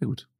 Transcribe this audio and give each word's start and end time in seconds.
Sehr 0.00 0.08
gut. 0.08 0.30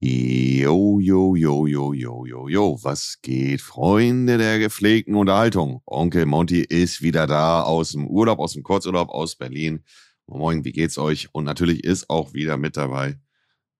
Jo, 0.00 0.98
jo, 0.98 1.36
jo, 1.36 1.66
jo, 1.66 1.92
jo, 1.92 2.24
jo, 2.24 2.48
jo. 2.48 2.78
Was 2.82 3.18
geht, 3.20 3.60
Freunde 3.60 4.38
der 4.38 4.58
gepflegten 4.58 5.14
Unterhaltung? 5.14 5.82
Onkel 5.84 6.24
Monty 6.24 6.62
ist 6.62 7.02
wieder 7.02 7.26
da 7.26 7.62
aus 7.64 7.92
dem 7.92 8.06
Urlaub, 8.06 8.38
aus 8.38 8.54
dem 8.54 8.62
Kurzurlaub 8.62 9.10
aus 9.10 9.36
Berlin. 9.36 9.84
Moin, 10.26 10.64
wie 10.64 10.72
geht's 10.72 10.96
euch? 10.96 11.28
Und 11.34 11.44
natürlich 11.44 11.84
ist 11.84 12.08
auch 12.08 12.32
wieder 12.32 12.56
mit 12.56 12.78
dabei 12.78 13.20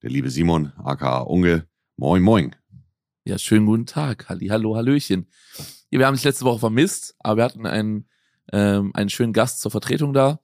der 0.02 0.10
liebe 0.10 0.28
Simon, 0.28 0.72
aka 0.76 1.22
Unge. 1.22 1.66
Moin, 1.96 2.22
moin. 2.22 2.54
Ja, 3.24 3.38
schönen 3.38 3.64
guten 3.64 3.86
Tag. 3.86 4.28
Halli, 4.28 4.48
hallo, 4.48 4.76
hallöchen. 4.76 5.26
Ja, 5.90 6.00
wir 6.00 6.06
haben 6.06 6.16
dich 6.16 6.24
letzte 6.24 6.44
Woche 6.44 6.58
vermisst, 6.58 7.14
aber 7.18 7.38
wir 7.38 7.44
hatten 7.44 7.64
einen, 7.64 8.10
ähm, 8.52 8.90
einen 8.92 9.08
schönen 9.08 9.32
Gast 9.32 9.62
zur 9.62 9.70
Vertretung 9.70 10.12
da, 10.12 10.40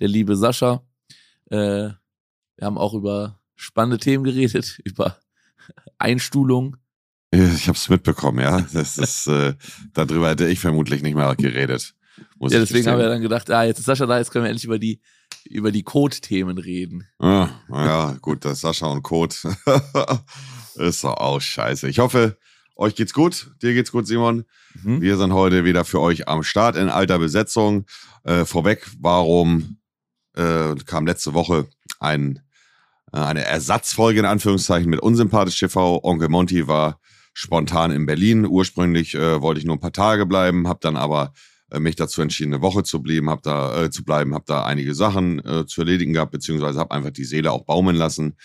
der 0.00 0.08
liebe 0.08 0.34
Sascha. 0.34 0.84
Äh, 1.48 1.90
wir 2.56 2.66
haben 2.66 2.76
auch 2.76 2.94
über 2.94 3.40
spannende 3.56 3.98
Themen 3.98 4.24
geredet, 4.24 4.80
über 4.84 5.18
Einstulung. 5.98 6.76
Ich 7.30 7.66
habe 7.66 7.76
es 7.76 7.88
mitbekommen, 7.88 8.40
ja. 8.40 8.60
Das 8.72 8.96
ist, 8.96 9.26
äh, 9.26 9.54
darüber 9.92 10.30
hätte 10.30 10.48
ich 10.48 10.60
vermutlich 10.60 11.02
nicht 11.02 11.16
mehr 11.16 11.34
geredet. 11.34 11.94
Ja, 12.38 12.48
deswegen 12.48 12.86
haben 12.86 12.98
wir 12.98 13.08
dann 13.08 13.22
gedacht, 13.22 13.50
ah, 13.50 13.64
jetzt 13.64 13.78
ist 13.80 13.86
Sascha 13.86 14.06
da, 14.06 14.18
jetzt 14.18 14.30
können 14.30 14.44
wir 14.44 14.50
endlich 14.50 14.66
über 14.66 14.78
die 14.78 15.00
über 15.44 15.72
die 15.72 15.82
Code-Themen 15.82 16.58
reden. 16.58 17.06
Ah, 17.18 17.48
ja, 17.70 18.16
gut, 18.20 18.44
das 18.44 18.60
Sascha 18.60 18.86
und 18.86 19.02
Code 19.02 19.34
ist 20.76 21.04
doch 21.04 21.16
auch 21.16 21.40
scheiße. 21.40 21.88
Ich 21.88 21.98
hoffe, 21.98 22.38
euch 22.76 22.94
geht's 22.94 23.12
gut. 23.12 23.50
Dir 23.62 23.74
geht's 23.74 23.92
gut, 23.92 24.06
Simon. 24.06 24.44
Mhm. 24.82 25.00
Wir 25.00 25.16
sind 25.16 25.32
heute 25.32 25.64
wieder 25.64 25.84
für 25.84 26.00
euch 26.00 26.28
am 26.28 26.42
Start 26.42 26.76
in 26.76 26.88
alter 26.88 27.18
Besetzung. 27.18 27.86
Äh, 28.24 28.44
vorweg, 28.44 28.88
warum 29.00 29.78
äh, 30.34 30.74
kam 30.86 31.06
letzte 31.06 31.34
Woche 31.34 31.68
ein 32.00 32.36
äh, 32.36 32.40
eine 33.22 33.44
Ersatzfolge 33.44 34.20
in 34.20 34.26
Anführungszeichen 34.26 34.90
mit 34.90 35.00
Unsympathisch 35.00 35.58
TV. 35.58 36.02
Onkel 36.02 36.28
Monty 36.28 36.66
war 36.66 37.00
spontan 37.32 37.90
in 37.92 38.06
Berlin. 38.06 38.46
Ursprünglich 38.46 39.14
äh, 39.14 39.40
wollte 39.40 39.60
ich 39.60 39.66
nur 39.66 39.76
ein 39.76 39.80
paar 39.80 39.92
Tage 39.92 40.26
bleiben, 40.26 40.68
habe 40.68 40.80
dann 40.82 40.96
aber 40.96 41.32
äh, 41.70 41.78
mich 41.78 41.96
dazu 41.96 42.22
entschieden, 42.22 42.54
eine 42.54 42.62
Woche 42.62 42.82
zu 42.82 43.02
bleiben, 43.02 43.30
habe 43.30 43.42
da 43.42 43.84
äh, 43.84 43.90
zu 43.90 44.04
bleiben, 44.04 44.34
habe 44.34 44.44
da 44.46 44.64
einige 44.64 44.94
Sachen 44.94 45.44
äh, 45.44 45.66
zu 45.66 45.82
erledigen 45.82 46.12
gehabt, 46.12 46.32
beziehungsweise 46.32 46.78
habe 46.78 46.94
einfach 46.94 47.10
die 47.10 47.24
Seele 47.24 47.52
auch 47.52 47.64
baumeln 47.64 47.96
lassen. 47.96 48.36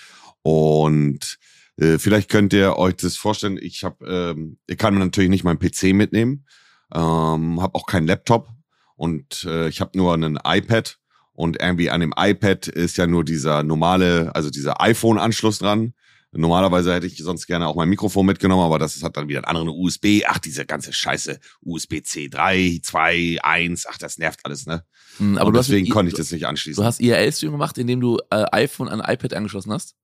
Und 0.42 1.38
äh, 1.78 1.98
vielleicht 1.98 2.30
könnt 2.30 2.54
ihr 2.54 2.78
euch 2.78 2.96
das 2.96 3.16
vorstellen. 3.16 3.58
Ich 3.62 3.84
habe, 3.84 4.06
ähm, 4.06 4.58
ich 4.68 4.78
kann 4.78 4.98
natürlich 4.98 5.30
nicht 5.30 5.44
meinen 5.44 5.60
PC 5.60 5.94
mitnehmen, 5.96 6.46
ähm, 6.94 7.62
habe 7.62 7.76
auch 7.76 7.86
keinen 7.86 8.08
Laptop 8.08 8.50
und 8.96 9.46
äh, 9.46 9.70
ich 9.70 9.82
habe 9.82 9.98
nur 9.98 10.14
einen 10.14 10.38
iPad 10.44 11.00
und 11.40 11.62
irgendwie 11.62 11.90
an 11.90 12.02
dem 12.02 12.14
iPad 12.18 12.68
ist 12.68 12.98
ja 12.98 13.08
nur 13.08 13.24
dieser 13.24 13.64
normale, 13.64 14.36
also 14.36 14.50
dieser 14.50 14.82
iPhone-Anschluss 14.82 15.60
dran. 15.60 15.94
Normalerweise 16.34 16.94
hätte 16.94 17.08
ich 17.08 17.18
sonst 17.18 17.48
gerne 17.48 17.66
auch 17.66 17.78
mein 17.78 17.88
Mikrofon 17.88 18.26
mitgenommen, 18.26 18.62
aber 18.62 18.78
das 18.78 19.02
hat 19.02 19.16
dann 19.16 19.30
wieder 19.30 19.40
einen 19.40 19.46
anderen 19.58 19.70
USB. 19.70 20.24
Ach, 20.28 20.38
diese 20.38 20.66
ganze 20.66 20.92
Scheiße. 20.92 21.40
USB-C 21.62 22.28
3, 22.28 22.82
2, 22.84 23.38
1. 23.42 23.86
Ach, 23.90 23.98
das 23.98 24.18
nervt 24.18 24.42
alles, 24.44 24.66
ne? 24.66 24.84
Mhm, 25.18 25.38
aber 25.38 25.54
deswegen 25.54 25.88
hast, 25.88 25.94
konnte 25.94 26.10
ich 26.10 26.18
das 26.18 26.30
nicht 26.30 26.46
anschließen. 26.46 26.84
Du 26.84 26.86
hast 26.86 27.00
IRL-Stream 27.00 27.54
gemacht, 27.54 27.78
indem 27.78 28.02
du 28.02 28.18
äh, 28.32 28.44
iPhone 28.52 28.90
an 28.90 29.00
iPad 29.00 29.34
angeschlossen 29.34 29.72
hast? 29.72 29.96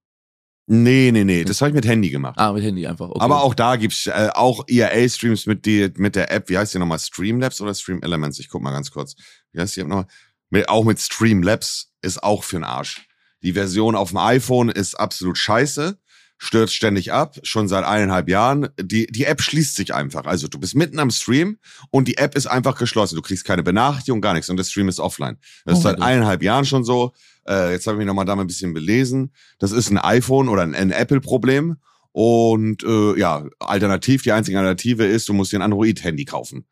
Nee, 0.67 1.11
nee, 1.11 1.25
nee. 1.25 1.43
Das 1.43 1.61
habe 1.61 1.69
ich 1.69 1.75
mit 1.75 1.85
Handy 1.85 2.09
gemacht. 2.09 2.39
Ah, 2.39 2.53
mit 2.53 2.63
Handy 2.63 2.87
einfach. 2.87 3.09
Okay. 3.09 3.19
Aber 3.19 3.43
auch 3.43 3.53
da 3.53 3.75
gibt's 3.75 4.07
äh, 4.07 4.29
auch 4.33 4.63
IRL-Streams 4.67 5.47
mit, 5.47 5.65
die, 5.65 5.91
mit 5.97 6.15
der 6.15 6.31
App. 6.31 6.49
Wie 6.49 6.57
heißt 6.57 6.73
die 6.73 6.79
nochmal? 6.79 6.97
Streamlabs 6.97 7.59
oder 7.59 7.75
Stream 7.75 8.01
Elements? 8.01 8.39
Ich 8.39 8.47
guck 8.47 8.63
mal 8.63 8.71
ganz 8.71 8.89
kurz. 8.89 9.15
Wie 9.51 9.59
heißt 9.59 9.75
die 9.75 9.81
App 9.81 9.87
nochmal? 9.87 10.07
Mit, 10.49 10.69
auch 10.69 10.83
mit 10.85 10.99
Streamlabs 10.99 11.91
ist 12.01 12.23
auch 12.23 12.43
für 12.43 12.57
den 12.57 12.63
Arsch. 12.63 13.07
Die 13.43 13.53
Version 13.53 13.95
auf 13.95 14.09
dem 14.09 14.17
iPhone 14.17 14.69
ist 14.69 14.95
absolut 14.95 15.37
scheiße, 15.37 15.99
stürzt 16.37 16.73
ständig 16.73 17.11
ab, 17.13 17.37
schon 17.43 17.67
seit 17.67 17.83
eineinhalb 17.83 18.29
Jahren. 18.29 18.69
Die, 18.79 19.07
die 19.07 19.25
App 19.25 19.41
schließt 19.41 19.75
sich 19.75 19.93
einfach. 19.93 20.25
Also 20.25 20.47
du 20.47 20.59
bist 20.59 20.75
mitten 20.75 20.99
am 20.99 21.11
Stream 21.11 21.57
und 21.91 22.07
die 22.07 22.17
App 22.17 22.35
ist 22.35 22.47
einfach 22.47 22.77
geschlossen. 22.77 23.15
Du 23.15 23.21
kriegst 23.21 23.45
keine 23.45 23.63
Benachrichtigung, 23.63 24.21
gar 24.21 24.33
nichts 24.33 24.49
und 24.49 24.57
der 24.57 24.63
Stream 24.63 24.89
ist 24.89 24.99
offline. 24.99 25.37
Das 25.65 25.75
oh 25.75 25.77
ist 25.77 25.83
seit 25.83 26.01
eineinhalb 26.01 26.41
Jahren 26.41 26.65
schon 26.65 26.83
so. 26.83 27.13
Äh, 27.47 27.71
jetzt 27.71 27.87
habe 27.87 27.95
ich 27.95 27.99
mich 27.99 28.07
nochmal 28.07 28.25
da 28.25 28.35
mal 28.35 28.43
ein 28.43 28.47
bisschen 28.47 28.73
belesen. 28.73 29.31
Das 29.59 29.71
ist 29.71 29.89
ein 29.91 29.97
iPhone 29.97 30.49
oder 30.49 30.63
ein, 30.63 30.73
ein 30.73 30.91
Apple-Problem. 30.91 31.77
Und 32.11 32.83
äh, 32.83 33.19
ja, 33.19 33.45
alternativ, 33.59 34.23
die 34.23 34.31
einzige 34.31 34.57
Alternative 34.57 35.05
ist, 35.05 35.27
du 35.27 35.33
musst 35.33 35.51
dir 35.51 35.59
ein 35.59 35.61
Android-Handy 35.61 36.25
kaufen. 36.25 36.65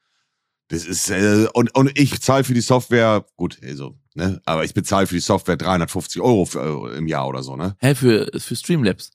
Das 0.73 0.85
ist, 0.85 1.11
äh, 1.11 1.45
und, 1.53 1.75
und 1.75 1.91
ich 1.99 2.19
zahle 2.19 2.43
für 2.43 2.55
die 2.55 2.61
Software, 2.61 3.23
gut, 3.35 3.59
also, 3.63 3.95
ne, 4.15 4.41
aber 4.43 4.63
ich 4.63 4.73
bezahle 4.73 5.05
für 5.05 5.13
die 5.13 5.21
Software 5.21 5.55
350 5.55 6.19
Euro 6.19 6.45
für, 6.45 6.89
äh, 6.91 6.97
im 6.97 7.05
Jahr 7.05 7.27
oder 7.27 7.43
so, 7.43 7.55
ne? 7.55 7.75
Hä, 7.79 7.93
für, 7.93 8.31
für 8.35 8.55
Streamlabs? 8.55 9.11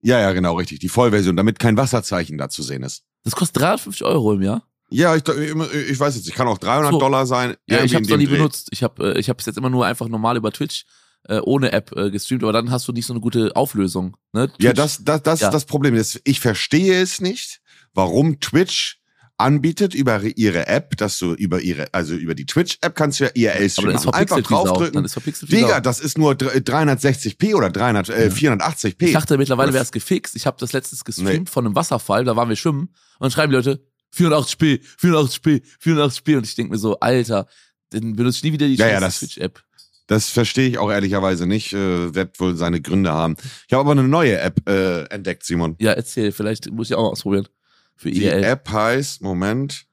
Ja, 0.00 0.18
ja, 0.18 0.32
genau, 0.32 0.56
richtig. 0.56 0.78
Die 0.78 0.88
Vollversion, 0.88 1.36
damit 1.36 1.58
kein 1.58 1.76
Wasserzeichen 1.76 2.38
da 2.38 2.48
zu 2.48 2.62
sehen 2.62 2.82
ist. 2.82 3.02
Das 3.24 3.36
kostet 3.36 3.60
350 3.60 4.06
Euro 4.06 4.32
im 4.32 4.40
Jahr? 4.40 4.66
Ja, 4.88 5.14
ich, 5.14 5.22
ich 5.28 6.00
weiß 6.00 6.16
jetzt, 6.16 6.28
ich 6.28 6.34
kann 6.34 6.48
auch 6.48 6.56
300 6.56 6.92
so. 6.92 6.98
Dollar 6.98 7.26
sein. 7.26 7.56
Ja, 7.68 7.84
ich 7.84 7.94
habe 7.94 8.04
es 8.04 8.08
noch 8.10 8.16
nie 8.16 8.24
Dreh. 8.24 8.36
benutzt. 8.36 8.68
Ich 8.70 8.82
habe 8.82 9.14
äh, 9.14 9.18
ich 9.18 9.28
habe 9.28 9.42
jetzt 9.44 9.58
immer 9.58 9.70
nur 9.70 9.84
einfach 9.84 10.08
normal 10.08 10.38
über 10.38 10.50
Twitch 10.50 10.86
äh, 11.28 11.40
ohne 11.40 11.72
App 11.72 11.94
äh, 11.94 12.10
gestreamt, 12.10 12.42
aber 12.42 12.54
dann 12.54 12.70
hast 12.70 12.88
du 12.88 12.92
nicht 12.92 13.04
so 13.04 13.12
eine 13.12 13.20
gute 13.20 13.54
Auflösung. 13.54 14.16
Ne? 14.32 14.48
Twitch, 14.48 14.64
ja, 14.64 14.72
das, 14.72 15.04
das, 15.04 15.22
das 15.22 15.40
ja. 15.40 15.48
ist 15.48 15.52
das 15.52 15.66
Problem. 15.66 15.94
Ich 16.24 16.40
verstehe 16.40 17.02
es 17.02 17.20
nicht, 17.20 17.60
warum 17.92 18.40
Twitch 18.40 19.01
anbietet 19.42 19.94
über 19.94 20.22
ihre 20.22 20.66
App, 20.66 20.96
dass 20.96 21.18
du 21.18 21.34
über 21.34 21.60
ihre, 21.60 21.92
also 21.92 22.14
über 22.14 22.34
die 22.34 22.46
Twitch-App 22.46 22.94
kannst 22.94 23.20
du 23.20 23.24
ja 23.24 23.30
IRL-Stream 23.34 23.92
machen. 23.92 24.14
Einfach 24.14 24.40
draufdrücken. 24.40 25.06
Digga, 25.42 25.80
das 25.80 26.00
ist 26.00 26.16
nur 26.16 26.32
360p 26.32 27.54
oder 27.54 27.70
300, 27.70 28.08
äh, 28.08 28.30
480p. 28.32 29.06
Ich 29.06 29.12
dachte, 29.12 29.36
mittlerweile 29.38 29.72
wäre 29.72 29.82
es 29.82 29.92
gefixt. 29.92 30.36
Ich 30.36 30.46
habe 30.46 30.56
das 30.60 30.72
letztes 30.72 31.04
gestreamt 31.04 31.26
nee. 31.46 31.50
von 31.50 31.66
einem 31.66 31.74
Wasserfall, 31.74 32.24
da 32.24 32.36
waren 32.36 32.48
wir 32.48 32.56
schwimmen 32.56 32.88
und 33.18 33.20
dann 33.20 33.30
schreiben 33.30 33.50
die 33.50 33.56
Leute 33.56 33.84
480p, 34.14 34.80
480p, 35.00 35.62
480p 35.82 36.36
und 36.36 36.46
ich 36.46 36.54
denke 36.54 36.72
mir 36.72 36.78
so, 36.78 36.98
Alter, 37.00 37.46
dann 37.90 38.14
benutze 38.14 38.38
ich 38.38 38.44
nie 38.44 38.52
wieder 38.52 38.66
die 38.66 38.74
ja, 38.74 38.88
ja, 38.88 39.08
Twitch-App. 39.08 39.62
Das 40.06 40.28
verstehe 40.28 40.68
ich 40.68 40.78
auch 40.78 40.90
ehrlicherweise 40.90 41.46
nicht. 41.46 41.72
Äh, 41.72 42.14
wird 42.14 42.38
wohl 42.40 42.56
seine 42.56 42.80
Gründe 42.80 43.12
haben. 43.12 43.36
Ich 43.66 43.72
habe 43.72 43.80
aber 43.80 43.92
eine 43.92 44.02
neue 44.02 44.38
App 44.38 44.68
äh, 44.68 45.04
entdeckt, 45.04 45.44
Simon. 45.44 45.76
Ja, 45.78 45.92
erzähl. 45.92 46.32
Vielleicht 46.32 46.70
muss 46.70 46.90
ich 46.90 46.96
auch 46.96 47.04
mal 47.04 47.10
ausprobieren. 47.10 47.48
Für 47.96 48.10
die 48.10 48.24
IRL. 48.24 48.44
App 48.44 48.68
heißt, 48.70 49.22
Moment, 49.22 49.86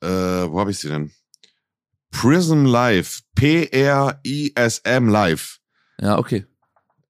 äh, 0.00 0.08
wo 0.08 0.60
habe 0.60 0.70
ich 0.70 0.78
sie 0.78 0.88
denn? 0.88 1.12
Prism 2.10 2.64
Live. 2.64 3.22
P-R-I-S-M 3.34 5.08
Live. 5.08 5.58
Ja, 6.00 6.18
okay. 6.18 6.46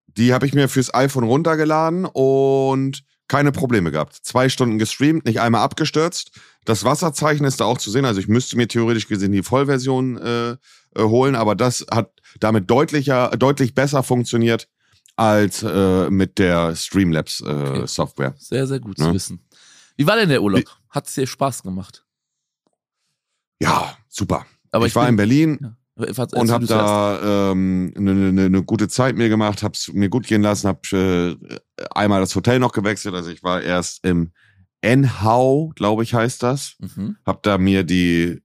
Die 0.07 0.33
habe 0.33 0.47
ich 0.47 0.55
mir 0.55 0.69
fürs 0.69 0.95
iPhone 0.95 1.25
runtergeladen 1.25 2.07
und 2.07 3.05
keine 3.29 3.53
Probleme 3.53 3.91
gehabt. 3.91 4.17
Zwei 4.23 4.49
Stunden 4.49 4.79
gestreamt, 4.79 5.25
nicht 5.25 5.41
einmal 5.41 5.63
abgestürzt. 5.63 6.31
Das 6.65 6.85
Wasserzeichen 6.85 7.45
ist 7.45 7.61
da 7.61 7.65
auch 7.65 7.79
zu 7.79 7.91
sehen. 7.91 8.05
Also 8.05 8.21
ich 8.21 8.29
müsste 8.29 8.57
mir 8.57 8.69
theoretisch 8.69 9.09
gesehen 9.09 9.33
die 9.33 9.43
Vollversion 9.43 10.19
äh, 10.19 10.51
äh, 10.51 10.57
holen, 10.99 11.35
aber 11.35 11.55
das 11.55 11.87
hat 11.91 12.13
damit 12.41 12.71
deutlicher, 12.71 13.31
deutlich 13.31 13.75
besser 13.75 14.03
funktioniert 14.03 14.69
als 15.17 15.63
äh, 15.63 16.11
mit 16.11 16.39
der 16.39 16.75
Streamlabs 16.75 17.41
äh, 17.41 17.45
okay. 17.45 17.87
Software. 17.87 18.35
Sehr, 18.39 18.67
sehr 18.67 18.81
gut 18.81 18.99
ja? 18.99 19.07
zu 19.07 19.15
wissen. 19.15 19.47
Wie 19.97 20.07
war 20.07 20.17
denn 20.17 20.29
der 20.29 20.43
Urlaub? 20.43 20.65
Hat 20.91 21.07
es 21.07 21.15
dir 21.15 21.27
Spaß 21.27 21.63
gemacht? 21.63 22.05
Ja, 23.61 23.97
super. 24.09 24.47
Aber 24.71 24.87
ich, 24.87 24.93
ich 24.93 24.97
war 24.97 25.05
bin, 25.05 25.11
in 25.11 25.17
Berlin 25.17 25.59
ja. 25.97 26.25
und 26.35 26.51
habe 26.51 26.67
da 26.67 27.51
ähm, 27.53 27.93
eine, 27.97 28.15
ne, 28.15 28.51
ne 28.51 28.63
gute 28.65 28.89
Zeit 28.89 29.17
mir 29.17 29.29
gemacht, 29.29 29.63
habe 29.63 29.75
es 29.75 29.93
mir 29.93 30.09
gut 30.09 30.27
gehen 30.27 30.43
lassen, 30.43 30.69
habe 30.69 30.81
äh, 30.93 31.59
einmal 31.95 32.21
das 32.21 32.35
Hotel 32.35 32.59
noch 32.59 32.73
gewechselt. 32.73 33.15
Also 33.15 33.31
ich 33.31 33.43
war 33.43 33.63
erst 33.63 34.05
im 34.05 34.33
Enhau, 34.81 35.73
glaube 35.77 36.03
ich, 36.03 36.15
heißt 36.15 36.43
das. 36.43 36.77
Mhm. 36.79 37.17
Hab 37.25 37.43
da 37.43 37.59
mir 37.59 37.85
die 37.85 38.43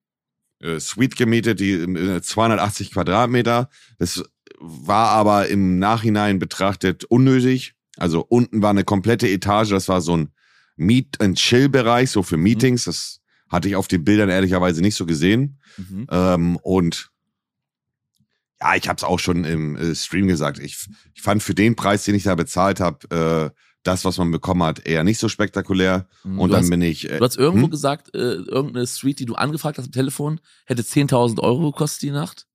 äh, 0.61 0.79
Suite 0.79 1.15
gemietet, 1.15 1.59
die 1.59 1.73
äh, 1.73 2.21
280 2.21 2.91
Quadratmeter. 2.91 3.69
Das 3.97 4.23
war 4.59 5.09
aber 5.09 5.47
im 5.47 5.79
Nachhinein 5.79 6.39
betrachtet 6.39 7.05
unnötig. 7.05 7.73
Also 7.97 8.25
unten 8.27 8.61
war 8.61 8.69
eine 8.69 8.83
komplette 8.83 9.27
Etage, 9.27 9.71
das 9.71 9.89
war 9.89 10.01
so 10.01 10.15
ein 10.15 10.31
Meet 10.79 11.21
and 11.21 11.37
Chill 11.37 11.69
Bereich, 11.69 12.11
so 12.11 12.23
für 12.23 12.37
mhm. 12.37 12.43
Meetings. 12.43 12.85
Mhm. 12.85 12.89
Das 12.89 13.19
hatte 13.49 13.67
ich 13.67 13.75
auf 13.75 13.87
den 13.87 14.03
Bildern 14.03 14.29
ehrlicherweise 14.29 14.81
nicht 14.81 14.95
so 14.95 15.05
gesehen. 15.05 15.59
Mhm. 15.77 16.07
Ähm, 16.09 16.57
und 16.57 17.11
ja, 18.61 18.75
ich 18.75 18.87
habe 18.87 18.97
es 18.97 19.03
auch 19.03 19.19
schon 19.19 19.45
im 19.45 19.75
äh, 19.75 19.95
Stream 19.95 20.27
gesagt. 20.27 20.59
Ich, 20.59 20.87
ich 21.13 21.21
fand 21.21 21.41
für 21.41 21.55
den 21.55 21.75
Preis, 21.75 22.03
den 22.03 22.15
ich 22.15 22.23
da 22.23 22.35
bezahlt 22.35 22.79
habe, 22.79 23.53
äh, 23.55 23.59
das, 23.83 24.03
was 24.03 24.17
man 24.17 24.31
bekommen 24.31 24.63
hat, 24.63 24.85
eher 24.85 25.03
nicht 25.03 25.19
so 25.19 25.29
spektakulär. 25.29 26.07
Mhm, 26.23 26.39
und 26.39 26.49
dann 26.51 26.61
hast, 26.61 26.69
bin 26.69 26.81
ich. 26.81 27.09
Äh, 27.09 27.17
du 27.17 27.23
hast 27.23 27.37
irgendwo 27.37 27.65
hm? 27.65 27.71
gesagt, 27.71 28.13
äh, 28.13 28.33
irgendeine 28.33 28.85
Street, 28.85 29.19
die 29.19 29.25
du 29.25 29.35
angefragt 29.35 29.77
hast 29.77 29.85
am 29.85 29.91
Telefon, 29.91 30.41
hätte 30.65 30.81
10.000 30.81 31.39
Euro 31.39 31.71
gekostet 31.71 32.03
die 32.03 32.11
Nacht. 32.11 32.45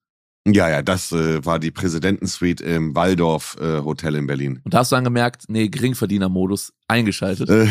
Ja, 0.47 0.69
ja, 0.69 0.83
das 0.83 1.11
äh, 1.11 1.43
war 1.47 1.59
die 1.59 1.71
Präsidentensuite 1.71 2.65
im 2.65 2.95
Waldorf 2.95 3.57
äh, 3.59 3.81
Hotel 3.81 4.15
in 4.15 4.27
Berlin. 4.27 4.61
Und 4.63 4.75
da 4.75 4.81
hast 4.81 4.93
du 4.93 4.97
dann 4.97 5.05
gemerkt, 5.05 5.45
nee, 5.49 5.69
Geringverdienermodus 5.69 6.75
eingeschaltet. 6.87 7.49
Äh, 7.49 7.67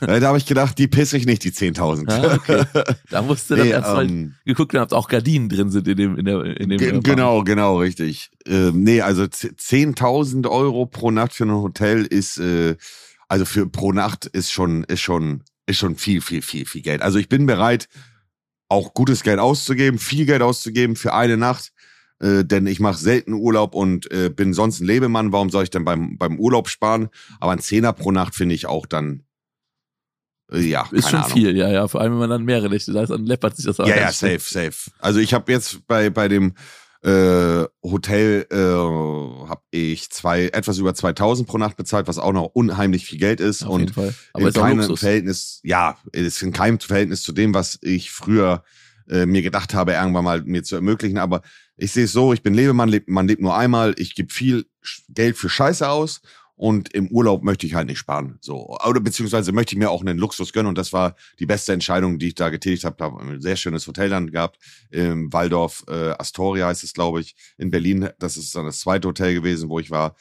da 0.00 0.28
habe 0.28 0.38
ich 0.38 0.46
gedacht, 0.46 0.78
die 0.78 0.88
pisse 0.88 1.18
ich 1.18 1.26
nicht, 1.26 1.44
die 1.44 1.50
10.000. 1.50 2.10
Ah, 2.10 2.34
okay. 2.36 2.64
Da 3.10 3.20
musst 3.20 3.50
du 3.50 3.56
dann 3.56 3.66
nee, 3.66 3.72
erstmal 3.72 4.08
ähm, 4.08 4.34
geguckt 4.46 4.72
haben, 4.72 4.84
ob 4.84 4.92
auch 4.92 5.08
Gardinen 5.08 5.50
drin 5.50 5.70
sind 5.70 5.86
in 5.88 5.96
dem 5.98 6.16
in 6.16 6.24
der 6.24 6.42
in 6.58 6.70
dem 6.70 7.02
Genau, 7.02 7.44
genau, 7.44 7.80
richtig. 7.80 8.30
Ähm, 8.46 8.82
nee, 8.82 9.02
also 9.02 9.24
10.000 9.24 10.48
Euro 10.48 10.86
pro 10.86 11.10
Nacht 11.10 11.34
für 11.34 11.44
ein 11.44 11.52
Hotel 11.52 12.06
ist 12.06 12.38
äh, 12.38 12.76
also 13.28 13.44
für 13.44 13.68
pro 13.68 13.92
Nacht 13.92 14.24
ist 14.24 14.50
schon 14.50 14.84
ist 14.84 15.00
schon 15.00 15.42
ist 15.66 15.76
schon 15.76 15.96
viel 15.96 16.22
viel 16.22 16.40
viel 16.40 16.64
viel 16.64 16.80
Geld. 16.80 17.02
Also 17.02 17.18
ich 17.18 17.28
bin 17.28 17.44
bereit 17.44 17.88
auch 18.68 18.94
gutes 18.94 19.22
Geld 19.22 19.38
auszugeben, 19.38 19.98
viel 19.98 20.24
Geld 20.24 20.40
auszugeben 20.40 20.96
für 20.96 21.12
eine 21.12 21.36
Nacht 21.36 21.72
äh, 22.20 22.44
denn 22.44 22.66
ich 22.66 22.80
mache 22.80 22.98
selten 22.98 23.32
Urlaub 23.32 23.74
und 23.74 24.10
äh, 24.10 24.30
bin 24.30 24.54
sonst 24.54 24.80
ein 24.80 24.86
Lebemann. 24.86 25.32
Warum 25.32 25.50
soll 25.50 25.64
ich 25.64 25.70
denn 25.70 25.84
beim, 25.84 26.18
beim 26.18 26.38
Urlaub 26.38 26.68
sparen? 26.68 27.08
Aber 27.40 27.52
ein 27.52 27.58
Zehner 27.58 27.92
pro 27.92 28.12
Nacht 28.12 28.34
finde 28.34 28.54
ich 28.54 28.66
auch 28.66 28.86
dann, 28.86 29.22
äh, 30.52 30.60
ja. 30.60 30.88
Ist 30.92 31.10
schon 31.10 31.20
Ahnung. 31.20 31.32
viel, 31.32 31.56
ja, 31.56 31.70
ja. 31.70 31.88
Vor 31.88 32.00
allem, 32.00 32.12
wenn 32.12 32.20
man 32.20 32.30
dann 32.30 32.44
mehrere 32.44 32.70
Nächte 32.70 32.92
da 32.92 33.02
ist, 33.02 33.10
dann 33.10 33.26
läppert 33.26 33.56
sich 33.56 33.66
das 33.66 33.80
auch. 33.80 33.86
Ja, 33.86 33.96
ja, 33.96 34.12
safe, 34.12 34.40
safe. 34.40 34.90
Also 34.98 35.20
ich 35.20 35.34
habe 35.34 35.50
jetzt 35.52 35.86
bei, 35.86 36.10
bei 36.10 36.28
dem 36.28 36.54
äh, 37.02 37.64
Hotel 37.82 38.46
äh, 38.50 38.56
habe 38.56 39.62
ich 39.70 40.10
zwei 40.10 40.46
etwas 40.46 40.78
über 40.78 40.94
2000 40.94 41.48
pro 41.48 41.58
Nacht 41.58 41.76
bezahlt, 41.76 42.08
was 42.08 42.18
auch 42.18 42.32
noch 42.32 42.46
unheimlich 42.54 43.06
viel 43.06 43.18
Geld 43.18 43.40
ist 43.40 43.64
Auf 43.64 43.70
und 43.70 43.80
jeden 43.80 43.92
Fall. 43.92 44.14
Aber 44.32 44.48
in 44.48 44.52
keinem. 44.52 44.96
Verhältnis, 44.96 45.60
ja, 45.62 45.98
ist 46.12 46.42
in 46.42 46.52
keinem 46.52 46.80
Verhältnis 46.80 47.22
zu 47.22 47.32
dem, 47.32 47.54
was 47.54 47.78
ich 47.82 48.10
früher 48.10 48.64
äh, 49.08 49.26
mir 49.26 49.42
gedacht 49.42 49.74
habe, 49.74 49.92
irgendwann 49.92 50.24
mal 50.24 50.42
mir 50.42 50.62
zu 50.64 50.74
ermöglichen. 50.74 51.18
Aber 51.18 51.42
ich 51.76 51.92
sehe 51.92 52.04
es 52.04 52.12
so, 52.12 52.32
ich 52.32 52.42
bin 52.42 52.54
Lebemann, 52.54 52.88
lebt, 52.88 53.08
man 53.08 53.28
lebt 53.28 53.42
nur 53.42 53.56
einmal, 53.56 53.94
ich 53.98 54.14
gebe 54.14 54.32
viel 54.32 54.66
Geld 55.08 55.36
für 55.36 55.48
Scheiße 55.48 55.88
aus 55.88 56.22
und 56.56 56.94
im 56.94 57.08
Urlaub 57.08 57.44
möchte 57.44 57.66
ich 57.66 57.74
halt 57.74 57.86
nicht 57.86 57.98
sparen. 57.98 58.38
So. 58.40 58.78
Oder 58.86 59.00
beziehungsweise 59.00 59.52
möchte 59.52 59.74
ich 59.74 59.78
mir 59.78 59.90
auch 59.90 60.00
einen 60.00 60.18
Luxus 60.18 60.54
gönnen 60.54 60.68
und 60.68 60.78
das 60.78 60.92
war 60.92 61.14
die 61.38 61.44
beste 61.44 61.74
Entscheidung, 61.74 62.18
die 62.18 62.28
ich 62.28 62.34
da 62.34 62.48
getätigt 62.48 62.84
habe. 62.84 62.96
Da 62.98 63.04
habe 63.04 63.20
ein 63.20 63.42
sehr 63.42 63.56
schönes 63.56 63.86
Hotel 63.86 64.08
dann 64.08 64.30
gehabt. 64.30 64.58
Im 64.90 65.30
Waldorf 65.32 65.84
äh, 65.86 66.12
Astoria 66.12 66.68
heißt 66.68 66.82
es, 66.82 66.94
glaube 66.94 67.20
ich, 67.20 67.36
in 67.58 67.70
Berlin. 67.70 68.08
Das 68.18 68.38
ist 68.38 68.54
dann 68.54 68.64
das 68.64 68.80
zweite 68.80 69.06
Hotel 69.06 69.34
gewesen, 69.34 69.68
wo 69.68 69.78
ich 69.78 69.90
war. 69.90 70.16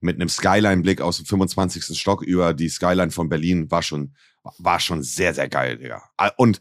Mit 0.00 0.16
einem 0.16 0.28
Skyline-Blick 0.28 1.00
aus 1.00 1.18
dem 1.18 1.26
25. 1.26 1.98
Stock 1.98 2.22
über 2.22 2.52
die 2.52 2.68
Skyline 2.68 3.10
von 3.10 3.28
Berlin 3.28 3.70
war 3.70 3.82
schon, 3.82 4.14
war 4.58 4.80
schon 4.80 5.02
sehr, 5.02 5.32
sehr 5.32 5.48
geil, 5.48 5.78
Digga. 5.78 6.02
Und 6.36 6.60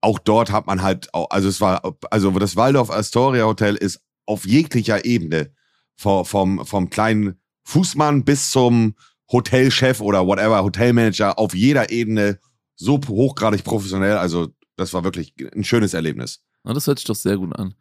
auch 0.00 0.18
dort 0.18 0.50
hat 0.50 0.66
man 0.66 0.82
halt, 0.82 1.08
also 1.12 1.48
es 1.48 1.60
war, 1.60 1.94
also 2.10 2.30
das 2.38 2.56
Waldorf 2.56 2.90
Astoria 2.90 3.44
Hotel 3.44 3.76
ist 3.76 4.00
auf 4.26 4.46
jeglicher 4.46 5.04
Ebene 5.04 5.52
vom, 5.96 6.24
vom, 6.24 6.64
vom 6.66 6.88
kleinen 6.90 7.38
Fußmann 7.64 8.24
bis 8.24 8.50
zum 8.50 8.94
Hotelchef 9.30 10.00
oder 10.00 10.26
whatever, 10.26 10.62
Hotelmanager 10.64 11.38
auf 11.38 11.54
jeder 11.54 11.90
Ebene 11.90 12.38
so 12.76 12.98
hochgradig 13.08 13.62
professionell. 13.64 14.16
Also 14.16 14.48
das 14.76 14.92
war 14.94 15.04
wirklich 15.04 15.34
ein 15.54 15.64
schönes 15.64 15.92
Erlebnis. 15.94 16.40
Ja, 16.64 16.72
das 16.72 16.86
hört 16.86 16.98
sich 16.98 17.06
doch 17.06 17.14
sehr 17.14 17.36
gut 17.36 17.54
an. 17.56 17.74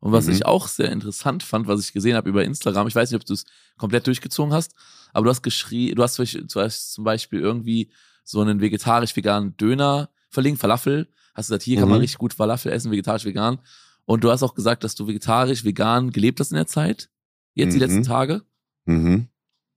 Und 0.00 0.12
was 0.12 0.26
Mhm. 0.26 0.32
ich 0.32 0.46
auch 0.46 0.68
sehr 0.68 0.90
interessant 0.90 1.42
fand, 1.42 1.66
was 1.68 1.80
ich 1.80 1.92
gesehen 1.92 2.16
habe 2.16 2.28
über 2.28 2.44
Instagram, 2.44 2.86
ich 2.86 2.94
weiß 2.94 3.10
nicht, 3.10 3.20
ob 3.20 3.26
du 3.26 3.34
es 3.34 3.44
komplett 3.78 4.06
durchgezogen 4.06 4.52
hast, 4.52 4.72
aber 5.12 5.24
du 5.24 5.30
hast 5.30 5.42
geschrieben, 5.42 5.96
du 5.96 6.02
hast 6.02 6.14
zum 6.14 6.22
Beispiel- 6.24 6.44
du 6.46 6.60
hast 6.60 6.92
zum 6.92 7.04
Beispiel 7.04 7.40
irgendwie 7.40 7.90
so 8.24 8.40
einen 8.40 8.60
vegetarisch-veganen 8.60 9.56
Döner 9.56 10.10
verlinkt, 10.30 10.60
Falafel. 10.60 11.08
Hast 11.36 11.48
gesagt, 11.48 11.62
hier 11.62 11.78
kann 11.78 11.88
man 11.88 11.98
Mhm. 11.98 12.02
richtig 12.02 12.18
gut 12.18 12.32
Falafel 12.32 12.72
essen, 12.72 12.90
vegetarisch-vegan. 12.90 13.58
Und 14.06 14.24
du 14.24 14.30
hast 14.30 14.42
auch 14.42 14.54
gesagt, 14.54 14.82
dass 14.84 14.94
du 14.94 15.06
vegetarisch-vegan 15.06 16.10
gelebt 16.10 16.40
hast 16.40 16.50
in 16.50 16.56
der 16.56 16.66
Zeit. 16.66 17.10
Jetzt 17.54 17.72
die 17.74 17.76
Mhm. 17.76 17.82
letzten 17.82 18.02
Tage. 18.02 18.42
Mhm. 18.86 19.28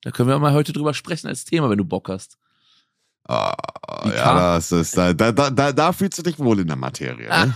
Da 0.02 0.12
können 0.12 0.30
wir 0.30 0.40
mal 0.40 0.54
heute 0.54 0.72
drüber 0.74 0.94
sprechen 0.94 1.28
als 1.28 1.44
Thema, 1.46 1.70
wenn 1.70 1.78
du 1.78 1.84
Bock 1.86 2.08
hast. 2.10 2.39
Ah, 3.32 3.54
ja, 4.06 4.56
das 4.56 4.72
ist, 4.72 4.98
da, 4.98 5.14
da, 5.14 5.32
da, 5.32 5.52
da, 5.52 5.72
da 5.72 5.94
fühlst 5.94 6.18
du 6.18 6.24
dich 6.24 6.40
wohl 6.40 6.60
in 6.62 6.68
der 6.68 6.76
Materie. 6.78 7.30
Ne? 7.46 7.54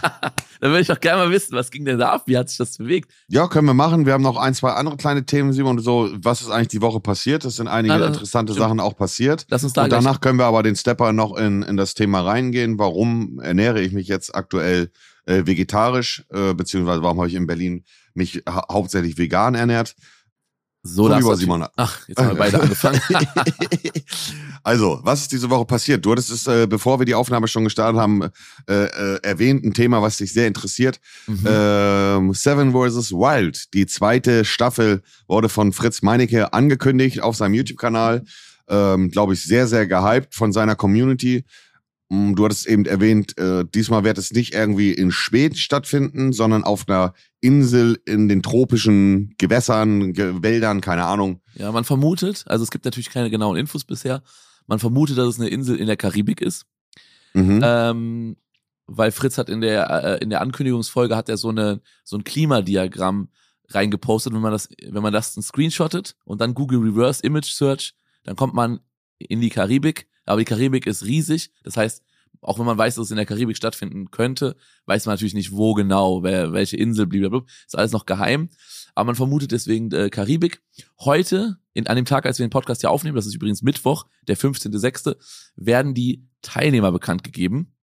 Dann 0.62 0.72
würde 0.72 0.82
ich 0.82 0.88
doch 0.88 1.00
gerne 1.00 1.26
mal 1.26 1.32
wissen, 1.32 1.56
was 1.56 1.72
ging 1.72 1.84
denn 1.84 1.98
da 1.98 2.12
ab? 2.12 2.24
Wie 2.28 2.38
hat 2.38 2.48
sich 2.48 2.58
das 2.60 2.78
bewegt? 2.78 3.12
ja, 3.28 3.48
können 3.48 3.66
wir 3.68 3.74
machen. 3.74 4.06
Wir 4.06 4.14
haben 4.14 4.22
noch 4.22 4.38
ein, 4.38 4.54
zwei 4.54 4.72
andere 4.74 4.98
kleine 4.98 5.26
Themen, 5.26 5.52
Simon. 5.52 5.80
So, 5.80 6.10
was 6.18 6.42
ist 6.42 6.52
eigentlich 6.52 6.68
die 6.70 6.82
Woche 6.82 7.00
passiert? 7.00 7.44
Es 7.44 7.56
sind 7.56 7.68
einige 7.68 7.96
Na, 7.96 8.00
dann- 8.00 8.14
interessante 8.14 8.54
stimmt. 8.54 8.68
Sachen 8.68 8.80
auch 8.80 8.96
passiert. 8.96 9.46
Lass 9.50 9.64
uns 9.64 9.74
da 9.74 9.84
Und 9.84 9.90
gleich 9.90 10.04
danach 10.04 10.22
können 10.22 10.38
wir 10.38 10.46
aber 10.46 10.62
den 10.64 10.76
Stepper 10.76 11.12
noch 11.12 11.36
in, 11.36 11.64
in 11.64 11.76
das 11.76 11.96
Thema 11.96 12.22
reingehen. 12.22 12.78
Warum 12.78 13.40
ernähre 13.40 13.82
ich 13.82 13.92
mich 13.94 14.08
jetzt 14.08 14.34
aktuell 14.36 14.92
äh, 15.26 15.46
vegetarisch, 15.46 16.24
äh, 16.32 16.54
beziehungsweise 16.54 17.02
warum 17.02 17.18
habe 17.18 17.28
ich 17.30 17.36
in 17.36 17.48
Berlin 17.48 17.84
mich 18.14 18.44
ha 18.48 18.66
hauptsächlich 18.72 19.18
vegan 19.18 19.56
ernährt? 19.56 19.96
So, 20.84 21.08
So, 21.08 21.16
lieber 21.16 21.32
das- 21.32 21.40
Simon. 21.40 21.66
Ach, 21.78 22.00
jetzt 22.08 22.18
haben 22.20 22.30
wir 22.30 22.36
beide 22.36 22.60
angefangen. 22.62 23.00
also, 24.64 25.00
was 25.04 25.22
ist 25.22 25.32
diese 25.32 25.50
Woche 25.50 25.66
passiert? 25.66 26.06
Du 26.06 26.12
hattest 26.12 26.32
es, 26.32 26.48
äh, 26.48 26.68
bevor 26.68 27.00
wir 27.00 27.06
die 27.06 27.16
Aufnahme 27.16 27.48
schon 27.48 27.64
gestartet 27.64 28.00
haben, 28.00 28.24
äh, 28.70 28.74
äh, 28.86 29.20
erwähnt, 29.24 29.64
ein 29.64 29.74
Thema, 29.74 30.02
was 30.02 30.18
dich 30.18 30.34
sehr 30.34 30.48
interessiert. 30.48 31.00
Mhm. 31.28 31.40
Ähm, 31.48 32.34
Seven 32.34 32.72
vs. 32.74 33.12
Wild. 33.12 33.74
Die 33.74 33.86
zweite 33.86 34.46
Staffel 34.46 35.02
wurde 35.28 35.50
von 35.50 35.74
Fritz 35.74 36.02
Meinecke 36.02 36.54
angekündigt 36.54 37.22
auf 37.22 37.36
seinem 37.36 37.54
YouTube-Kanal. 37.54 38.24
Ähm, 38.70 39.12
Glaube 39.12 39.34
ich, 39.34 39.44
sehr, 39.44 39.68
sehr 39.68 39.88
gehypt 39.88 40.34
von 40.36 40.54
seiner 40.54 40.76
Community. 40.76 41.44
Mm, 42.14 42.36
Du 42.36 42.46
hattest 42.46 42.68
eben 42.68 42.86
erwähnt, 42.86 43.38
äh, 43.38 43.66
diesmal 43.74 44.04
wird 44.04 44.18
es 44.18 44.32
nicht 44.32 44.54
irgendwie 44.54 44.92
in 44.94 45.12
Schweden 45.12 45.56
stattfinden, 45.56 46.32
sondern 46.34 46.64
auf 46.64 46.88
einer 46.88 47.14
Insel 47.42 48.00
in 48.06 48.28
den 48.30 48.44
tropischen 48.44 49.34
Gewässern, 49.38 50.14
Ge 50.14 50.36
Wäldern, 50.42 50.80
keine 50.82 51.06
Ahnung. 51.06 51.42
Ja, 51.56 51.72
man 51.72 51.84
vermutet, 51.84 52.44
also 52.48 52.64
es 52.64 52.72
gibt 52.72 52.86
natürlich 52.86 53.10
keine 53.10 53.30
genauen 53.30 53.58
Infos 53.58 53.84
bisher, 53.84 54.22
man 54.68 54.80
vermutet, 54.80 55.18
dass 55.18 55.28
es 55.28 55.40
eine 55.40 55.50
Insel 55.50 55.76
in 55.78 55.88
der 55.88 55.98
Karibik 55.98 56.40
ist, 56.42 56.66
Mhm. 57.34 57.62
ähm, 57.64 58.38
weil 58.86 59.12
Fritz 59.12 59.38
hat 59.40 59.50
in 59.50 59.62
der, 59.62 59.90
äh, 59.90 60.24
in 60.24 60.30
der 60.30 60.42
Ankündigungsfolge 60.42 61.16
hat 61.16 61.30
er 61.30 61.38
so, 61.38 61.50
eine, 61.50 61.82
so 62.04 62.16
ein 62.18 62.24
Klimadiagramm 62.24 63.30
reingepostet, 63.70 64.34
wenn 64.34 64.42
man 64.42 64.52
das, 64.52 64.70
wenn 64.88 65.02
man 65.02 65.14
das 65.14 65.34
dann 65.34 65.44
screenshottet 65.44 66.16
und 66.26 66.42
dann 66.42 66.54
Google 66.54 66.80
Reverse 66.80 67.24
Image 67.24 67.50
Search, 67.52 67.96
dann 68.24 68.36
kommt 68.36 68.54
man 68.54 68.82
in 69.18 69.42
die 69.42 69.50
Karibik, 69.50 70.08
aber 70.26 70.40
die 70.40 70.46
Karibik 70.46 70.88
ist 70.88 71.06
riesig, 71.06 71.52
das 71.64 71.78
heißt, 71.78 72.04
auch 72.44 72.60
wenn 72.60 72.66
man 72.66 72.78
weiß, 72.78 72.96
dass 72.96 73.06
es 73.06 73.12
in 73.12 73.18
der 73.18 73.26
Karibik 73.26 73.56
stattfinden 73.56 74.12
könnte, 74.12 74.56
weiß 74.86 75.06
man 75.06 75.14
natürlich 75.14 75.34
nicht, 75.34 75.54
wo 75.54 75.74
genau, 75.74 76.24
wer, 76.24 76.52
welche 76.52 76.78
Insel, 76.78 77.08
blablabla. 77.08 77.46
Ist 77.66 77.78
alles 77.78 77.92
noch 77.92 78.06
geheim. 78.06 78.50
Aber 78.96 79.08
man 79.08 79.16
vermutet 79.16 79.52
deswegen 79.52 79.92
äh, 79.92 80.10
Karibik. 80.10 80.62
Heute, 81.00 81.58
in, 81.74 81.88
an 81.88 81.96
dem 81.96 82.06
Tag, 82.06 82.26
als 82.26 82.40
wir 82.40 82.46
den 82.46 82.52
Podcast 82.52 82.82
hier 82.82 82.92
aufnehmen, 82.92 83.16
das 83.16 83.26
ist 83.26 83.36
übrigens 83.36 83.62
Mittwoch, 83.62 84.06
der 84.28 84.38
15.06., 84.38 85.16
werden 85.56 85.94
die 85.94 86.28
Teilnehmer 86.42 86.92
bekannt 86.92 87.24
gegeben. 87.24 87.74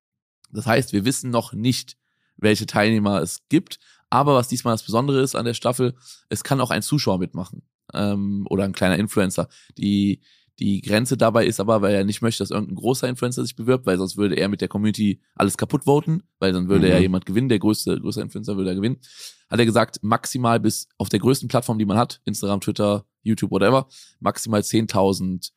Das 0.53 0.67
heißt, 0.67 0.93
wir 0.93 1.05
wissen 1.05 1.31
noch 1.31 1.53
nicht, 1.53 1.97
welche 2.37 2.67
Teilnehmer 2.67 3.23
es 3.23 3.49
gibt. 3.49 3.79
Aber 4.11 4.35
was 4.35 4.49
diesmal 4.49 4.75
das 4.75 4.83
Besondere 4.83 5.21
ist 5.21 5.37
an 5.37 5.45
der 5.45 5.55
Staffel, 5.55 5.95
es 6.29 6.45
kann 6.45 6.61
auch 6.61 6.71
ein 6.71 6.83
Zuschauer 6.83 7.19
mitmachen. 7.19 7.63
Ähm, 7.95 8.47
oder 8.51 8.65
ein 8.65 8.73
kleiner 8.73 8.99
Influencer. 8.99 9.49
Die, 9.79 10.21
die 10.61 10.81
Grenze 10.83 11.17
dabei 11.17 11.47
ist 11.47 11.59
aber, 11.59 11.83
weil 11.83 11.95
er 11.95 12.05
nicht 12.05 12.23
möchte, 12.23 12.43
dass 12.43 12.51
irgendein 12.51 12.77
großer 12.77 13.09
Influencer 13.09 13.43
sich 13.43 13.57
bewirbt, 13.57 13.87
weil 13.87 13.99
sonst 13.99 14.17
würde 14.17 14.37
er 14.37 14.49
mit 14.49 14.61
der 14.61 14.69
Community 14.69 15.21
alles 15.35 15.57
kaputt 15.57 15.85
voten, 15.87 16.23
weil 16.39 16.53
dann 16.53 16.69
würde 16.69 16.87
Mhm. 16.87 16.93
ja 16.93 16.99
jemand 16.99 17.27
gewinnen, 17.27 17.49
der 17.49 17.59
größte, 17.59 17.99
größte 18.01 18.21
Influencer 18.21 18.57
würde 18.57 18.71
er 18.71 18.77
gewinnen. 18.77 18.99
Hat 19.51 19.59
er 19.59 19.67
gesagt, 19.67 19.99
maximal 20.03 20.61
bis 20.61 20.89
auf 20.99 21.09
der 21.09 21.19
größten 21.19 21.49
Plattform, 21.49 21.79
die 21.79 21.87
man 21.87 21.97
hat, 21.97 22.21
Instagram, 22.25 22.61
Twitter, 22.61 23.05
YouTube, 23.23 23.51
whatever, 23.51 23.89
maximal 24.21 24.61
10.000 24.61 25.51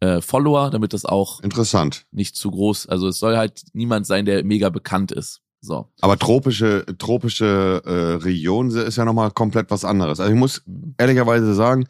äh, 0.00 0.20
Follower, 0.20 0.70
damit 0.70 0.92
das 0.92 1.04
auch 1.04 1.40
Interessant. 1.42 2.06
nicht 2.12 2.36
zu 2.36 2.50
groß, 2.50 2.86
also 2.86 3.08
es 3.08 3.18
soll 3.18 3.36
halt 3.36 3.62
niemand 3.72 4.06
sein, 4.06 4.24
der 4.26 4.44
mega 4.44 4.68
bekannt 4.70 5.10
ist. 5.12 5.40
So. 5.62 5.88
Aber 6.00 6.18
tropische, 6.18 6.84
tropische 6.98 7.82
äh, 7.84 8.22
Region 8.22 8.70
ist 8.70 8.96
ja 8.96 9.04
nochmal 9.04 9.30
komplett 9.32 9.70
was 9.70 9.84
anderes. 9.84 10.20
Also 10.20 10.32
ich 10.32 10.38
muss 10.38 10.62
ehrlicherweise 10.98 11.54
sagen, 11.54 11.86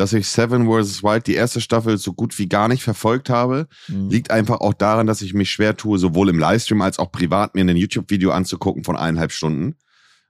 dass 0.00 0.14
ich 0.14 0.26
Seven 0.26 0.66
vs. 0.66 1.02
Wild 1.02 1.26
die 1.26 1.34
erste 1.34 1.60
Staffel 1.60 1.98
so 1.98 2.14
gut 2.14 2.38
wie 2.38 2.48
gar 2.48 2.68
nicht 2.68 2.82
verfolgt 2.82 3.28
habe. 3.28 3.68
Mhm. 3.86 4.08
Liegt 4.08 4.30
einfach 4.30 4.60
auch 4.60 4.72
daran, 4.72 5.06
dass 5.06 5.20
ich 5.20 5.34
mich 5.34 5.50
schwer 5.50 5.76
tue, 5.76 5.98
sowohl 5.98 6.30
im 6.30 6.38
Livestream 6.38 6.80
als 6.80 6.98
auch 6.98 7.12
privat 7.12 7.54
mir 7.54 7.60
ein 7.60 7.76
YouTube-Video 7.76 8.30
anzugucken 8.30 8.82
von 8.82 8.96
eineinhalb 8.96 9.30
Stunden. 9.30 9.76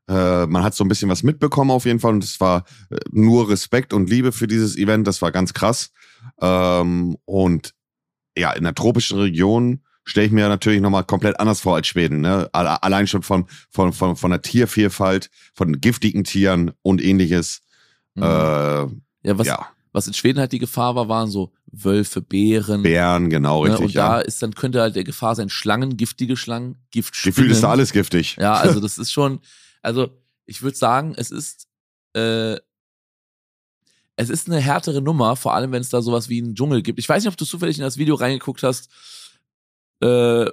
Äh, 0.08 0.46
man 0.46 0.64
hat 0.64 0.74
so 0.74 0.82
ein 0.82 0.88
bisschen 0.88 1.08
was 1.08 1.22
mitbekommen 1.22 1.70
auf 1.70 1.84
jeden 1.84 2.00
Fall 2.00 2.12
und 2.14 2.24
es 2.24 2.40
war 2.40 2.64
äh, 2.90 2.96
nur 3.12 3.48
Respekt 3.48 3.92
und 3.92 4.10
Liebe 4.10 4.32
für 4.32 4.48
dieses 4.48 4.76
Event. 4.76 5.06
Das 5.06 5.22
war 5.22 5.30
ganz 5.30 5.54
krass. 5.54 5.92
Ähm, 6.40 7.16
und 7.24 7.72
ja, 8.36 8.50
in 8.52 8.64
der 8.64 8.74
tropischen 8.74 9.20
Region 9.20 9.82
stelle 10.04 10.26
ich 10.26 10.32
mir 10.32 10.48
natürlich 10.48 10.80
nochmal 10.80 11.04
komplett 11.04 11.38
anders 11.38 11.60
vor 11.60 11.76
als 11.76 11.86
Schweden. 11.86 12.22
Ne? 12.22 12.48
Alle- 12.52 12.82
Allein 12.82 13.06
schon 13.06 13.22
von, 13.22 13.46
von, 13.70 13.92
von, 13.92 14.16
von 14.16 14.30
der 14.32 14.42
Tiervielfalt, 14.42 15.30
von 15.54 15.80
giftigen 15.80 16.24
Tieren 16.24 16.72
und 16.82 17.00
ähnliches. 17.00 17.60
Mhm. 18.16 18.22
Äh, 18.24 18.86
ja, 19.22 19.38
was, 19.38 19.46
ja, 19.46 19.68
was 19.92 20.06
in 20.06 20.14
Schweden 20.14 20.38
halt 20.38 20.52
die 20.52 20.58
Gefahr 20.58 20.94
war, 20.94 21.08
waren 21.08 21.30
so 21.30 21.52
Wölfe, 21.66 22.20
Bären. 22.22 22.82
Bären, 22.82 23.30
genau, 23.30 23.64
ne? 23.64 23.70
richtig. 23.70 23.86
Und 23.86 23.96
da 23.96 24.18
ja. 24.18 24.20
ist 24.20 24.42
dann 24.42 24.54
könnte 24.54 24.80
halt 24.80 24.96
der 24.96 25.04
Gefahr 25.04 25.34
sein, 25.34 25.48
Schlangen, 25.48 25.96
giftige 25.96 26.36
Schlangen, 26.36 26.76
Giftspinnen. 26.90 27.34
Gefühlt 27.34 27.50
ist 27.50 27.62
da 27.62 27.70
alles 27.70 27.92
giftig. 27.92 28.36
Ja, 28.38 28.54
also 28.54 28.80
das 28.80 28.98
ist 28.98 29.12
schon, 29.12 29.40
also 29.82 30.10
ich 30.46 30.62
würde 30.62 30.76
sagen, 30.76 31.14
es 31.16 31.30
ist 31.30 31.68
äh, 32.14 32.56
es 34.20 34.28
ist 34.28 34.48
eine 34.48 34.60
härtere 34.60 35.00
Nummer, 35.00 35.34
vor 35.34 35.54
allem 35.54 35.72
wenn 35.72 35.80
es 35.80 35.88
da 35.88 36.02
sowas 36.02 36.28
wie 36.28 36.42
einen 36.42 36.54
Dschungel 36.54 36.82
gibt. 36.82 36.98
Ich 36.98 37.08
weiß 37.08 37.24
nicht, 37.24 37.32
ob 37.32 37.38
du 37.38 37.46
zufällig 37.46 37.78
in 37.78 37.84
das 37.84 37.96
Video 37.96 38.16
reingeguckt 38.16 38.62
hast. 38.62 38.90
Äh, 40.02 40.46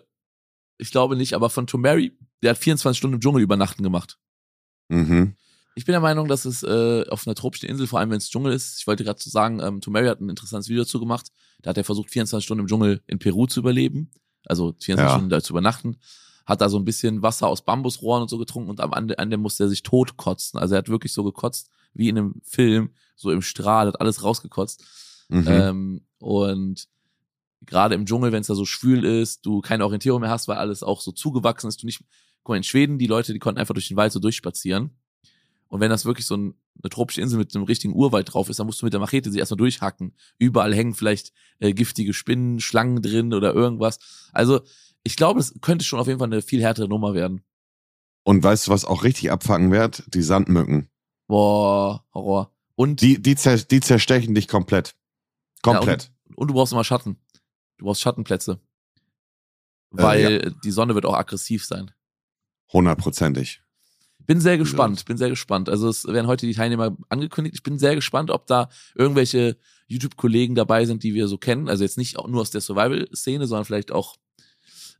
ich 0.77 0.91
glaube 0.91 1.17
nicht, 1.17 1.33
aber 1.33 1.50
von 1.50 1.67
Tom 1.67 1.81
Mary, 1.81 2.17
der 2.41 2.51
hat 2.51 2.57
24 2.57 2.97
Stunden 2.97 3.15
im 3.15 3.19
Dschungel 3.19 3.41
übernachten 3.41 3.83
gemacht. 3.83 4.17
Mhm. 4.88 5.36
Ich 5.77 5.86
bin 5.86 5.93
der 5.93 6.01
Meinung, 6.01 6.27
dass 6.27 6.46
es 6.46 6.63
äh, 6.63 7.05
auf 7.07 7.27
einer 7.27 7.36
tropischen 7.36 7.69
Insel, 7.69 7.86
vor 7.86 8.00
allem 8.00 8.10
wenn 8.10 8.17
es 8.17 8.31
Dschungel 8.31 8.51
ist, 8.51 8.79
ich 8.79 8.88
wollte 8.88 9.03
gerade 9.03 9.22
so 9.22 9.29
sagen, 9.29 9.60
ähm, 9.62 9.79
Tom 9.79 9.93
Mary 9.93 10.07
hat 10.07 10.19
ein 10.19 10.27
interessantes 10.27 10.69
Video 10.69 10.84
dazu 10.84 11.00
gemacht. 11.00 11.27
Da 11.62 11.69
hat 11.69 11.77
er 11.77 11.84
versucht, 11.84 12.10
24 12.10 12.43
Stunden 12.43 12.62
im 12.62 12.67
Dschungel 12.67 13.03
in 13.05 13.19
Peru 13.19 13.46
zu 13.46 13.60
überleben. 13.60 14.10
Also 14.48 14.74
24 14.79 14.98
Ja. 14.98 15.10
Stunden 15.12 15.29
da 15.29 15.39
zu 15.39 15.53
übernachten. 15.53 15.98
Hat 16.48 16.62
da 16.62 16.69
so 16.69 16.79
ein 16.79 16.84
bisschen 16.84 17.22
Wasser 17.22 17.48
aus 17.48 17.63
Bambusrohren 17.63 18.24
und 18.24 18.29
so 18.29 18.39
getrunken 18.39 18.72
und 18.72 18.81
am 18.81 18.91
Ende, 18.91 19.19
Ende 19.19 19.38
musste 19.38 19.65
er 19.65 19.69
sich 19.69 19.84
tot 19.84 20.17
kotzen. 20.17 20.60
Also 20.60 20.74
er 20.74 20.79
hat 20.79 20.89
wirklich 20.89 21.13
so 21.13 21.24
gekotzt, 21.24 21.69
wie 21.93 22.10
in 22.10 22.17
einem 22.17 22.41
Film, 22.43 22.89
so 23.15 23.29
im 23.29 23.43
Strahl, 23.43 23.86
hat 23.86 24.01
alles 24.01 24.24
rausgekotzt. 24.24 24.84
Mhm. 25.29 25.46
Ähm, 25.48 26.01
und 26.17 26.88
gerade 27.62 27.93
im 27.93 28.07
Dschungel, 28.07 28.31
wenn 28.31 28.41
es 28.41 28.48
da 28.48 28.55
so 28.55 28.65
schwül 28.65 29.05
ist, 29.05 29.46
du 29.46 29.62
keine 29.62 29.86
Orientierung 29.86 30.22
mehr 30.22 30.31
hast, 30.31 30.48
weil 30.48 30.57
alles 30.57 30.81
auch 30.81 31.01
so 31.01 31.12
zugewachsen 31.12 31.67
ist, 31.67 31.84
du 31.84 31.86
nicht. 31.86 32.03
Guck 32.41 32.53
mal, 32.53 32.57
in 32.57 32.63
Schweden, 32.63 32.98
die 32.98 33.07
Leute, 33.07 33.34
die 33.34 33.39
konnten 33.39 33.60
einfach 33.60 33.75
durch 33.75 33.89
den 33.89 33.98
Wald 33.98 34.12
so 34.12 34.19
durchspazieren. 34.19 34.98
Und 35.69 35.81
wenn 35.81 35.89
das 35.89 36.05
wirklich 36.05 36.25
so 36.25 36.36
ein, 36.36 36.53
eine 36.81 36.89
tropische 36.89 37.21
Insel 37.21 37.38
mit 37.39 37.55
einem 37.55 37.65
richtigen 37.65 37.93
Urwald 37.93 38.33
drauf 38.33 38.50
ist, 38.50 38.59
dann 38.59 38.67
musst 38.67 38.81
du 38.81 38.86
mit 38.86 38.93
der 38.93 39.00
Machete 39.00 39.31
sie 39.31 39.39
erstmal 39.39 39.57
durchhacken. 39.57 40.15
Überall 40.38 40.74
hängen 40.74 40.93
vielleicht 40.93 41.33
äh, 41.59 41.74
giftige 41.74 42.13
Spinnen, 42.13 42.59
Schlangen 42.59 43.01
drin 43.01 43.33
oder 43.33 43.53
irgendwas. 43.53 44.00
Also, 44.31 44.62
ich 45.03 45.15
glaube, 45.15 45.39
es 45.39 45.53
könnte 45.62 45.86
schon 45.86 46.00
auf 46.00 46.07
jeden 46.07 46.19
Fall 46.19 46.27
eine 46.27 46.41
viel 46.41 46.62
härtere 46.62 46.88
Nummer 46.88 47.13
werden. 47.13 47.43
Und 48.24 48.43
weißt 48.43 48.67
du, 48.67 48.71
was 48.71 48.86
auch 48.86 49.03
richtig 49.03 49.31
abfacken 49.31 49.71
wird? 49.71 50.03
Die 50.13 50.21
Sandmücken. 50.21 50.89
Boah, 51.27 52.05
Horror. 52.13 52.51
Und, 52.75 53.01
Die, 53.01 53.21
die, 53.21 53.36
zer, 53.36 53.57
die 53.57 53.79
zerstechen 53.79 54.36
dich 54.36 54.47
komplett. 54.47 54.95
Komplett. 55.63 56.12
und 56.36 56.50
du 56.50 56.53
brauchst 56.53 56.74
immer 56.74 56.83
Schatten. 56.83 57.17
Du 57.77 57.86
brauchst 57.86 58.01
Schattenplätze. 58.01 58.59
Weil 59.89 60.53
die 60.63 60.71
Sonne 60.71 60.93
wird 60.93 61.05
auch 61.05 61.15
aggressiv 61.15 61.65
sein. 61.65 61.91
Hundertprozentig. 62.71 63.62
Bin 64.27 64.39
sehr 64.41 64.57
gespannt, 64.57 65.05
bin 65.05 65.17
sehr 65.17 65.29
gespannt. 65.29 65.69
Also 65.69 65.88
es 65.89 66.05
werden 66.05 66.27
heute 66.27 66.46
die 66.46 66.53
Teilnehmer 66.53 66.96
angekündigt. 67.10 67.55
Ich 67.55 67.63
bin 67.63 67.79
sehr 67.79 67.96
gespannt, 67.96 68.29
ob 68.29 68.46
da 68.46 68.69
irgendwelche 68.93 69.57
YouTube-Kollegen 69.88 70.53
dabei 70.53 70.86
sind, 70.86 71.01
die 71.03 71.13
wir 71.13 71.27
so 71.29 71.38
kennen. 71.38 71.69
Also 71.69 71.84
jetzt 71.84 71.98
nicht 71.98 72.17
nur 72.17 72.41
aus 72.41 72.51
der 72.51 72.60
Survival-Szene, 72.62 73.48
sondern 73.48 73.63
vielleicht 73.65 73.91
auch, 73.91 74.15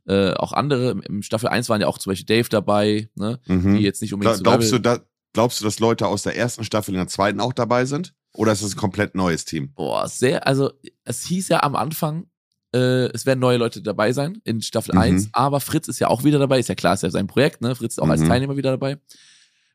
äh, 0.06 0.32
auch 0.32 0.52
andere. 0.52 1.00
Im 1.08 1.22
Staffel 1.22 1.48
1 1.48 1.68
waren 1.68 1.80
ja 1.82 1.86
auch 1.86 1.98
zum 1.98 2.10
Beispiel 2.10 2.24
Dave 2.26 2.48
dabei, 2.48 3.10
ne? 3.16 3.38
Mhm. 3.46 3.76
die 3.76 3.82
jetzt 3.82 4.00
nicht 4.00 4.14
unbedingt 4.14 4.38
Gla- 4.38 4.42
glaubst, 4.44 4.72
du, 4.72 4.76
Survival- 4.76 4.98
da, 4.98 5.04
glaubst 5.34 5.60
du, 5.60 5.64
dass 5.66 5.78
Leute 5.78 6.06
aus 6.06 6.22
der 6.22 6.34
ersten 6.36 6.64
Staffel 6.64 6.92
in 6.94 6.98
der 6.98 7.08
zweiten 7.08 7.40
auch 7.40 7.52
dabei 7.52 7.84
sind? 7.84 8.14
Oder 8.34 8.52
ist 8.52 8.62
es 8.62 8.74
ein 8.74 8.78
komplett 8.78 9.14
neues 9.14 9.44
Team? 9.44 9.72
Boah, 9.74 10.08
sehr, 10.08 10.46
also 10.46 10.70
es 11.04 11.24
hieß 11.26 11.48
ja 11.48 11.62
am 11.62 11.76
Anfang, 11.76 12.28
äh, 12.72 13.06
es 13.12 13.26
werden 13.26 13.40
neue 13.40 13.56
Leute 13.58 13.82
dabei 13.82 14.12
sein 14.12 14.40
in 14.44 14.60
Staffel 14.62 14.94
Mhm. 14.94 15.00
1, 15.00 15.28
aber 15.32 15.60
Fritz 15.60 15.88
ist 15.88 15.98
ja 15.98 16.08
auch 16.08 16.24
wieder 16.24 16.38
dabei, 16.38 16.58
ist 16.58 16.68
ja 16.68 16.74
klar, 16.74 16.94
ist 16.94 17.02
ja 17.02 17.10
sein 17.10 17.26
Projekt, 17.26 17.60
ne? 17.62 17.74
Fritz 17.74 17.94
ist 17.94 17.98
auch 17.98 18.08
als 18.08 18.20
Mhm. 18.20 18.28
Teilnehmer 18.28 18.56
wieder 18.56 18.70
dabei. 18.72 18.98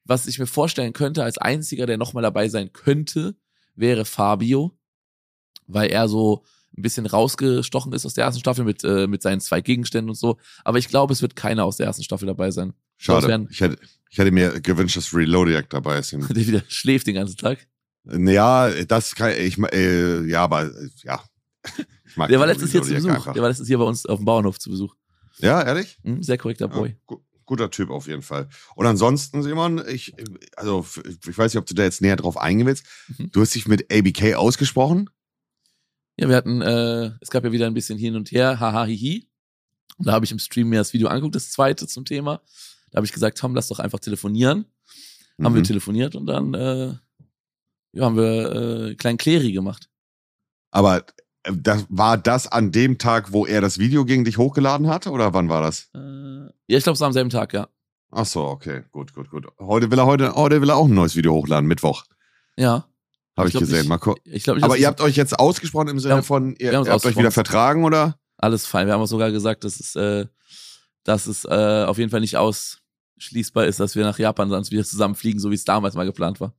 Was 0.05 0.27
ich 0.27 0.37
mir 0.39 0.47
vorstellen 0.47 0.93
könnte, 0.93 1.23
als 1.23 1.37
einziger, 1.37 1.85
der 1.85 1.97
nochmal 1.97 2.23
dabei 2.23 2.49
sein 2.49 2.73
könnte, 2.73 3.35
wäre 3.75 4.05
Fabio, 4.05 4.77
weil 5.67 5.89
er 5.91 6.07
so 6.07 6.43
ein 6.77 6.81
bisschen 6.81 7.05
rausgestochen 7.05 7.93
ist 7.93 8.05
aus 8.05 8.15
der 8.15 8.25
ersten 8.25 8.39
Staffel 8.39 8.65
mit, 8.65 8.83
äh, 8.83 9.07
mit 9.07 9.21
seinen 9.21 9.39
zwei 9.39 9.61
Gegenständen 9.61 10.09
und 10.09 10.15
so. 10.15 10.37
Aber 10.63 10.77
ich 10.79 10.87
glaube, 10.89 11.13
es 11.13 11.21
wird 11.21 11.35
keiner 11.35 11.65
aus 11.65 11.77
der 11.77 11.85
ersten 11.85 12.03
Staffel 12.03 12.25
dabei 12.25 12.51
sein. 12.51 12.73
Schade. 12.97 13.47
Ich 13.51 13.61
hätte, 13.61 13.77
ich 14.09 14.17
hätte 14.17 14.31
mir 14.31 14.59
gewünscht, 14.59 14.97
dass 14.97 15.13
Reloadiac 15.13 15.69
dabei 15.69 15.99
ist. 15.99 16.11
Der 16.29 16.35
wieder 16.47 16.63
schläft 16.67 17.07
den 17.07 17.15
ganzen 17.15 17.37
Tag. 17.37 17.67
Ja, 18.05 18.69
das 18.85 19.15
kann 19.15 19.31
ich, 19.37 19.57
äh, 19.71 20.25
ja, 20.27 20.43
aber, 20.43 20.65
äh, 20.65 20.89
ja. 21.03 21.23
Der 22.17 22.17
war 22.17 22.27
den 22.27 22.47
letztens 22.47 22.71
hier 22.71 22.83
zu 22.83 22.93
Besuch. 22.93 23.09
einfach. 23.09 23.33
Der 23.33 23.41
war 23.41 23.49
letztens 23.49 23.67
hier 23.67 23.77
bei 23.77 23.83
uns 23.85 24.05
auf 24.05 24.19
dem 24.19 24.25
Bauernhof 24.25 24.59
zu 24.59 24.69
Besuch. 24.69 24.93
Ja, 25.39 25.61
ehrlich? 25.63 25.97
Hm, 26.03 26.21
sehr 26.21 26.37
korrekter 26.37 26.67
Boy. 26.67 26.89
Ja, 26.89 26.95
gu 27.07 27.21
guter 27.45 27.69
Typ 27.69 27.89
auf 27.89 28.07
jeden 28.07 28.21
Fall. 28.21 28.47
Und 28.75 28.85
ansonsten, 28.85 29.43
Simon, 29.43 29.83
ich, 29.87 30.13
also, 30.55 30.85
ich 31.27 31.37
weiß 31.37 31.53
nicht, 31.53 31.59
ob 31.59 31.65
du 31.65 31.73
da 31.73 31.83
jetzt 31.83 32.01
näher 32.01 32.15
drauf 32.15 32.37
eingehen 32.37 32.67
willst. 32.67 32.85
Mhm. 33.17 33.31
Du 33.31 33.41
hast 33.41 33.53
dich 33.53 33.67
mit 33.67 33.91
ABK 33.91 34.35
ausgesprochen? 34.35 35.09
Ja, 36.17 36.29
wir 36.29 36.37
hatten, 36.37 36.61
äh, 36.61 37.11
es 37.19 37.29
gab 37.29 37.43
ja 37.43 37.51
wieder 37.51 37.67
ein 37.67 37.73
bisschen 37.73 37.97
hin 37.97 38.15
und 38.15 38.31
her, 38.31 38.59
haha, 38.61 38.85
hihi. 38.85 39.27
Und 39.97 40.07
da 40.07 40.13
habe 40.13 40.23
ich 40.25 40.31
im 40.31 40.39
Stream 40.39 40.69
mir 40.69 40.79
das 40.79 40.93
Video 40.93 41.09
angeguckt, 41.09 41.35
das 41.35 41.51
zweite 41.51 41.85
zum 41.85 42.05
Thema. 42.05 42.41
Da 42.91 42.97
habe 42.97 43.05
ich 43.05 43.11
gesagt, 43.11 43.37
Tom, 43.37 43.53
lass 43.55 43.67
doch 43.67 43.79
einfach 43.79 43.99
telefonieren. 43.99 44.65
Haben 45.41 45.55
wir 45.55 45.61
Mhm. 45.61 45.65
telefoniert 45.65 46.15
und 46.15 46.27
dann 46.27 46.53
äh, 46.53 46.93
ja, 47.91 48.05
haben 48.05 48.15
wir 48.15 48.89
äh, 48.91 48.95
kleinen 48.95 49.17
Kleri 49.17 49.51
gemacht. 49.51 49.89
Aber 50.71 51.05
das, 51.43 51.85
war 51.89 52.17
das 52.17 52.47
an 52.51 52.71
dem 52.71 52.97
Tag, 52.97 53.31
wo 53.33 53.45
er 53.45 53.61
das 53.61 53.77
Video 53.79 54.05
gegen 54.05 54.23
dich 54.25 54.37
hochgeladen 54.37 54.87
hatte? 54.87 55.11
Oder 55.11 55.33
wann 55.33 55.49
war 55.49 55.61
das? 55.61 55.89
Äh, 55.95 55.99
ja, 56.67 56.77
ich 56.77 56.83
glaube, 56.83 56.95
es 56.95 56.99
war 57.01 57.07
am 57.07 57.13
selben 57.13 57.29
Tag, 57.29 57.53
ja. 57.53 57.67
Ach 58.11 58.25
so, 58.25 58.41
okay, 58.43 58.83
gut, 58.91 59.13
gut, 59.13 59.29
gut. 59.29 59.47
Heute 59.59 59.89
will 59.91 59.97
er 59.99 60.05
heute, 60.05 60.35
heute 60.35 60.61
will 60.61 60.69
er 60.69 60.77
auch 60.77 60.85
ein 60.87 60.93
neues 60.93 61.15
Video 61.15 61.33
hochladen, 61.33 61.67
Mittwoch. 61.67 62.03
Ja. 62.57 62.87
Habe 63.35 63.47
Ich 63.49 63.55
ich, 63.55 63.59
glaub, 63.59 63.61
gesehen. 63.61 63.81
ich- 63.83 63.89
Mal 63.89 63.97
gu- 63.97 64.15
Ich 64.25 64.43
glaube, 64.43 64.61
Aber 64.63 64.77
ihr 64.77 64.85
habt 64.87 65.01
euch 65.01 65.15
jetzt 65.15 65.39
ausgesprochen 65.39 65.87
im 65.87 65.99
Sinne 65.99 66.15
haben- 66.17 66.23
von, 66.23 66.55
ihr, 66.59 66.77
uns 66.77 66.87
ihr 66.87 66.93
habt 66.93 67.05
euch 67.05 67.17
wieder 67.17 67.31
vertragen, 67.31 67.83
oder? 67.83 68.17
alles 68.37 68.65
fein. 68.67 68.87
Wir 68.87 68.93
haben 68.93 69.01
auch 69.01 69.05
sogar 69.07 69.31
gesagt, 69.31 69.63
dass 69.63 69.79
es, 69.79 69.95
äh, 69.95 70.25
dass 71.03 71.27
es 71.27 71.45
äh, 71.45 71.85
auf 71.87 71.97
jeden 71.97 72.11
Fall 72.11 72.19
nicht 72.19 72.37
ausschließbar 72.37 73.65
ist, 73.65 73.79
dass 73.79 73.95
wir 73.95 74.03
nach 74.03 74.19
Japan 74.19 74.49
sonst 74.49 74.69
wieder 74.71 74.83
zusammenfliegen, 74.83 75.39
so 75.39 75.49
wie 75.49 75.55
es 75.55 75.63
damals 75.65 75.95
mal 75.95 76.05
geplant 76.05 76.39
war. 76.41 76.53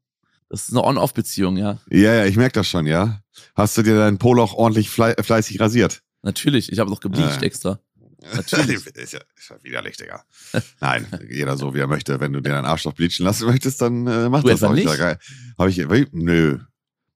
Das 0.54 0.68
ist 0.68 0.70
eine 0.70 0.84
On-Off-Beziehung, 0.84 1.56
ja. 1.56 1.80
Ja, 1.90 2.14
ja, 2.14 2.26
ich 2.26 2.37
merke 2.37 2.52
das 2.52 2.68
schon, 2.68 2.87
ja. 2.87 3.18
Hast 3.56 3.76
du 3.76 3.82
dir 3.82 3.96
dein 3.96 4.18
Poloch 4.18 4.54
ordentlich 4.54 4.88
flei 4.88 5.12
fleißig 5.20 5.58
rasiert? 5.58 6.02
Natürlich. 6.23 6.70
Ich 6.70 6.78
habe 6.78 6.88
noch 6.90 7.00
gebleicht 7.00 7.40
Ja. 7.40 7.42
extra. 7.42 7.80
Natürlich. 8.37 8.87
ist, 8.87 9.12
ja, 9.12 9.18
ist 9.37 9.50
ja 9.50 9.56
widerlich, 9.64 9.96
Digga. 9.96 10.23
Nein, 10.80 11.08
jeder 11.28 11.56
so, 11.56 11.75
wie 11.75 11.80
er 11.80 11.88
möchte. 11.88 12.20
Wenn 12.20 12.32
du 12.32 12.40
dir 12.40 12.50
deinen 12.50 12.66
Arschloch 12.66 12.92
bleachen 12.92 13.25
lassen 13.25 13.46
möchtest, 13.49 13.82
dann 13.82 14.06
äh, 14.06 14.28
mach 14.28 14.42
Du 14.42 14.49
das 14.50 14.62
auch. 14.62 14.73
nicht? 14.73 14.87
Ja, 14.87 14.94
geil. 14.94 15.18
Hab 15.58 15.68
ich, 15.68 15.84
nö. 16.12 16.61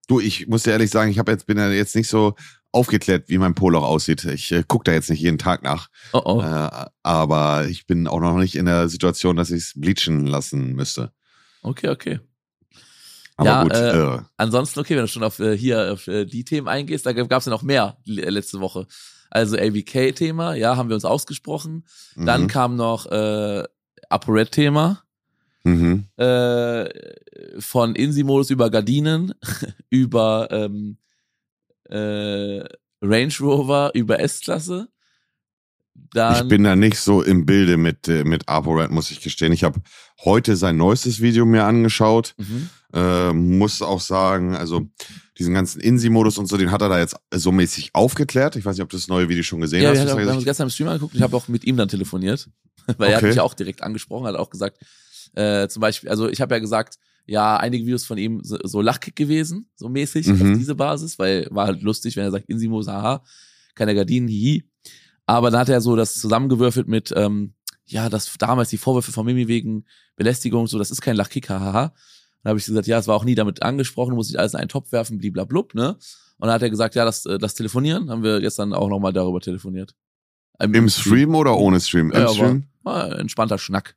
Du, 0.09 0.18
ich 0.18 0.49
muss 0.49 0.64
dir 0.64 0.73
ehrlich 0.73 0.90
sagen, 0.90 1.09
ich 1.12 1.21
hab 1.21 1.28
jetzt, 1.28 1.47
bin 1.47 1.59
ja 1.59 1.71
jetzt 1.71 1.95
nicht 1.95 2.09
so 2.09 2.35
aufgeklärt, 2.73 3.28
wie 3.28 3.38
mein 3.38 3.54
Poloch 3.54 3.85
aussieht. 3.85 4.25
Ich 4.25 4.50
äh, 4.50 4.64
guck 4.66 4.83
da 4.85 4.92
jetzt 4.92 5.11
nicht 5.11 5.21
jeden 5.21 5.38
Tag 5.38 5.62
nach. 5.62 5.90
Oh 6.12 6.23
oh. 6.25 6.42
Äh, 6.42 6.87
aber 7.04 7.68
ich 7.68 7.87
bin 7.87 8.09
auch 8.09 8.18
noch 8.21 8.37
nicht 8.37 8.57
in 8.57 8.66
der 8.66 8.88
Situation, 8.88 9.37
dass 9.37 9.52
ich 9.52 9.62
es 9.62 9.73
bleachen 9.76 10.26
lassen 10.26 10.75
müsste. 10.75 11.12
Okay, 11.62 11.88
okay. 11.90 12.18
Aber 13.38 13.49
Ja, 13.49 13.62
gut, 13.62 13.73
äh, 13.73 14.16
äh, 14.16 14.21
Ansonsten, 14.37 14.80
okay, 14.80 14.95
wenn 14.97 15.02
du 15.04 15.09
schon 15.09 15.23
auf 15.25 15.38
äh, 15.38 15.57
hier 15.57 15.92
auf 15.92 16.07
äh, 16.09 16.25
die 16.26 16.45
Themen 16.45 16.68
eingehst, 16.68 17.07
da 17.07 17.12
gab 17.12 17.33
es 17.40 17.47
ja 17.47 17.50
noch 17.50 17.62
mehr 17.62 17.97
le- 18.04 18.28
letzte 18.30 18.61
Woche. 18.61 18.87
Also 19.30 19.57
ABK-Thema, 19.57 20.54
ja, 20.54 20.76
haben 20.76 20.88
wir 20.90 20.95
uns 20.95 21.04
ausgesprochen. 21.04 21.87
Dann 22.16 22.42
mhm, 22.42 22.47
kam 22.49 22.76
noch 22.76 23.07
äh, 23.07 23.62
ApoRed-Thema. 24.11 25.02
mhm. 25.64 26.04
Äh, 26.16 26.88
von 27.61 27.95
Insi-Modus 27.95 28.50
über 28.50 28.71
Gardinen, 28.71 29.35
über 29.90 30.49
ähm, 30.50 30.99
äh, 31.88 32.64
Range 33.00 33.33
Rover, 33.40 33.92
über 33.95 34.18
S-Klasse. 34.21 34.88
Dann, 36.12 36.42
Ich 36.45 36.49
bin 36.49 36.64
da 36.64 36.75
nicht 36.76 36.99
so 36.99 37.23
im 37.23 37.45
Bilde 37.47 37.76
mit, 37.76 38.09
äh, 38.09 38.25
mit 38.25 38.49
ApoRed, 38.49 38.90
muss 38.90 39.11
ich 39.11 39.21
gestehen. 39.21 39.52
Ich 39.52 39.64
habe 39.64 39.80
heute 40.25 40.57
sein 40.57 40.76
neuestes 40.76 41.21
Video 41.21 41.45
mir 41.45 41.64
angeschaut. 41.64 42.35
mhm. 42.38 42.71
Äh, 42.92 43.33
muss 43.35 43.83
auch 43.83 44.00
sagen, 44.00 44.57
also 44.57 44.88
diesen 45.38 45.52
ganzen 45.54 45.80
Insi-Modus 45.80 46.38
und 46.38 46.47
so, 46.47 46.57
den 46.57 46.71
hat 46.71 46.80
er 46.80 46.88
da 46.88 46.99
jetzt 46.99 47.16
so 47.35 47.52
mäßig 47.52 47.90
aufgeklärt. 47.95 48.57
Ich 48.57 48.64
weiß 48.64 48.76
nicht, 48.76 48.83
ob 48.83 48.88
du 48.88 48.97
das 48.97 49.09
neue 49.09 49.28
Video 49.28 49.42
schon 49.42 49.61
gesehen 49.61 49.83
Ja, 49.83 49.90
hast. 49.90 49.99
haben, 49.99 50.18
wir 50.18 50.26
haben 50.28 50.37
uns 50.37 50.45
gestern 50.45 50.66
im 50.66 50.71
Stream 50.71 50.88
angeguckt. 50.88 51.14
Ich 51.14 51.21
habe 51.23 51.37
auch 51.37 51.49
mit 51.49 51.64
ihm 51.64 51.76
dann 51.76 51.88
telefoniert, 51.88 52.49
weil 52.97 53.11
er 53.11 53.16
hat 53.16 53.23
Okay. 53.23 53.26
mich 53.28 53.37
ja 53.37 53.42
auch 53.42 53.54
direkt 53.54 53.83
angesprochen, 53.83 54.26
hat 54.26 54.37
auch 54.37 54.49
gesagt, 54.50 54.78
äh, 55.35 55.68
zum 55.68 55.80
Beispiel, 55.80 56.09
also 56.09 56.28
ich 56.28 56.40
habe 56.40 56.54
ja 56.54 56.59
gesagt, 56.61 56.99
ja, 57.26 57.59
einige 57.59 57.85
Videos 57.85 58.04
von 58.07 58.16
ihm 58.16 58.40
so, 58.42 58.57
so 58.64 58.80
Lachkick 58.80 59.14
gewesen, 59.14 59.68
so 59.76 59.90
mäßig 59.90 60.26
Mhm. 60.28 60.52
auf 60.52 60.59
diese 60.59 60.75
Basis, 60.75 61.18
weil 61.18 61.47
war 61.50 61.66
halt 61.66 61.83
lustig, 61.83 62.16
wenn 62.16 62.25
er 62.25 62.30
sagt, 62.30 62.49
Insimos, 62.49 62.88
haha, 62.88 63.23
keine 63.75 63.95
Gardinen, 63.95 64.28
hihi. 64.28 64.64
Aber 65.26 65.50
dann 65.50 65.61
hat 65.61 65.68
er 65.68 65.83
so 65.83 65.95
das 65.95 66.14
zusammengewürfelt 66.14 66.88
mit, 66.88 67.12
ähm, 67.14 67.52
ja, 67.85 68.09
das 68.09 68.33
damals 68.38 68.71
die 68.71 68.78
Vorwürfe 68.78 69.12
von 69.12 69.26
Mimi 69.26 69.47
wegen 69.47 69.85
Belästigung, 70.16 70.66
so, 70.66 70.78
das 70.78 70.90
ist 70.90 71.02
kein 71.02 71.16
Lachkick, 71.16 71.50
haha. 71.50 71.92
Dann 72.42 72.50
habe 72.50 72.59
ich 72.59 72.66
gesagt, 72.66 72.87
ja, 72.87 72.99
es 72.99 73.09
war 73.09 73.16
auch 73.16 73.25
nie 73.25 73.35
damit 73.35 73.62
angesprochen, 73.62 74.14
muss 74.14 74.30
ich 74.30 74.38
alles 74.38 74.54
in 74.54 74.61
einen 74.61 74.68
Topf 74.68 74.92
werfen, 74.92 75.18
bliblablub, 75.18 75.75
ne? 75.75 75.97
Und 76.38 76.47
dann 76.47 76.52
hat 76.54 76.62
er 76.62 76.71
gesagt, 76.71 76.95
ja, 76.95 77.04
das, 77.04 77.26
äh, 77.26 77.38
das 77.38 77.54
Telefonieren, 77.54 78.11
haben 78.11 78.23
wir 78.23 78.40
gestern 78.40 78.73
auch 78.73 78.88
nochmal 78.88 79.12
darüber 79.12 79.40
telefoniert. 79.40 79.95
Ähm, 80.61 80.75
Im 80.75 80.88
Stream 80.88 81.35
oder 81.35 81.57
ohne 81.57 81.80
Stream? 81.80 82.11
Im 82.11 82.21
Ja, 82.21 82.28
Stream? 82.28 82.64
Entspannter 82.85 83.59
Schnack. 83.59 83.97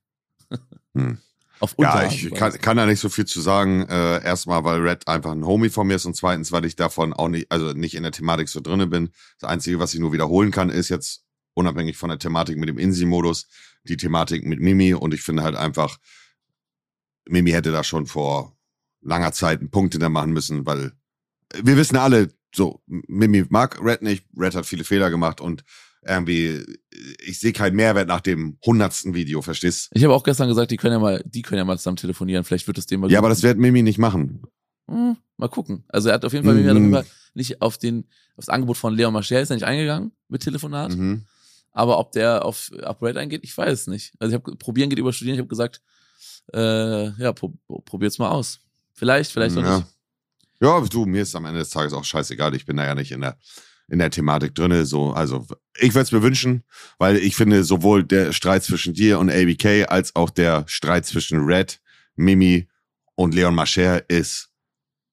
Hm. 0.95 1.17
Auf 1.61 1.75
Ja, 1.77 2.07
ich 2.07 2.33
kann, 2.33 2.51
kann 2.53 2.77
da 2.77 2.87
nicht 2.87 2.99
so 2.99 3.07
viel 3.07 3.25
zu 3.25 3.39
sagen. 3.39 3.83
Äh, 3.87 4.23
erstmal, 4.23 4.63
weil 4.63 4.81
Red 4.81 5.07
einfach 5.07 5.31
ein 5.31 5.45
Homie 5.45 5.69
von 5.69 5.85
mir 5.85 5.95
ist 5.95 6.05
und 6.05 6.15
zweitens, 6.15 6.51
weil 6.51 6.65
ich 6.65 6.75
davon 6.75 7.13
auch 7.13 7.27
nicht, 7.27 7.51
also 7.51 7.73
nicht 7.73 7.93
in 7.93 8.01
der 8.01 8.11
Thematik 8.11 8.49
so 8.49 8.61
drinne 8.61 8.87
bin. 8.87 9.11
Das 9.39 9.47
Einzige, 9.47 9.77
was 9.77 9.93
ich 9.93 9.99
nur 9.99 10.11
wiederholen 10.11 10.49
kann, 10.49 10.71
ist 10.71 10.89
jetzt 10.89 11.23
unabhängig 11.53 11.97
von 11.97 12.09
der 12.09 12.17
Thematik 12.17 12.57
mit 12.57 12.67
dem 12.67 12.79
Insi-Modus, 12.79 13.47
die 13.83 13.95
Thematik 13.95 14.43
mit 14.43 14.59
Mimi 14.59 14.95
und 14.95 15.13
ich 15.13 15.21
finde 15.21 15.43
halt 15.43 15.55
einfach, 15.55 15.97
Mimi 17.27 17.51
hätte 17.51 17.71
da 17.71 17.83
schon 17.83 18.07
vor 18.07 18.57
langer 19.01 19.31
Zeit 19.31 19.59
einen 19.59 19.71
Punkt 19.71 19.93
hinter 19.93 20.09
machen 20.09 20.31
müssen, 20.31 20.65
weil 20.65 20.91
wir 21.61 21.77
wissen 21.77 21.97
alle, 21.97 22.29
so, 22.53 22.81
Mimi 22.87 23.45
mag 23.49 23.83
Red 23.83 24.01
nicht, 24.01 24.25
Red 24.37 24.55
hat 24.55 24.65
viele 24.65 24.83
Fehler 24.83 25.09
gemacht 25.09 25.41
und 25.41 25.63
irgendwie, 26.05 26.63
ich 27.23 27.39
sehe 27.39 27.53
keinen 27.53 27.75
Mehrwert 27.75 28.07
nach 28.07 28.21
dem 28.21 28.57
hundertsten 28.65 29.13
Video, 29.13 29.41
verstehst? 29.41 29.89
Ich 29.93 30.03
habe 30.03 30.13
auch 30.13 30.23
gestern 30.23 30.47
gesagt, 30.47 30.71
die 30.71 30.77
können 30.77 30.93
ja 30.93 30.99
mal, 30.99 31.23
die 31.25 31.43
können 31.43 31.59
ja 31.59 31.65
mal 31.65 31.77
zusammen 31.77 31.97
telefonieren. 31.97 32.43
Vielleicht 32.43 32.65
wird 32.67 32.77
es 32.77 32.87
dem 32.87 33.01
mal. 33.01 33.11
Ja, 33.11 33.19
aber 33.19 33.29
das 33.29 33.43
wird 33.43 33.59
Mimi 33.59 33.83
nicht 33.83 33.99
machen. 33.99 34.41
Hm, 34.89 35.17
mal 35.37 35.49
gucken. 35.49 35.83
Also 35.89 36.09
er 36.09 36.15
hat 36.15 36.25
auf 36.25 36.33
jeden 36.33 36.45
Fall, 36.45 36.55
mhm. 36.55 36.61
Mimi 36.61 36.69
hat 36.69 36.77
auf 36.77 36.81
jeden 36.81 36.93
Fall 36.93 37.05
nicht 37.33 37.61
auf 37.61 37.77
den, 37.77 38.05
aufs 38.35 38.49
Angebot 38.49 38.77
von 38.77 38.95
Leon 38.95 39.13
Mascher 39.13 39.41
ist 39.41 39.51
er 39.51 39.55
nicht 39.55 39.65
eingegangen 39.65 40.11
mit 40.27 40.41
Telefonat. 40.41 40.95
Mhm. 40.95 41.25
Aber 41.71 41.99
ob 41.99 42.11
der 42.11 42.43
auf 42.43 42.71
Upgrade 42.81 43.19
eingeht, 43.19 43.41
ich 43.43 43.57
weiß 43.57 43.87
nicht. 43.87 44.13
Also 44.19 44.35
ich 44.35 44.41
habe 44.41 44.57
probieren 44.57 44.89
geht 44.89 44.99
über 44.99 45.13
studieren. 45.13 45.35
Ich 45.35 45.39
habe 45.39 45.47
gesagt, 45.47 45.81
äh, 46.53 47.11
ja, 47.21 47.33
pro, 47.33 47.53
probiert's 47.85 48.19
mal 48.19 48.29
aus. 48.29 48.59
Vielleicht, 48.93 49.31
vielleicht 49.31 49.57
auch 49.57 49.63
ja. 49.63 49.77
nicht. 49.77 49.87
Ja, 50.61 50.79
du, 50.81 51.05
mir 51.05 51.23
ist 51.23 51.35
am 51.35 51.45
Ende 51.45 51.59
des 51.59 51.71
Tages 51.71 51.93
auch 51.93 52.03
scheißegal. 52.03 52.53
Ich 52.55 52.65
bin 52.65 52.77
da 52.77 52.85
ja 52.85 52.93
nicht 52.93 53.11
in 53.11 53.21
der 53.21 53.37
in 53.91 53.99
der 53.99 54.09
Thematik 54.09 54.55
drinne. 54.55 54.85
So, 54.85 55.11
also 55.11 55.45
ich 55.77 55.93
würde 55.93 56.03
es 56.03 56.11
mir 56.11 56.23
wünschen, 56.23 56.63
weil 56.97 57.17
ich 57.17 57.35
finde 57.35 57.63
sowohl 57.63 58.03
der 58.03 58.31
Streit 58.31 58.63
zwischen 58.63 58.93
dir 58.93 59.19
und 59.19 59.29
ABK 59.29 59.89
als 59.89 60.15
auch 60.15 60.29
der 60.29 60.63
Streit 60.67 61.05
zwischen 61.05 61.43
Red, 61.43 61.81
Mimi 62.15 62.69
und 63.15 63.35
Leon 63.35 63.53
Mascher 63.53 64.09
ist 64.09 64.49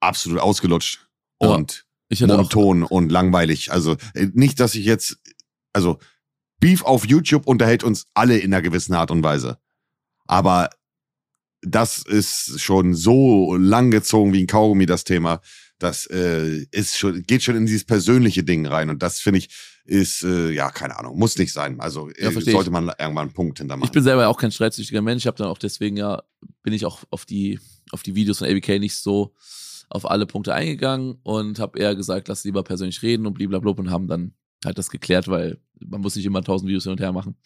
absolut 0.00 0.38
ausgelutscht 0.38 1.08
ja, 1.42 1.48
und 1.48 1.84
monoton 2.20 2.84
und 2.84 3.10
langweilig. 3.10 3.72
Also 3.72 3.96
äh, 4.14 4.28
nicht, 4.32 4.60
dass 4.60 4.76
ich 4.76 4.84
jetzt, 4.84 5.18
also 5.72 5.98
Beef 6.60 6.82
auf 6.84 7.04
YouTube 7.04 7.46
unterhält 7.46 7.82
uns 7.82 8.06
alle 8.14 8.38
in 8.38 8.54
einer 8.54 8.62
gewissen 8.62 8.94
Art 8.94 9.10
und 9.10 9.24
Weise. 9.24 9.58
Aber 10.26 10.70
das 11.62 11.98
ist 11.98 12.60
schon 12.60 12.94
so 12.94 13.56
lang 13.56 13.90
gezogen 13.90 14.32
wie 14.32 14.42
ein 14.42 14.46
Kaugummi, 14.46 14.86
das 14.86 15.04
Thema. 15.04 15.40
Das 15.78 16.06
äh, 16.06 16.66
ist 16.70 16.98
schon, 16.98 17.22
geht 17.22 17.42
schon 17.42 17.56
in 17.56 17.66
dieses 17.66 17.84
persönliche 17.84 18.42
Ding 18.42 18.66
rein. 18.66 18.90
Und 18.90 19.02
das 19.02 19.20
finde 19.20 19.38
ich, 19.38 19.48
ist, 19.84 20.22
äh, 20.22 20.50
ja, 20.50 20.70
keine 20.70 20.98
Ahnung, 20.98 21.18
muss 21.18 21.38
nicht 21.38 21.52
sein. 21.52 21.80
Also 21.80 22.10
ja, 22.18 22.30
äh, 22.30 22.40
sollte 22.40 22.70
man 22.70 22.88
irgendwann 22.88 23.18
einen 23.18 23.32
Punkt 23.32 23.58
hintermachen. 23.58 23.86
Ich 23.86 23.92
bin 23.92 24.02
selber 24.02 24.22
ja 24.22 24.28
auch 24.28 24.36
kein 24.36 24.52
streitsüchtiger 24.52 25.02
Mensch. 25.02 25.22
Ich 25.22 25.26
habe 25.26 25.38
dann 25.38 25.48
auch 25.48 25.58
deswegen 25.58 25.96
ja, 25.96 26.22
bin 26.62 26.72
ich 26.72 26.84
auch 26.84 27.04
auf 27.10 27.24
die, 27.24 27.58
auf 27.90 28.02
die 28.02 28.14
Videos 28.14 28.38
von 28.38 28.48
ABK 28.48 28.80
nicht 28.80 28.96
so 28.96 29.34
auf 29.88 30.10
alle 30.10 30.26
Punkte 30.26 30.52
eingegangen 30.52 31.18
und 31.22 31.58
habe 31.58 31.78
eher 31.78 31.94
gesagt, 31.94 32.28
lass 32.28 32.44
lieber 32.44 32.62
persönlich 32.62 33.02
reden 33.02 33.26
und 33.26 33.34
blablabla 33.34 33.70
und 33.70 33.90
haben 33.90 34.06
dann 34.06 34.34
halt 34.64 34.76
das 34.76 34.90
geklärt, 34.90 35.28
weil 35.28 35.58
man 35.80 36.00
muss 36.00 36.16
nicht 36.16 36.26
immer 36.26 36.42
tausend 36.42 36.68
Videos 36.68 36.84
hin 36.84 36.92
und 36.92 37.00
her 37.00 37.12
machen. 37.12 37.36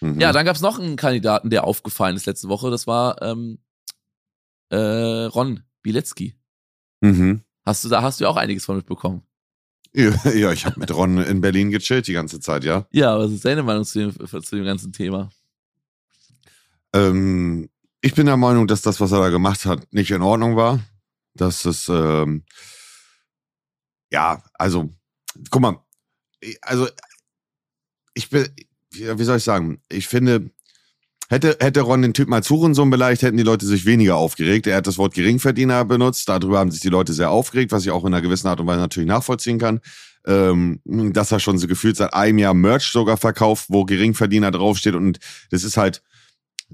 Mhm. 0.00 0.20
Ja, 0.20 0.32
dann 0.32 0.44
gab's 0.44 0.60
noch 0.60 0.78
einen 0.78 0.96
Kandidaten, 0.96 1.50
der 1.50 1.64
aufgefallen 1.64 2.16
ist 2.16 2.26
letzte 2.26 2.48
Woche. 2.48 2.70
Das 2.70 2.86
war 2.86 3.20
ähm, 3.22 3.58
äh, 4.70 4.76
Ron 4.76 5.62
Bilecki. 5.82 6.36
Mhm. 7.00 7.42
Hast 7.64 7.84
du 7.84 7.88
da 7.88 8.02
hast 8.02 8.20
du 8.20 8.26
auch 8.26 8.36
einiges 8.36 8.64
von 8.64 8.76
mitbekommen? 8.76 9.22
Ja, 9.92 10.10
ja 10.30 10.52
ich 10.52 10.66
habe 10.66 10.80
mit 10.80 10.94
Ron 10.94 11.18
in 11.18 11.40
Berlin 11.40 11.70
gechillt 11.70 12.06
die 12.06 12.12
ganze 12.12 12.40
Zeit, 12.40 12.64
ja. 12.64 12.86
Ja, 12.90 13.18
was 13.18 13.32
ist 13.32 13.44
deine 13.44 13.62
Meinung 13.62 13.84
zu 13.84 13.98
dem, 13.98 14.42
zu 14.42 14.56
dem 14.56 14.64
ganzen 14.64 14.92
Thema? 14.92 15.30
Ähm, 16.92 17.68
ich 18.00 18.14
bin 18.14 18.26
der 18.26 18.36
Meinung, 18.36 18.66
dass 18.66 18.82
das, 18.82 19.00
was 19.00 19.12
er 19.12 19.20
da 19.20 19.28
gemacht 19.28 19.66
hat, 19.66 19.92
nicht 19.92 20.10
in 20.10 20.22
Ordnung 20.22 20.56
war. 20.56 20.80
Dass 21.34 21.64
es, 21.64 21.88
ähm, 21.88 22.44
ja, 24.10 24.42
also, 24.54 24.90
guck 25.50 25.62
mal, 25.62 25.84
also, 26.62 26.88
ich 28.14 28.30
bin, 28.30 28.48
wie 28.92 29.24
soll 29.24 29.38
ich 29.38 29.44
sagen, 29.44 29.80
ich 29.88 30.08
finde, 30.08 30.50
Hätte, 31.30 31.56
hätte 31.60 31.82
Ron 31.82 32.02
den 32.02 32.12
Typ 32.12 32.28
mal 32.28 32.42
Hurensohn 32.42 32.90
beleidigt, 32.90 33.22
hätten 33.22 33.36
die 33.36 33.44
Leute 33.44 33.64
sich 33.64 33.86
weniger 33.86 34.16
aufgeregt. 34.16 34.66
Er 34.66 34.78
hat 34.78 34.88
das 34.88 34.98
Wort 34.98 35.14
Geringverdiener 35.14 35.84
benutzt. 35.84 36.28
Darüber 36.28 36.58
haben 36.58 36.72
sich 36.72 36.80
die 36.80 36.88
Leute 36.88 37.12
sehr 37.12 37.30
aufgeregt, 37.30 37.70
was 37.70 37.84
ich 37.84 37.92
auch 37.92 38.04
in 38.04 38.12
einer 38.12 38.20
gewissen 38.20 38.48
Art 38.48 38.58
und 38.58 38.66
Weise 38.66 38.80
natürlich 38.80 39.08
nachvollziehen 39.08 39.60
kann. 39.60 39.78
Ähm, 40.26 40.80
dass 40.84 41.30
er 41.30 41.38
schon 41.38 41.56
so 41.56 41.68
gefühlt 41.68 41.96
seit 41.96 42.14
einem 42.14 42.38
Jahr 42.38 42.52
Merch 42.52 42.90
sogar 42.90 43.16
verkauft, 43.16 43.66
wo 43.68 43.84
Geringverdiener 43.84 44.50
draufsteht. 44.50 44.96
Und 44.96 45.20
das 45.50 45.62
ist 45.62 45.76
halt 45.76 46.02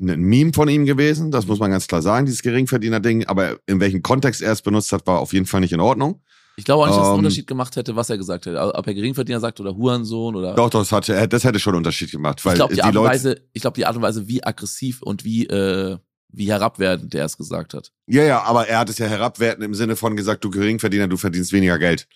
ein 0.00 0.20
Meme 0.20 0.54
von 0.54 0.70
ihm 0.70 0.86
gewesen. 0.86 1.30
Das 1.30 1.46
muss 1.46 1.58
man 1.58 1.70
ganz 1.70 1.86
klar 1.86 2.00
sagen, 2.00 2.24
dieses 2.24 2.40
Geringverdiener-Ding. 2.40 3.26
Aber 3.26 3.58
in 3.66 3.78
welchem 3.80 4.00
Kontext 4.00 4.40
er 4.40 4.52
es 4.52 4.62
benutzt 4.62 4.90
hat, 4.90 5.06
war 5.06 5.20
auf 5.20 5.34
jeden 5.34 5.44
Fall 5.44 5.60
nicht 5.60 5.74
in 5.74 5.80
Ordnung. 5.80 6.22
Ich 6.58 6.64
glaube 6.64 6.82
auch 6.82 6.86
nicht, 6.86 6.96
dass 6.96 7.02
es 7.02 7.08
einen 7.08 7.18
ähm, 7.18 7.24
Unterschied 7.24 7.46
gemacht 7.46 7.76
hätte, 7.76 7.96
was 7.96 8.08
er 8.08 8.16
gesagt 8.16 8.46
hätte. 8.46 8.74
Ob 8.74 8.86
er 8.86 8.94
Geringverdiener 8.94 9.40
sagt 9.40 9.60
oder 9.60 9.76
Hurensohn 9.76 10.34
oder. 10.34 10.54
Doch, 10.54 10.70
doch, 10.70 10.80
das, 10.80 10.90
hatte, 10.90 11.28
das 11.28 11.44
hätte 11.44 11.58
schon 11.58 11.74
einen 11.74 11.78
Unterschied 11.78 12.10
gemacht. 12.10 12.42
Weil 12.44 12.54
ich 12.54 12.58
glaube, 12.58 12.74
die, 12.74 12.82
Art 12.82 12.96
und 12.96 13.04
Weise, 13.04 13.42
ich 13.52 13.60
glaube, 13.60 13.74
die 13.74 13.84
Art 13.84 13.94
und 13.94 14.02
Weise, 14.02 14.26
wie 14.26 14.42
aggressiv 14.42 15.02
und 15.02 15.22
wie, 15.22 15.46
äh, 15.46 15.98
wie 16.28 16.50
herabwertend 16.50 17.14
er 17.14 17.26
es 17.26 17.36
gesagt 17.36 17.74
hat. 17.74 17.92
Ja, 18.06 18.22
ja, 18.22 18.42
aber 18.42 18.68
er 18.68 18.78
hat 18.78 18.88
es 18.88 18.96
ja 18.96 19.06
herabwertend 19.06 19.64
im 19.64 19.74
Sinne 19.74 19.96
von 19.96 20.16
gesagt, 20.16 20.44
du 20.44 20.50
Geringverdiener, 20.50 21.08
du 21.08 21.18
verdienst 21.18 21.52
weniger 21.52 21.78
Geld. 21.78 22.08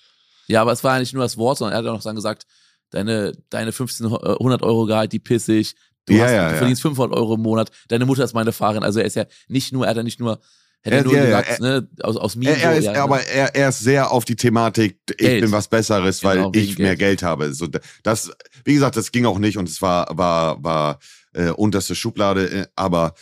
Ja, 0.46 0.62
aber 0.62 0.72
es 0.72 0.82
war 0.82 0.94
ja 0.94 1.00
nicht 1.00 1.12
nur 1.12 1.22
das 1.22 1.36
Wort, 1.36 1.58
sondern 1.58 1.74
er 1.74 1.78
hat 1.78 1.86
auch 1.86 1.96
noch 1.96 2.02
dann 2.02 2.16
gesagt, 2.16 2.46
deine, 2.90 3.32
deine 3.50 3.68
1500 3.68 4.62
Euro 4.62 4.86
Gehalt, 4.86 5.12
die 5.12 5.18
pissig, 5.18 5.74
du, 6.06 6.14
ja, 6.14 6.24
hast, 6.24 6.32
ja, 6.32 6.46
du 6.46 6.52
ja. 6.52 6.58
verdienst 6.58 6.82
500 6.82 7.16
Euro 7.16 7.34
im 7.34 7.42
Monat, 7.42 7.70
deine 7.88 8.06
Mutter 8.06 8.24
ist 8.24 8.34
meine 8.34 8.52
Fahrerin. 8.52 8.82
Also 8.82 9.00
er 9.00 9.06
ist 9.06 9.16
ja 9.16 9.26
nicht 9.48 9.72
nur, 9.72 9.84
er 9.84 9.90
hat 9.90 9.96
ja 9.98 10.02
nicht 10.02 10.18
nur 10.18 10.40
Hätte 10.82 10.96
er 10.96 11.04
nur 11.04 11.14
ja, 11.14 11.24
gesagt, 11.24 11.48
ja, 11.48 11.58
ne, 11.58 11.88
aus, 12.02 12.16
aus 12.16 12.36
mir. 12.36 12.50
Er, 12.50 12.56
er 12.56 12.76
ist, 12.78 12.84
ja, 12.86 13.04
aber 13.04 13.16
ne? 13.16 13.28
er, 13.28 13.54
er 13.54 13.68
ist 13.68 13.80
sehr 13.80 14.10
auf 14.10 14.24
die 14.24 14.36
Thematik, 14.36 14.98
ich 15.10 15.16
Geld. 15.18 15.42
bin 15.42 15.52
was 15.52 15.68
Besseres, 15.68 16.24
weil 16.24 16.36
genau, 16.38 16.52
ich 16.54 16.78
mehr 16.78 16.96
Geld. 16.96 17.20
Geld 17.20 17.22
habe. 17.22 17.52
So, 17.52 17.68
das, 18.02 18.30
wie 18.64 18.74
gesagt, 18.74 18.96
das 18.96 19.12
ging 19.12 19.26
auch 19.26 19.38
nicht 19.38 19.58
und 19.58 19.68
es 19.68 19.82
war, 19.82 20.06
war, 20.16 20.62
war 20.64 20.98
äh, 21.34 21.50
unterste 21.50 21.94
Schublade, 21.94 22.50
äh, 22.50 22.66
aber 22.76 23.14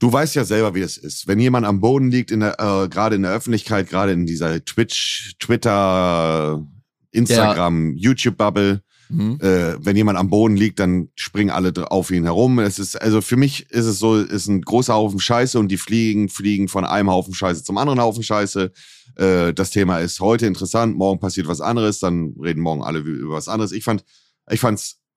du 0.00 0.12
weißt 0.12 0.34
ja 0.34 0.44
selber, 0.44 0.74
wie 0.74 0.80
es 0.80 0.96
ist. 0.96 1.28
Wenn 1.28 1.38
jemand 1.38 1.66
am 1.66 1.80
Boden 1.80 2.10
liegt, 2.10 2.32
in 2.32 2.40
der, 2.40 2.58
äh, 2.58 2.88
gerade 2.88 3.14
in 3.14 3.22
der 3.22 3.32
Öffentlichkeit, 3.32 3.88
gerade 3.88 4.12
in 4.12 4.26
dieser 4.26 4.64
Twitch, 4.64 5.34
Twitter, 5.38 6.66
Instagram, 7.12 7.94
YouTube-Bubble, 7.96 8.82
Mhm. 9.08 9.38
Äh, 9.40 9.84
wenn 9.84 9.96
jemand 9.96 10.18
am 10.18 10.30
Boden 10.30 10.56
liegt, 10.56 10.78
dann 10.78 11.08
springen 11.14 11.50
alle 11.50 11.72
auf 11.90 12.10
ihn 12.10 12.24
herum. 12.24 12.58
Es 12.58 12.78
ist, 12.78 13.00
also 13.00 13.20
für 13.20 13.36
mich 13.36 13.70
ist 13.70 13.86
es 13.86 13.98
so, 13.98 14.16
ist 14.16 14.48
ein 14.48 14.62
großer 14.62 14.94
Haufen 14.94 15.20
Scheiße 15.20 15.58
und 15.58 15.68
die 15.68 15.76
fliegen, 15.76 16.28
fliegen 16.28 16.68
von 16.68 16.84
einem 16.84 17.10
Haufen 17.10 17.34
Scheiße 17.34 17.62
zum 17.62 17.78
anderen 17.78 18.00
Haufen 18.00 18.22
Scheiße. 18.22 18.72
Äh, 19.16 19.52
das 19.52 19.70
Thema 19.70 20.00
ist 20.00 20.20
heute 20.20 20.46
interessant, 20.46 20.96
morgen 20.96 21.20
passiert 21.20 21.46
was 21.46 21.60
anderes, 21.60 22.00
dann 22.00 22.34
reden 22.40 22.60
morgen 22.60 22.82
alle 22.82 22.98
über 22.98 23.34
was 23.34 23.48
anderes. 23.48 23.72
Ich 23.72 23.84
fand, 23.84 24.04
ich 24.50 24.62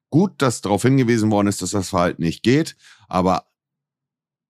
gut, 0.10 0.34
dass 0.38 0.62
darauf 0.62 0.82
hingewiesen 0.82 1.32
worden 1.32 1.48
ist, 1.48 1.62
dass 1.62 1.72
das 1.72 1.90
Verhalten 1.90 2.24
nicht 2.24 2.44
geht, 2.44 2.76
aber 3.08 3.46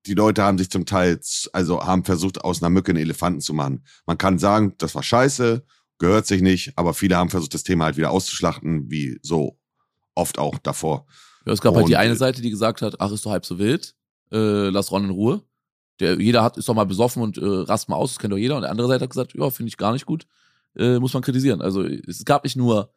die 0.06 0.14
Leute 0.14 0.44
haben 0.44 0.58
sich 0.58 0.70
zum 0.70 0.86
Teil, 0.86 1.20
also 1.54 1.86
haben 1.86 2.06
versucht, 2.06 2.44
aus 2.44 2.62
einer 2.62 2.70
Mücke 2.70 2.92
einen 2.92 3.02
Elefanten 3.02 3.42
zu 3.42 3.54
machen. 3.54 3.84
Man 4.06 4.18
kann 4.18 4.40
sagen, 4.40 4.74
das 4.78 4.96
war 4.96 5.04
scheiße, 5.04 5.64
gehört 6.00 6.26
sich 6.26 6.42
nicht, 6.42 6.74
aber 6.76 6.94
viele 6.94 7.16
haben 7.18 7.30
versucht, 7.30 7.54
das 7.54 7.64
Thema 7.64 7.86
halt 7.86 7.98
wieder 7.98 8.12
auszuschlachten, 8.12 8.90
wie 8.90 9.20
so 9.22 9.58
oft 10.16 10.40
auch 10.40 10.58
davor. 10.58 11.06
Ja, 11.46 11.54
es 11.54 11.62
gab 11.62 11.74
Und, 11.74 11.82
halt 11.82 11.90
die 11.90 11.98
eine 11.98 12.16
Seite, 12.16 12.42
die 12.42 12.50
gesagt 12.50 12.82
hat, 12.82 13.00
ach, 13.00 13.12
ist 13.12 13.26
doch 13.26 13.32
halb 13.32 13.46
so 13.46 13.60
wild, 13.60 13.96
äh, 14.32 14.70
lass 14.70 14.92
Ron 14.92 15.06
in 15.06 15.10
Ruhe. 15.12 15.44
Der, 16.00 16.20
jeder 16.20 16.44
hat, 16.44 16.58
ist 16.58 16.68
doch 16.68 16.74
mal 16.74 16.86
besoffen 16.86 17.22
und 17.22 17.38
äh, 17.38 17.44
rast 17.44 17.90
mal 17.90 17.98
aus, 17.98 18.12
das 18.12 18.20
kennt 18.20 18.34
doch 18.34 18.38
jeder. 18.38 18.56
Und 18.56 18.62
der 18.62 18.72
andere 18.72 18.88
Seite 18.88 19.04
hat 19.04 19.10
gesagt, 19.10 19.34
ja, 19.36 19.50
finde 19.50 19.70
ich 19.70 19.78
gar 19.78 19.92
nicht 19.94 20.06
gut, 20.06 20.26
äh, 20.78 20.98
muss 20.98 21.14
man 21.14 21.22
kritisieren. 21.22 21.62
Also 21.62 21.84
es 21.84 22.24
gab 22.26 22.46
nicht 22.46 22.56
nur 22.56 22.94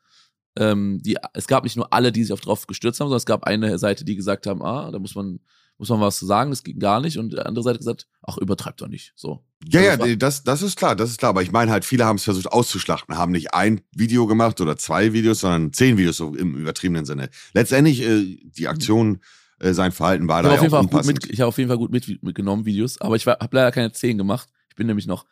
ähm, 0.56 1.00
die, 1.02 1.16
es 1.32 1.46
gab 1.46 1.64
nicht 1.64 1.76
nur 1.76 1.92
alle, 1.92 2.12
die 2.12 2.22
sich 2.22 2.32
auf 2.32 2.40
drauf 2.40 2.66
gestürzt 2.66 3.00
haben, 3.00 3.06
sondern 3.06 3.18
es 3.18 3.26
gab 3.26 3.44
eine 3.44 3.78
Seite, 3.78 4.04
die 4.04 4.16
gesagt 4.16 4.46
haben, 4.46 4.62
ah, 4.62 4.90
da 4.90 4.98
muss 4.98 5.14
man 5.14 5.40
muss 5.82 5.88
man 5.88 6.00
was 6.00 6.16
zu 6.16 6.26
sagen, 6.26 6.50
das 6.50 6.62
ging 6.62 6.78
gar 6.78 7.00
nicht. 7.00 7.18
Und 7.18 7.32
der 7.32 7.44
andere 7.44 7.64
Seite 7.64 7.78
gesagt, 7.78 8.06
ach, 8.22 8.38
übertreibt 8.38 8.80
doch 8.80 8.86
nicht. 8.86 9.12
So. 9.16 9.44
Ja, 9.66 9.80
also 9.90 10.04
ja, 10.04 10.14
das, 10.14 10.44
das 10.44 10.62
ist 10.62 10.78
klar, 10.78 10.94
das 10.94 11.10
ist 11.10 11.18
klar. 11.18 11.30
Aber 11.30 11.42
ich 11.42 11.50
meine 11.50 11.72
halt, 11.72 11.84
viele 11.84 12.04
haben 12.04 12.18
es 12.18 12.22
versucht 12.22 12.46
auszuschlachten, 12.46 13.16
haben 13.16 13.32
nicht 13.32 13.52
ein 13.52 13.80
Video 13.90 14.28
gemacht 14.28 14.60
oder 14.60 14.76
zwei 14.76 15.12
Videos, 15.12 15.40
sondern 15.40 15.72
zehn 15.72 15.96
Videos 15.96 16.18
so 16.18 16.36
im 16.36 16.54
übertriebenen 16.54 17.04
Sinne. 17.04 17.30
Letztendlich, 17.52 18.00
äh, 18.00 18.38
die 18.44 18.68
Aktion, 18.68 19.22
äh, 19.58 19.72
sein 19.72 19.90
Verhalten 19.90 20.28
war 20.28 20.44
ich 20.44 20.48
da 20.48 20.54
ja 20.54 20.70
auch 20.70 20.82
unpassend. 20.82 21.24
Mit, 21.24 21.32
ich 21.32 21.40
habe 21.40 21.48
auf 21.48 21.58
jeden 21.58 21.66
Fall 21.66 21.78
gut 21.78 21.90
mit, 21.90 22.22
mitgenommen, 22.22 22.64
Videos, 22.64 23.00
aber 23.00 23.16
ich 23.16 23.26
habe 23.26 23.48
leider 23.50 23.72
keine 23.72 23.90
zehn 23.90 24.16
gemacht. 24.16 24.50
Ich 24.68 24.76
bin 24.76 24.86
nämlich 24.86 25.08
noch 25.08 25.26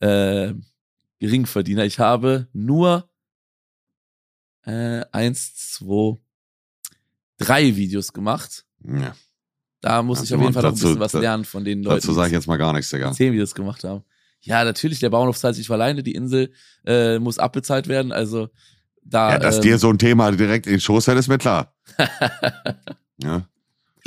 äh, 0.00 0.52
Geringverdiener. 1.20 1.84
Ich 1.84 2.00
habe 2.00 2.48
nur 2.52 3.08
äh, 4.62 5.04
eins, 5.12 5.54
zwei, 5.54 6.18
drei 7.38 7.76
Videos 7.76 8.12
gemacht. 8.12 8.64
Ja. 8.84 9.14
Da 9.82 10.02
muss 10.02 10.22
ich 10.22 10.32
auf 10.32 10.40
jeden 10.40 10.52
Fall 10.54 10.62
noch 10.62 10.70
ein 10.70 10.74
bisschen 10.74 11.00
was 11.00 11.12
lernen 11.12 11.44
von 11.44 11.64
den 11.64 11.82
Leuten. 11.82 11.96
Dazu 11.96 12.12
sage 12.12 12.28
ich 12.28 12.32
jetzt 12.32 12.46
mal 12.46 12.56
gar 12.56 12.72
nichts, 12.72 12.90
Digga. 12.90 13.12
Zehn 13.12 13.32
Videos 13.32 13.54
gemacht 13.54 13.82
haben. 13.82 14.04
Ja, 14.40 14.64
natürlich, 14.64 15.00
der 15.00 15.10
Bauernhof 15.10 15.36
zahlt 15.36 15.56
sich 15.56 15.68
alleine, 15.70 16.02
die 16.04 16.14
Insel 16.14 16.52
äh, 16.86 17.18
muss 17.18 17.38
abbezahlt 17.38 17.88
werden, 17.88 18.12
also 18.12 18.48
da. 19.04 19.32
Ja, 19.32 19.38
dass 19.38 19.56
ähm, 19.56 19.62
dir 19.62 19.78
so 19.78 19.90
ein 19.90 19.98
Thema 19.98 20.30
direkt 20.30 20.66
in 20.66 20.74
den 20.74 20.80
Schoß 20.80 21.04
fällt, 21.04 21.18
ist 21.18 21.28
mir 21.28 21.38
klar. 21.38 21.74
ja. 23.18 23.46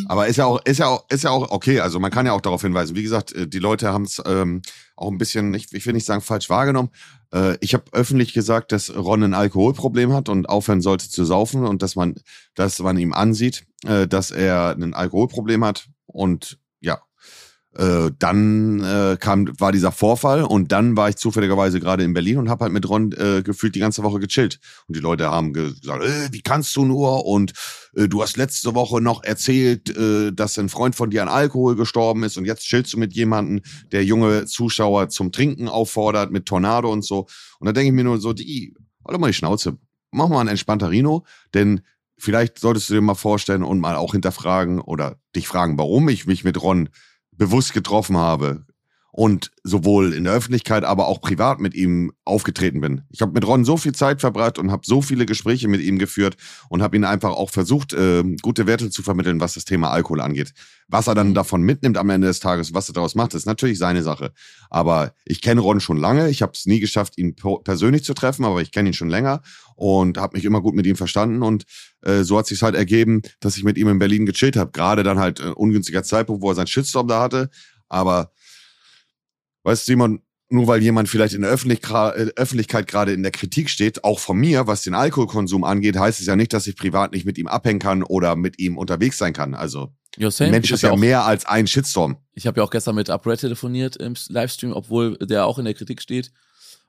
Aber 0.08 0.28
ist 0.28 0.38
ja 0.38 0.46
auch, 0.46 0.62
ist 0.66 0.80
ja 0.80 0.88
auch, 0.88 1.06
ist 1.10 1.24
ja 1.24 1.30
auch 1.30 1.52
okay. 1.52 1.80
Also 1.80 2.00
man 2.00 2.12
kann 2.12 2.26
ja 2.26 2.34
auch 2.34 2.42
darauf 2.42 2.62
hinweisen. 2.62 2.96
Wie 2.96 3.04
gesagt, 3.04 3.34
äh, 3.34 3.48
die 3.48 3.60
Leute 3.60 3.92
haben 3.92 4.04
es 4.04 4.22
ähm, 4.26 4.62
auch 4.96 5.10
ein 5.10 5.18
bisschen, 5.18 5.54
ich, 5.54 5.72
ich 5.74 5.86
will 5.86 5.94
nicht 5.94 6.06
sagen 6.06 6.22
falsch 6.22 6.50
wahrgenommen. 6.50 6.90
Äh, 7.34 7.58
ich 7.62 7.74
habe 7.74 7.86
öffentlich 7.92 8.34
gesagt, 8.34 8.72
dass 8.72 8.96
Ron 8.96 9.24
ein 9.24 9.34
Alkoholproblem 9.34 10.14
hat 10.14 10.30
und 10.30 10.50
aufhören 10.50 10.82
sollte 10.82 11.10
zu 11.10 11.26
saufen 11.26 11.66
und 11.66 11.82
dass 11.82 11.96
man, 11.96 12.16
dass 12.56 12.80
man 12.80 12.98
ihm 12.98 13.14
ansieht, 13.14 13.66
äh, 13.86 14.08
dass 14.08 14.32
er 14.32 14.76
ein 14.78 14.94
Alkoholproblem 14.94 15.64
hat. 15.64 15.88
Und 16.06 16.60
ja, 16.80 17.02
äh, 17.78 18.12
dann 18.20 18.84
äh, 18.84 19.18
kam, 19.20 19.50
war 19.60 19.72
dieser 19.72 19.92
Vorfall 19.92 20.44
und 20.44 20.72
dann 20.72 20.96
war 20.96 21.10
ich 21.10 21.18
zufälligerweise 21.18 21.80
gerade 21.80 22.04
in 22.04 22.14
Berlin 22.14 22.38
und 22.38 22.50
habe 22.50 22.64
halt 22.64 22.74
mit 22.74 22.88
Ron 22.88 23.12
äh, 23.12 23.42
gefühlt 23.44 23.76
die 23.76 23.80
ganze 23.80 24.04
Woche 24.04 24.20
gechillt. 24.20 24.60
Und 24.88 24.96
die 24.96 25.02
Leute 25.02 25.30
haben 25.30 25.52
gesagt, 25.54 26.04
äh, 26.04 26.30
wie 26.32 26.42
kannst 26.42 26.76
du 26.76 26.86
nur? 26.86 27.26
Und 27.26 27.54
äh, 27.96 28.08
du 28.08 28.22
hast 28.22 28.38
letzte 28.38 28.76
Woche 28.76 29.02
noch 29.02 29.24
erzählt, 29.24 29.96
äh, 29.96 30.32
dass 30.32 30.58
ein 30.58 30.70
Freund 30.70 30.96
von 30.96 31.10
dir 31.10 31.22
an 31.22 31.28
Alkohol 31.28 31.76
gestorben 31.76 32.24
ist 32.24 32.38
und 32.38 32.46
jetzt 32.46 32.64
chillst 32.64 32.94
du 32.94 32.98
mit 32.98 33.14
jemandem, 33.14 33.62
der 33.92 34.06
junge 34.06 34.46
Zuschauer 34.46 35.10
zum 35.10 35.32
Trinken 35.32 35.68
auffordert 35.68 36.32
mit 36.32 36.46
Tornado 36.46 36.92
und 36.92 37.04
so. 37.04 37.28
Und 37.60 37.66
da 37.68 37.72
denke 37.74 37.88
ich 37.88 37.94
mir 37.94 38.04
nur 38.04 38.20
so, 38.20 38.34
die, 38.34 38.74
warte 39.04 39.20
mal 39.20 39.28
die 39.28 39.34
Schnauze, 39.34 39.78
mach 40.12 40.30
mal 40.30 40.42
ein 40.42 40.48
entspannter 40.48 40.90
Rino, 40.90 41.26
denn 41.54 41.82
vielleicht 42.18 42.60
solltest 42.60 42.90
du 42.90 42.94
dir 42.94 43.02
mal 43.02 43.16
vorstellen 43.16 43.64
und 43.64 43.80
mal 43.80 43.96
auch 43.96 44.14
hinterfragen 44.14 44.80
oder 44.80 45.20
dich 45.36 45.48
fragen, 45.48 45.78
warum 45.78 46.08
ich 46.10 46.26
mich 46.26 46.44
mit 46.44 46.62
Ron 46.62 46.90
bewusst 47.38 47.74
getroffen 47.74 48.18
habe 48.18 48.65
und 49.18 49.52
sowohl 49.64 50.12
in 50.12 50.26
der 50.26 50.34
Öffentlichkeit, 50.34 50.84
aber 50.84 51.08
auch 51.08 51.22
privat 51.22 51.62
mit 51.62 51.74
ihm 51.74 52.12
aufgetreten 52.26 52.82
bin. 52.82 53.04
Ich 53.12 53.22
habe 53.22 53.32
mit 53.32 53.48
Ron 53.48 53.64
so 53.64 53.78
viel 53.78 53.96
Zeit 53.96 54.20
verbracht 54.20 54.60
und 54.60 54.72
habe 54.72 54.82
so 54.86 55.02
viele 55.02 55.26
Gespräche 55.26 55.70
mit 55.70 55.80
ihm 55.80 55.98
geführt 56.00 56.36
und 56.68 56.82
habe 56.82 56.98
ihn 56.98 57.06
einfach 57.06 57.30
auch 57.30 57.50
versucht, 57.50 57.94
äh, 57.94 58.24
gute 58.42 58.68
Werte 58.68 58.90
zu 58.90 59.04
vermitteln, 59.04 59.40
was 59.40 59.54
das 59.54 59.64
Thema 59.64 59.90
Alkohol 59.90 60.20
angeht. 60.20 60.52
Was 60.90 61.08
er 61.08 61.16
dann 61.16 61.30
mhm. 61.30 61.34
davon 61.34 61.62
mitnimmt 61.62 61.98
am 61.98 62.10
Ende 62.10 62.28
des 62.28 62.42
Tages, 62.42 62.74
was 62.74 62.90
er 62.90 62.94
daraus 62.94 63.16
macht, 63.16 63.34
ist 63.36 63.46
natürlich 63.46 63.80
seine 63.80 64.04
Sache. 64.04 64.34
Aber 64.70 65.14
ich 65.24 65.42
kenne 65.42 65.62
Ron 65.62 65.80
schon 65.80 65.96
lange. 65.96 66.30
Ich 66.30 66.42
habe 66.42 66.52
es 66.54 66.66
nie 66.66 66.82
geschafft, 66.82 67.18
ihn 67.18 67.38
persönlich 67.64 68.04
zu 68.04 68.16
treffen, 68.16 68.44
aber 68.44 68.62
ich 68.62 68.74
kenne 68.74 68.90
ihn 68.90 68.94
schon 68.94 69.10
länger 69.10 69.44
und 69.78 70.18
habe 70.18 70.36
mich 70.36 70.44
immer 70.44 70.60
gut 70.60 70.76
mit 70.76 70.86
ihm 70.88 70.98
verstanden. 70.98 71.42
Und 71.42 71.64
äh, 72.02 72.24
so 72.24 72.38
hat 72.38 72.48
sich 72.48 72.62
halt 72.62 72.76
ergeben, 72.76 73.22
dass 73.40 73.56
ich 73.56 73.64
mit 73.64 73.78
ihm 73.78 73.88
in 73.88 73.98
Berlin 73.98 74.26
gechillt 74.26 74.58
habe. 74.58 74.72
Gerade 74.72 75.04
dann 75.04 75.20
halt 75.20 75.40
äh, 75.40 75.52
ungünstiger 75.56 76.04
Zeitpunkt, 76.04 76.42
wo 76.42 76.50
er 76.50 76.56
seinen 76.56 76.68
Shitstorm 76.68 77.08
da 77.08 77.22
hatte. 77.22 77.50
Aber 77.88 78.34
Weißt 79.66 79.88
du, 79.88 79.92
Simon, 79.92 80.22
nur 80.50 80.68
weil 80.68 80.82
jemand 80.84 81.10
vielleicht 81.10 81.34
in 81.34 81.42
der 81.42 81.50
äh, 81.50 81.54
Öffentlichkeit 82.36 82.88
gerade 82.88 83.14
in 83.14 83.24
der 83.24 83.32
Kritik 83.32 83.70
steht, 83.70 84.04
auch 84.04 84.20
von 84.20 84.38
mir, 84.38 84.68
was 84.68 84.84
den 84.84 84.94
Alkoholkonsum 84.94 85.64
angeht, 85.64 85.98
heißt 85.98 86.20
es 86.20 86.28
ja 86.28 86.36
nicht, 86.36 86.54
dass 86.54 86.68
ich 86.68 86.76
privat 86.76 87.12
nicht 87.12 87.26
mit 87.26 87.40
ihm 87.40 87.48
abhängen 87.48 87.80
kann 87.80 88.04
oder 88.04 88.36
mit 88.36 88.60
ihm 88.60 88.78
unterwegs 88.78 89.18
sein 89.18 89.34
kann. 89.34 89.56
Also 89.56 89.92
ja, 90.18 90.30
same. 90.30 90.52
Mensch 90.52 90.72
ist 90.72 90.84
ja 90.84 90.92
auch, 90.92 90.98
mehr 90.98 91.26
als 91.26 91.46
ein 91.48 91.66
Shitstorm. 91.66 92.18
Ich 92.34 92.46
habe 92.46 92.60
ja 92.60 92.64
auch 92.64 92.70
gestern 92.70 92.96
mit 92.96 93.10
Upright 93.10 93.40
telefoniert 93.40 93.96
im 93.98 94.14
Livestream, 94.30 94.72
obwohl 94.72 95.18
der 95.18 95.48
auch 95.48 95.58
in 95.58 95.66
der 95.66 95.74
Kritik 95.74 96.00
steht. 96.00 96.32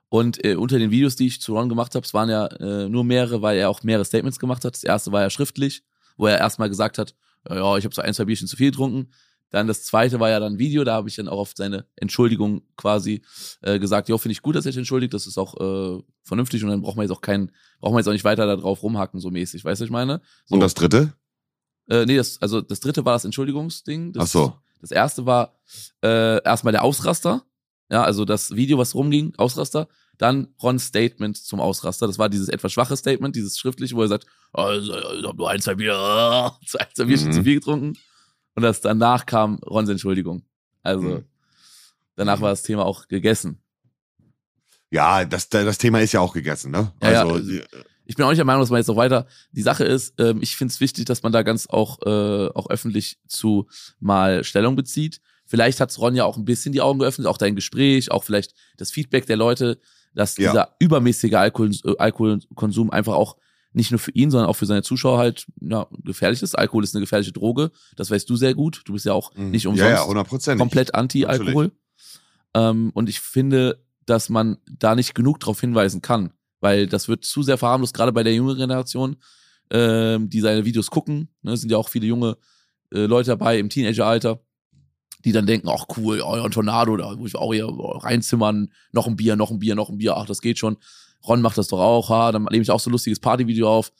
Und 0.09 0.45
äh, 0.45 0.55
unter 0.55 0.77
den 0.77 0.91
Videos, 0.91 1.15
die 1.15 1.27
ich 1.27 1.41
zu 1.41 1.55
Ron 1.55 1.67
gemacht 1.67 1.95
habe, 1.95 2.05
es 2.05 2.13
waren 2.13 2.29
ja 2.29 2.45
äh, 2.45 2.87
nur 2.87 3.03
mehrere, 3.03 3.41
weil 3.41 3.57
er 3.57 3.69
auch 3.69 3.81
mehrere 3.81 4.05
Statements 4.05 4.39
gemacht 4.39 4.63
hat. 4.63 4.75
Das 4.75 4.83
erste 4.83 5.11
war 5.11 5.23
ja 5.23 5.29
schriftlich, 5.31 5.83
wo 6.15 6.27
er 6.27 6.37
erstmal 6.37 6.69
gesagt 6.69 6.99
hat, 6.99 7.15
ja, 7.49 7.75
ich 7.77 7.85
habe 7.85 7.95
so 7.95 8.03
ein, 8.03 8.13
zwei 8.13 8.25
Bierchen 8.25 8.47
zu 8.47 8.55
viel 8.55 8.71
getrunken. 8.71 9.09
Dann 9.49 9.67
das 9.67 9.83
zweite 9.83 10.19
war 10.19 10.29
ja 10.29 10.39
dann 10.39 10.59
Video, 10.59 10.83
da 10.83 10.95
habe 10.95 11.07
ich 11.07 11.15
dann 11.15 11.27
auch 11.27 11.39
auf 11.39 11.53
seine 11.55 11.85
Entschuldigung 11.95 12.63
quasi 12.75 13.21
äh, 13.61 13.79
gesagt, 13.79 14.09
ja, 14.09 14.17
finde 14.17 14.33
ich 14.33 14.41
gut, 14.41 14.55
dass 14.55 14.65
er 14.65 14.71
sich 14.71 14.77
entschuldigt, 14.77 15.13
das 15.13 15.25
ist 15.25 15.37
auch 15.37 15.55
äh, 15.55 16.03
vernünftig 16.23 16.63
und 16.63 16.69
dann 16.69 16.81
braucht 16.81 16.97
man 16.97 17.05
jetzt 17.05 17.15
auch 17.15 17.21
keinen, 17.21 17.51
braucht 17.79 17.93
man 17.93 17.99
jetzt 17.99 18.07
auch 18.07 18.13
nicht 18.13 18.25
weiter 18.25 18.45
da 18.45 18.57
drauf 18.57 18.83
rumhacken, 18.83 19.19
so 19.19 19.31
mäßig, 19.31 19.63
weißt 19.63 19.81
du, 19.81 19.85
ich 19.85 19.91
meine? 19.91 20.21
So. 20.45 20.55
Und 20.55 20.59
das 20.59 20.73
dritte? 20.73 21.13
Äh, 21.89 22.05
nee, 22.05 22.17
das, 22.17 22.41
also 22.41 22.61
das 22.61 22.81
dritte 22.81 23.05
war 23.05 23.13
das 23.13 23.23
Entschuldigungsding. 23.23 24.11
Das, 24.11 24.23
Ach 24.23 24.27
so. 24.27 24.53
Das 24.81 24.91
erste 24.91 25.25
war 25.25 25.57
äh, 26.03 26.43
erstmal 26.43 26.73
der 26.73 26.83
Ausraster, 26.83 27.43
ja, 27.89 28.03
also 28.03 28.25
das 28.25 28.55
Video, 28.55 28.77
was 28.77 28.95
rumging, 28.95 29.33
Ausraster. 29.37 29.87
Dann 30.17 30.47
Rons 30.61 30.85
Statement 30.85 31.37
zum 31.37 31.61
Ausraster. 31.61 32.07
Das 32.07 32.17
war 32.17 32.27
dieses 32.27 32.49
etwas 32.49 32.73
schwache 32.73 32.97
Statement, 32.97 33.35
dieses 33.35 33.57
schriftliche, 33.59 33.95
wo 33.95 34.01
er 34.01 34.07
sagt, 34.07 34.25
oh, 34.53 34.71
ich 34.71 34.91
habe 34.91 35.37
nur 35.37 35.49
ein, 35.49 35.61
zwei 35.61 35.75
Bier, 35.75 35.95
ein, 35.95 36.51
zwei 36.93 37.05
Bier 37.05 37.17
mhm. 37.17 37.31
zu 37.31 37.43
viel 37.43 37.55
getrunken. 37.55 37.93
Und 38.57 38.63
das 38.63 38.81
danach 38.81 39.27
kam 39.27 39.59
Rons 39.59 39.87
Entschuldigung. 39.87 40.41
Also 40.81 41.07
mhm. 41.07 41.25
danach 42.15 42.41
war 42.41 42.49
das 42.49 42.63
Thema 42.63 42.87
auch 42.87 43.07
gegessen. 43.07 43.61
Ja, 44.89 45.25
das, 45.25 45.49
das 45.49 45.77
Thema 45.77 46.01
ist 46.01 46.13
ja 46.13 46.21
auch 46.21 46.33
gegessen, 46.33 46.71
ne? 46.71 46.91
Ja, 47.03 47.23
also, 47.27 47.51
ja. 47.51 47.61
Ich 48.05 48.15
bin 48.15 48.25
auch 48.25 48.29
nicht 48.29 48.39
der 48.39 48.45
Meinung, 48.45 48.63
dass 48.63 48.71
man 48.71 48.79
jetzt 48.79 48.87
noch 48.87 48.95
weiter. 48.95 49.27
Die 49.51 49.61
Sache 49.61 49.83
ist, 49.83 50.15
ähm, 50.17 50.39
ich 50.41 50.57
finde 50.57 50.71
es 50.71 50.79
wichtig, 50.79 51.05
dass 51.05 51.21
man 51.21 51.31
da 51.31 51.43
ganz 51.43 51.67
auch, 51.67 51.99
äh, 52.03 52.47
auch 52.55 52.67
öffentlich 52.71 53.19
zu 53.27 53.67
mal 53.99 54.43
Stellung 54.43 54.75
bezieht. 54.75 55.21
Vielleicht 55.45 55.79
hat 55.79 55.95
Ron 55.99 56.15
ja 56.15 56.25
auch 56.25 56.37
ein 56.37 56.45
bisschen 56.45 56.71
die 56.71 56.81
Augen 56.81 56.97
geöffnet, 56.97 57.27
auch 57.27 57.37
dein 57.37 57.55
Gespräch, 57.55 58.09
auch 58.09 58.23
vielleicht 58.23 58.55
das 58.77 58.89
Feedback 58.89 59.27
der 59.27 59.37
Leute, 59.37 59.79
dass 60.15 60.35
ja. 60.37 60.49
dieser 60.49 60.75
übermäßige 60.79 61.33
Alkohol, 61.35 61.69
äh, 61.85 61.95
Alkoholkonsum 61.99 62.89
einfach 62.89 63.13
auch 63.13 63.37
nicht 63.77 63.91
nur 63.91 63.99
für 63.99 64.11
ihn, 64.11 64.31
sondern 64.31 64.49
auch 64.49 64.55
für 64.55 64.65
seine 64.65 64.81
Zuschauer 64.81 65.19
halt 65.19 65.45
ja, 65.61 65.87
gefährlich 66.03 66.41
ist. 66.41 66.57
Alkohol 66.57 66.83
ist 66.83 66.95
eine 66.95 67.03
gefährliche 67.03 67.31
Droge. 67.31 67.71
Das 67.95 68.11
weißt 68.11 68.29
du 68.29 68.35
sehr 68.35 68.55
gut. 68.55 68.81
Du 68.85 68.93
bist 68.93 69.05
ja 69.05 69.13
auch 69.13 69.33
mhm. 69.35 69.51
nicht 69.51 69.67
umsonst 69.67 69.89
ja, 69.89 70.53
ja, 70.53 70.55
komplett 70.55 70.95
anti-Alkohol. 70.95 71.71
Ähm, 72.53 72.91
und 72.93 73.07
ich 73.07 73.21
finde, 73.21 73.83
dass 74.05 74.29
man 74.29 74.57
da 74.69 74.95
nicht 74.95 75.13
genug 75.13 75.39
darauf 75.39 75.61
hinweisen 75.61 76.01
kann, 76.01 76.33
weil 76.59 76.87
das 76.87 77.07
wird 77.07 77.23
zu 77.23 77.43
sehr 77.43 77.57
verharmlost, 77.57 77.93
gerade 77.93 78.11
bei 78.11 78.23
der 78.23 78.33
jüngeren 78.33 78.57
Generation, 78.57 79.17
ähm, 79.69 80.29
die 80.29 80.41
seine 80.41 80.65
Videos 80.65 80.89
gucken. 80.89 81.29
Ne, 81.43 81.55
sind 81.55 81.71
ja 81.71 81.77
auch 81.77 81.89
viele 81.89 82.07
junge 82.07 82.37
äh, 82.91 83.05
Leute 83.05 83.29
dabei 83.29 83.59
im 83.59 83.69
Teenageralter, 83.69 84.39
die 85.23 85.33
dann 85.33 85.45
denken, 85.45 85.69
ach 85.69 85.85
cool, 85.97 86.21
oh, 86.21 86.31
ein 86.31 86.51
Tornado, 86.51 86.97
da 86.97 87.15
muss 87.15 87.29
ich 87.29 87.35
auch 87.35 87.53
hier 87.53 87.67
reinzimmern, 87.67 88.71
noch 88.91 89.07
ein 89.07 89.17
Bier, 89.17 89.35
noch 89.35 89.51
ein 89.51 89.59
Bier, 89.59 89.75
noch 89.75 89.89
ein 89.89 89.99
Bier, 89.99 90.17
ach, 90.17 90.25
das 90.25 90.41
geht 90.41 90.57
schon. 90.57 90.77
Ron 91.25 91.41
macht 91.41 91.57
das 91.57 91.67
doch 91.67 91.79
auch, 91.79 92.09
ha, 92.09 92.31
dann 92.31 92.43
nehme 92.43 92.61
ich 92.61 92.71
auch 92.71 92.79
so 92.79 92.89
ein 92.89 92.93
lustiges 92.93 93.19
Partyvideo 93.19 93.69
auf. 93.69 93.91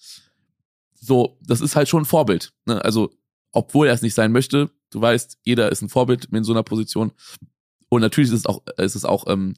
So, 0.93 1.37
das 1.41 1.61
ist 1.61 1.75
halt 1.75 1.87
schon 1.87 2.03
ein 2.03 2.05
Vorbild. 2.05 2.53
Ne? 2.65 2.83
Also, 2.83 3.11
obwohl 3.51 3.87
er 3.87 3.93
es 3.93 4.01
nicht 4.01 4.13
sein 4.13 4.31
möchte, 4.31 4.71
du 4.91 5.01
weißt, 5.01 5.39
jeder 5.43 5.71
ist 5.71 5.81
ein 5.81 5.89
Vorbild 5.89 6.25
in 6.25 6.43
so 6.43 6.53
einer 6.53 6.63
Position. 6.63 7.11
Und 7.89 8.01
natürlich 8.01 8.29
ist 8.29 8.39
es 8.39 8.45
auch, 8.45 8.61
ist 8.77 8.95
es 8.95 9.05
auch 9.05 9.25
ähm, 9.27 9.55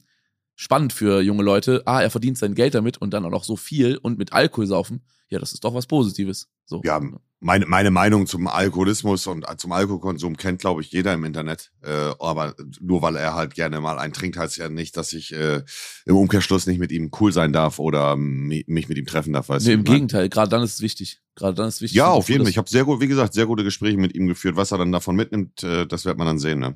spannend 0.60 0.92
für 0.92 1.22
junge 1.22 1.42
Leute. 1.42 1.82
Ah, 1.86 2.02
er 2.02 2.10
verdient 2.10 2.36
sein 2.36 2.54
Geld 2.54 2.74
damit 2.74 2.98
und 2.98 3.14
dann 3.14 3.24
auch 3.24 3.30
noch 3.30 3.44
so 3.44 3.56
viel 3.56 3.96
und 3.96 4.18
mit 4.18 4.34
Alkohol 4.34 4.66
saufen. 4.66 5.00
Ja, 5.30 5.38
das 5.38 5.52
ist 5.52 5.64
doch 5.64 5.72
was 5.72 5.86
Positives. 5.86 6.48
So. 6.66 6.82
Ja, 6.84 7.00
meine, 7.38 7.64
meine 7.64 7.90
Meinung 7.90 8.26
zum 8.26 8.46
Alkoholismus 8.46 9.26
und 9.26 9.46
zum 9.56 9.72
Alkoholkonsum 9.72 10.36
kennt, 10.36 10.60
glaube 10.60 10.82
ich, 10.82 10.92
jeder 10.92 11.14
im 11.14 11.24
Internet. 11.24 11.72
Äh, 11.82 12.12
aber 12.18 12.54
nur 12.78 13.00
weil 13.00 13.16
er 13.16 13.34
halt 13.34 13.54
gerne 13.54 13.80
mal 13.80 13.98
einen 13.98 14.12
trinkt, 14.12 14.36
heißt 14.36 14.58
ja 14.58 14.68
nicht, 14.68 14.98
dass 14.98 15.14
ich 15.14 15.32
äh, 15.32 15.62
im 16.04 16.16
Umkehrschluss 16.16 16.66
nicht 16.66 16.78
mit 16.78 16.92
ihm 16.92 17.10
cool 17.20 17.32
sein 17.32 17.54
darf 17.54 17.78
oder 17.78 18.16
mich 18.16 18.66
mit 18.66 18.98
ihm 18.98 19.06
treffen 19.06 19.32
darf. 19.32 19.48
Weißt 19.48 19.66
nee, 19.66 19.72
im 19.72 19.84
Gegenteil, 19.84 20.28
gerade 20.28 20.50
dann 20.50 20.62
ist 20.62 20.74
es 20.74 20.80
wichtig. 20.82 21.22
Gerade 21.36 21.54
dann 21.54 21.68
ist 21.68 21.76
es 21.76 21.80
wichtig. 21.80 21.96
Ja, 21.96 22.08
auf 22.08 22.28
jeden 22.28 22.42
Fall. 22.42 22.50
Ich 22.50 22.58
habe 22.58 22.68
sehr 22.68 22.84
gut, 22.84 23.00
wie 23.00 23.08
gesagt, 23.08 23.32
sehr 23.32 23.46
gute 23.46 23.64
Gespräche 23.64 23.96
mit 23.96 24.14
ihm 24.14 24.26
geführt. 24.26 24.56
Was 24.56 24.72
er 24.72 24.78
dann 24.78 24.92
davon 24.92 25.16
mitnimmt, 25.16 25.62
äh, 25.62 25.86
das 25.86 26.04
wird 26.04 26.18
man 26.18 26.26
dann 26.26 26.38
sehen. 26.38 26.58
Ne? 26.58 26.74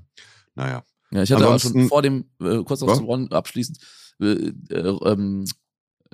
Naja. 0.55 0.85
Ja, 1.15 1.23
ich 1.23 1.33
hatte 1.33 1.45
Ansonsten, 1.47 1.69
aber 1.69 1.81
schon 1.81 1.89
vor 1.89 2.03
dem, 2.03 2.25
äh, 2.41 2.63
kurz 2.65 2.81
noch 2.81 2.95
zum 2.95 3.09
One 3.09 3.29
abschließend, 3.31 3.79
äh, 4.21 4.27
äh, 4.27 4.99
ähm, 5.05 5.45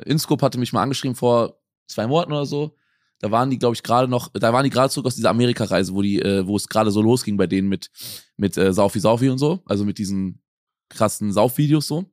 Inscope 0.04 0.44
hatte 0.44 0.58
mich 0.58 0.72
mal 0.72 0.82
angeschrieben 0.82 1.16
vor 1.16 1.60
zwei 1.88 2.06
Monaten 2.06 2.32
oder 2.32 2.46
so 2.46 2.76
da 3.20 3.30
waren 3.30 3.50
die, 3.50 3.58
glaube 3.58 3.74
ich, 3.74 3.82
gerade 3.82 4.08
noch, 4.08 4.30
da 4.32 4.52
waren 4.52 4.64
die 4.64 4.70
gerade 4.70 4.90
zurück 4.90 5.06
aus 5.06 5.14
dieser 5.14 5.30
Amerika-Reise, 5.30 5.94
wo 5.94 6.02
die, 6.02 6.20
äh, 6.20 6.46
wo 6.46 6.56
es 6.56 6.68
gerade 6.68 6.90
so 6.90 7.02
losging 7.02 7.36
bei 7.36 7.46
denen 7.46 7.68
mit, 7.68 7.90
mit 8.36 8.56
äh, 8.56 8.72
Saufi 8.72 8.98
Saufi 8.98 9.28
und 9.28 9.38
so, 9.38 9.60
also 9.66 9.84
mit 9.84 9.98
diesen 9.98 10.42
krassen 10.88 11.32
Saufvideos 11.32 11.86
so. 11.86 12.10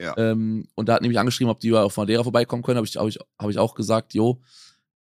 Ja. 0.00 0.16
Ähm, 0.18 0.66
und 0.74 0.88
da 0.88 0.94
hat 0.94 1.02
nämlich 1.02 1.20
angeschrieben, 1.20 1.50
ob 1.50 1.60
die 1.60 1.72
auf 1.72 1.96
Madeira 1.96 2.24
vorbeikommen 2.24 2.62
können, 2.62 2.78
habe 2.78 2.86
ich, 2.86 2.96
hab 2.96 3.06
ich, 3.06 3.18
hab 3.38 3.48
ich 3.48 3.58
auch 3.58 3.74
gesagt, 3.74 4.12
jo, 4.12 4.42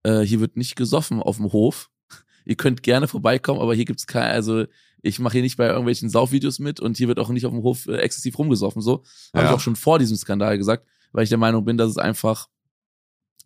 äh, 0.04 0.20
hier 0.20 0.40
wird 0.40 0.56
nicht 0.56 0.76
gesoffen 0.76 1.22
auf 1.22 1.38
dem 1.38 1.52
Hof. 1.52 1.90
Ihr 2.46 2.56
könnt 2.56 2.84
gerne 2.84 3.08
vorbeikommen, 3.08 3.60
aber 3.60 3.74
hier 3.74 3.86
gibt's 3.86 4.06
kein, 4.06 4.32
also 4.32 4.66
ich 5.02 5.20
mache 5.20 5.34
hier 5.34 5.42
nicht 5.42 5.58
bei 5.58 5.68
irgendwelchen 5.68 6.10
Saufvideos 6.10 6.60
mit 6.60 6.80
und 6.80 6.98
hier 6.98 7.08
wird 7.08 7.20
auch 7.20 7.30
nicht 7.30 7.46
auf 7.46 7.54
dem 7.54 7.64
Hof 7.64 7.88
äh, 7.88 7.98
exzessiv 7.98 8.38
rumgesoffen. 8.38 8.82
So 8.82 9.04
habe 9.34 9.46
ja. 9.46 9.50
ich 9.50 9.56
auch 9.56 9.60
schon 9.60 9.76
vor 9.76 10.00
diesem 10.00 10.18
Skandal 10.18 10.58
gesagt, 10.58 10.88
weil 11.12 11.24
ich 11.24 11.30
der 11.30 11.38
Meinung 11.38 11.66
bin, 11.66 11.78
dass 11.78 11.90
es 11.90 11.98
einfach 11.98 12.48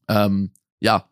ähm, 0.08 0.52
ja 0.80 1.10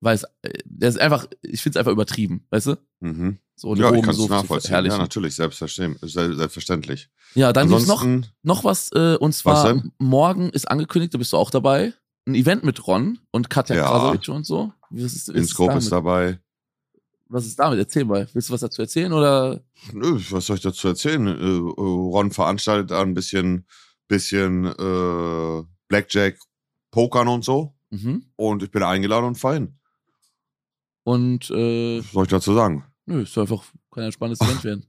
weil 0.00 0.14
es, 0.14 0.24
äh, 0.42 0.52
das 0.64 0.94
ist 0.94 1.00
einfach, 1.00 1.26
ich 1.42 1.62
finde 1.62 1.76
es 1.76 1.80
einfach 1.80 1.92
übertrieben, 1.92 2.44
weißt 2.50 2.68
du? 2.68 2.76
Mhm. 3.00 3.38
So 3.56 3.74
ja, 3.74 3.92
ich 3.92 4.02
kann 4.02 4.14
so 4.14 4.28
nachvollziehen. 4.28 4.84
Ja, 4.84 4.98
natürlich, 4.98 5.34
selbstverständlich. 5.34 6.12
selbstverständlich. 6.12 7.10
Ja, 7.34 7.52
dann 7.52 7.68
gibt's 7.68 7.86
noch, 7.86 8.06
noch 8.42 8.64
was, 8.64 8.90
äh, 8.92 9.16
und 9.18 9.32
zwar 9.32 9.82
morgen 9.98 10.50
ist 10.50 10.70
angekündigt, 10.70 11.14
da 11.14 11.18
bist 11.18 11.32
du 11.32 11.36
auch 11.36 11.50
dabei, 11.50 11.92
ein 12.26 12.34
Event 12.34 12.62
mit 12.62 12.86
Ron 12.86 13.18
und 13.32 13.50
Katja 13.50 13.76
ja. 13.76 13.88
Krasavic 13.88 14.28
und 14.28 14.44
so. 14.44 14.72
Was 14.90 15.14
ist, 15.14 15.28
Inscope 15.28 15.76
ist, 15.76 15.84
ist 15.84 15.92
dabei. 15.92 16.38
Was 17.28 17.46
ist 17.46 17.58
damit? 17.58 17.78
Erzähl 17.78 18.04
mal. 18.04 18.26
Willst 18.32 18.48
du 18.48 18.54
was 18.54 18.60
dazu 18.60 18.82
erzählen 18.82 19.12
oder? 19.12 19.62
Nö, 19.92 20.18
was 20.30 20.46
soll 20.46 20.56
ich 20.56 20.62
dazu 20.62 20.88
erzählen? 20.88 21.26
Äh, 21.26 21.80
Ron 21.80 22.30
veranstaltet 22.30 22.90
da 22.90 23.02
ein 23.02 23.14
bisschen, 23.14 23.66
bisschen 24.08 24.64
äh, 24.64 25.62
Blackjack, 25.88 26.38
Pokern 26.90 27.28
und 27.28 27.44
so. 27.44 27.74
Mhm. 27.90 28.24
Und 28.36 28.62
ich 28.62 28.70
bin 28.70 28.82
eingeladen 28.82 29.26
und 29.26 29.36
fein. 29.36 29.78
Und 31.04 31.50
äh, 31.50 31.98
was 31.98 32.12
soll 32.12 32.24
ich 32.24 32.30
dazu 32.30 32.54
sagen? 32.54 32.84
Nö, 33.06 33.22
ist 33.22 33.36
einfach 33.36 33.62
kein 33.90 34.04
entspanntes 34.04 34.40
Event 34.40 34.64
werden. 34.64 34.86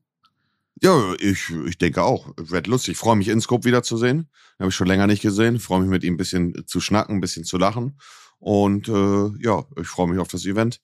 Ja, 0.82 1.14
ich, 1.20 1.50
ich 1.68 1.78
denke 1.78 2.04
auch. 2.04 2.34
Wird 2.38 2.68
lustig. 2.68 2.94
Ich 2.94 2.98
freue 2.98 3.18
mich, 3.18 3.28
InScope 3.28 3.66
wiederzusehen. 3.66 4.30
Habe 4.60 4.70
ich 4.70 4.76
schon 4.76 4.88
länger 4.88 5.08
nicht 5.08 5.22
gesehen. 5.22 5.60
Freue 5.60 5.82
mich 5.82 5.90
mit 5.90 6.04
ihm 6.06 6.14
ein 6.14 6.18
bisschen 6.18 6.66
zu 6.68 6.80
schnacken, 6.80 7.18
ein 7.18 7.22
bisschen 7.22 7.44
zu 7.44 7.58
lachen. 7.58 8.00
Und 8.40 8.88
äh, 8.88 9.30
ja, 9.42 9.66
ich 9.80 9.88
freue 9.88 10.08
mich 10.08 10.20
auf 10.20 10.30
das 10.30 10.46
Event. 10.46 10.82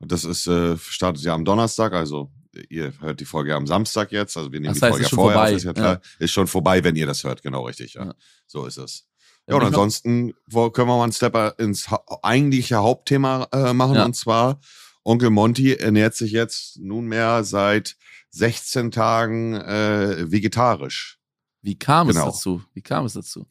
Das 0.00 0.24
ist, 0.24 0.46
äh, 0.46 0.76
startet 0.78 1.22
ja 1.24 1.34
am 1.34 1.44
Donnerstag, 1.44 1.92
also 1.92 2.30
ihr 2.68 2.92
hört 3.00 3.20
die 3.20 3.24
Folge 3.24 3.54
am 3.54 3.66
Samstag 3.66 4.12
jetzt, 4.12 4.36
also 4.36 4.52
wir 4.52 4.60
nehmen 4.60 4.74
Das 4.74 4.78
die 4.80 4.84
heißt, 4.86 4.92
Folge 4.92 5.04
ist 5.04 5.10
ja 5.10 5.10
schon 5.10 5.16
vorher 5.18 5.36
vorbei. 5.38 5.50
auf, 5.50 5.56
ist 5.56 5.64
ja 5.64 5.72
klar. 5.72 6.00
Ist 6.18 6.30
schon 6.32 6.46
vorbei, 6.46 6.84
wenn 6.84 6.96
ihr 6.96 7.06
das 7.06 7.24
hört, 7.24 7.42
genau 7.42 7.64
richtig, 7.66 7.94
ja. 7.94 8.04
Ja. 8.06 8.14
So 8.46 8.66
ist 8.66 8.76
es. 8.78 9.06
Ja, 9.48 9.54
und 9.56 9.62
ansonsten 9.62 10.32
können 10.52 10.72
wir 10.74 10.84
mal 10.86 11.02
einen 11.04 11.12
Stepper 11.12 11.54
ins 11.58 11.88
ha 11.90 12.00
eigentliche 12.22 12.76
Hauptthema 12.76 13.46
äh, 13.52 13.72
machen, 13.72 13.94
Ja. 13.94 14.04
und 14.04 14.14
zwar 14.16 14.60
Onkel 15.04 15.30
Monty 15.30 15.74
ernährt 15.74 16.14
sich 16.16 16.32
jetzt 16.32 16.78
nunmehr 16.80 17.44
seit 17.44 17.96
16 18.30 18.90
Tagen 18.90 19.54
äh, 19.54 20.30
vegetarisch. 20.30 21.18
Wie 21.62 21.78
kam 21.78 22.08
Genau. 22.08 22.28
es 22.28 22.34
dazu? 22.36 22.62
Wie 22.74 22.82
kam 22.82 23.04
es 23.06 23.12
dazu? 23.12 23.46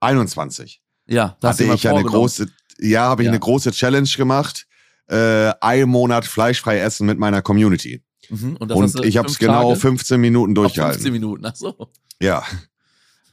21 0.00 0.82
Ja, 1.06 1.36
da 1.40 1.48
hast 1.48 1.60
hatte 1.60 1.74
ich 1.74 1.82
ja 1.82 1.94
eine 1.94 2.04
große, 2.04 2.48
ja, 2.78 3.02
habe 3.02 3.22
ich 3.22 3.26
Ja. 3.26 3.32
eine 3.32 3.40
große 3.40 3.72
Challenge 3.72 4.08
gemacht. 4.16 4.66
Äh, 5.06 5.52
ein 5.60 5.88
Monat 5.88 6.24
fleischfrei 6.26 6.78
essen 6.80 7.06
mit 7.06 7.18
meiner 7.18 7.42
Community. 7.42 8.02
Mhm, 8.32 8.56
und 8.56 8.72
Und 8.72 9.04
ich 9.04 9.16
habe 9.18 9.28
es 9.28 9.38
genau 9.38 9.68
Tage 9.68 9.80
15 9.80 10.20
Minuten 10.20 10.54
durchgehalten. 10.54 10.94
15 11.02 11.12
Minuten, 11.12 11.44
ach 11.44 11.54
so. 11.54 11.90
Ja. 12.20 12.42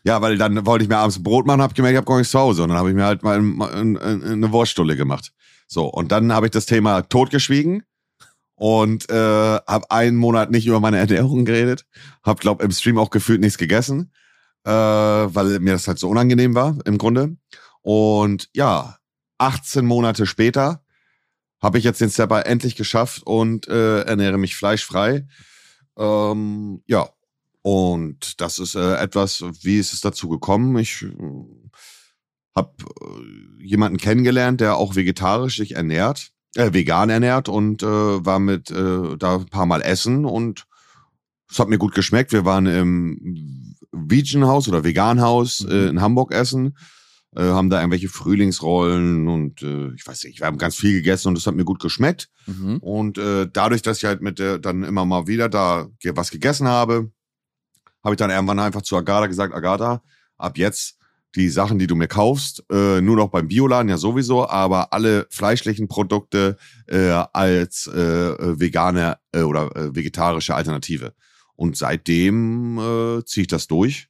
Ja, 0.03 0.21
weil 0.21 0.37
dann 0.37 0.65
wollte 0.65 0.83
ich 0.83 0.89
mir 0.89 0.97
abends 0.97 1.17
ein 1.17 1.23
Brot 1.23 1.45
machen, 1.45 1.61
habe 1.61 1.73
gemerkt, 1.73 1.93
ich 1.93 1.97
habe 1.97 2.05
gar 2.07 2.17
nichts 2.17 2.31
zu 2.31 2.39
Hause. 2.39 2.63
Und 2.63 2.69
dann 2.69 2.77
habe 2.77 2.89
ich 2.89 2.95
mir 2.95 3.05
halt 3.05 3.23
mal 3.23 3.37
ein- 3.37 3.61
ein- 3.61 3.97
ein- 3.97 4.23
eine 4.23 4.51
Wurststulle 4.51 4.95
gemacht. 4.95 5.31
So, 5.67 5.85
und 5.85 6.11
dann 6.11 6.33
habe 6.33 6.47
ich 6.47 6.51
das 6.51 6.65
Thema 6.65 7.01
totgeschwiegen 7.03 7.83
und 8.55 9.09
äh, 9.09 9.13
habe 9.67 9.89
einen 9.91 10.17
Monat 10.17 10.51
nicht 10.51 10.65
über 10.67 10.79
meine 10.79 10.97
Ernährung 10.97 11.45
geredet. 11.45 11.85
Habe, 12.23 12.39
glaub 12.41 12.61
im 12.61 12.71
Stream 12.71 12.97
auch 12.97 13.09
gefühlt 13.09 13.39
nichts 13.41 13.57
gegessen, 13.57 14.11
äh, 14.65 14.71
weil 14.71 15.59
mir 15.59 15.73
das 15.73 15.87
halt 15.87 15.99
so 15.99 16.09
unangenehm 16.09 16.55
war 16.55 16.75
im 16.85 16.97
Grunde. 16.97 17.37
Und 17.81 18.49
ja, 18.53 18.97
18 19.37 19.85
Monate 19.85 20.25
später 20.25 20.81
habe 21.61 21.77
ich 21.77 21.83
jetzt 21.83 22.01
den 22.01 22.09
Stepper 22.09 22.45
endlich 22.45 22.75
geschafft 22.75 23.23
und 23.25 23.67
äh, 23.67 24.01
ernähre 24.01 24.37
mich 24.37 24.55
fleischfrei. 24.55 25.27
Ähm, 25.97 26.81
ja, 26.87 27.09
und 27.61 28.39
das 28.41 28.59
ist 28.59 28.75
äh, 28.75 28.95
etwas, 28.95 29.43
wie 29.61 29.77
ist 29.77 29.93
es 29.93 30.01
dazu 30.01 30.29
gekommen? 30.29 30.77
Ich 30.77 31.03
äh, 31.03 31.11
habe 32.55 32.71
äh, 33.01 33.63
jemanden 33.65 33.97
kennengelernt, 33.97 34.61
der 34.61 34.77
auch 34.77 34.95
vegetarisch 34.95 35.57
sich 35.57 35.75
ernährt, 35.75 36.31
äh, 36.55 36.73
vegan 36.73 37.09
ernährt 37.09 37.49
und 37.49 37.83
äh, 37.83 37.85
war 37.85 38.39
mit 38.39 38.71
äh, 38.71 39.17
da 39.17 39.35
ein 39.35 39.45
paar 39.47 39.65
Mal 39.65 39.81
essen 39.81 40.25
und 40.25 40.65
es 41.51 41.59
hat 41.59 41.67
mir 41.67 41.77
gut 41.77 41.95
geschmeckt. 41.95 42.31
Wir 42.31 42.45
waren 42.45 42.65
im 42.67 43.75
Vegan-Haus 43.91 44.67
oder 44.67 44.83
Vegan-Haus 44.83 45.61
Mhm. 45.61 45.71
äh, 45.71 45.87
in 45.87 46.01
Hamburg 46.01 46.31
essen, 46.31 46.77
äh, 47.35 47.43
haben 47.43 47.69
da 47.69 47.79
irgendwelche 47.79 48.09
Frühlingsrollen 48.09 49.27
und 49.27 49.61
äh, 49.61 49.93
ich 49.93 50.05
weiß 50.05 50.23
nicht, 50.23 50.39
wir 50.39 50.47
haben 50.47 50.57
ganz 50.57 50.75
viel 50.75 50.93
gegessen 50.93 51.29
und 51.29 51.37
es 51.37 51.45
hat 51.45 51.55
mir 51.55 51.65
gut 51.65 51.79
geschmeckt. 51.79 52.29
Mhm. 52.47 52.77
Und 52.77 53.17
äh, 53.17 53.47
dadurch, 53.51 53.81
dass 53.81 53.99
ich 53.99 54.05
halt 54.05 54.21
mit 54.21 54.39
der 54.39 54.57
dann 54.57 54.83
immer 54.83 55.05
mal 55.05 55.27
wieder 55.27 55.49
da 55.49 55.87
was 56.13 56.31
gegessen 56.31 56.67
habe, 56.67 57.11
habe 58.03 58.15
ich 58.15 58.17
dann 58.17 58.31
irgendwann 58.31 58.59
einfach 58.59 58.81
zu 58.81 58.97
Agatha 58.97 59.27
gesagt, 59.27 59.53
Agatha, 59.53 60.01
ab 60.37 60.57
jetzt 60.57 60.97
die 61.35 61.49
Sachen, 61.49 61.77
die 61.77 61.85
du 61.85 61.95
mir 61.95 62.07
kaufst, 62.07 62.63
äh, 62.71 63.01
nur 63.01 63.15
noch 63.15 63.29
beim 63.29 63.47
Bioladen 63.47 63.89
ja 63.89 63.97
sowieso, 63.97 64.49
aber 64.49 64.93
alle 64.93 65.27
fleischlichen 65.29 65.87
Produkte 65.87 66.57
äh, 66.87 67.11
als 67.33 67.87
äh, 67.93 67.99
äh, 67.99 68.59
vegane 68.59 69.19
äh, 69.31 69.41
oder 69.41 69.75
äh, 69.75 69.95
vegetarische 69.95 70.55
Alternative. 70.55 71.13
Und 71.55 71.77
seitdem 71.77 72.79
äh, 72.79 73.25
ziehe 73.25 73.43
ich 73.43 73.47
das 73.47 73.67
durch 73.67 74.08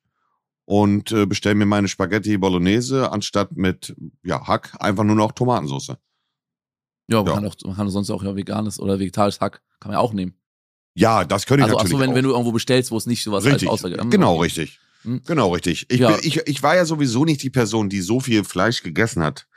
und 0.69 1.11
äh, 1.11 1.25
bestelle 1.25 1.55
mir 1.55 1.65
meine 1.65 1.87
Spaghetti 1.87 2.37
Bolognese 2.37 3.11
anstatt 3.11 3.57
mit 3.57 3.95
ja, 4.21 4.45
Hack 4.45 4.77
einfach 4.79 5.03
nur 5.03 5.15
noch 5.15 5.31
Tomatensauce. 5.31 5.87
Ja, 7.07 7.23
man, 7.23 7.25
Ja. 7.25 7.33
Kann 7.33 7.45
auch, 7.47 7.55
man 7.65 7.75
kann 7.75 7.89
sonst 7.89 8.11
auch 8.11 8.21
ja 8.23 8.35
veganes 8.35 8.79
oder 8.79 8.99
vegetarisches 8.99 9.41
Hack, 9.41 9.63
kann 9.79 9.89
man 9.89 9.93
ja 9.93 9.99
auch 9.99 10.13
nehmen. 10.13 10.35
Ja, 10.93 11.25
das 11.25 11.47
könnte 11.47 11.61
ich 11.61 11.63
Also, 11.63 11.77
natürlich 11.77 11.91
so, 11.93 11.99
wenn, 11.99 12.11
auch. 12.11 12.15
wenn 12.15 12.23
du 12.23 12.29
irgendwo 12.29 12.51
bestellst, 12.51 12.91
wo 12.91 12.97
es 12.97 13.07
nicht 13.07 13.23
sowas 13.23 13.45
Richtig, 13.45 13.67
als 13.67 13.83
Aussage 13.83 13.97
genau 14.11 14.33
okay. 14.35 14.43
richtig. 14.43 14.79
Hm. 15.01 15.21
Genau 15.25 15.51
richtig. 15.53 15.87
Ich, 15.89 16.01
Ja. 16.01 16.15
ich, 16.21 16.37
ich 16.45 16.61
war 16.61 16.75
ja 16.75 16.85
sowieso 16.85 17.25
nicht 17.25 17.41
die 17.41 17.49
Person, 17.49 17.89
die 17.89 18.01
so 18.01 18.19
viel 18.19 18.43
Fleisch 18.43 18.83
gegessen 18.83 19.23
hat, 19.23 19.47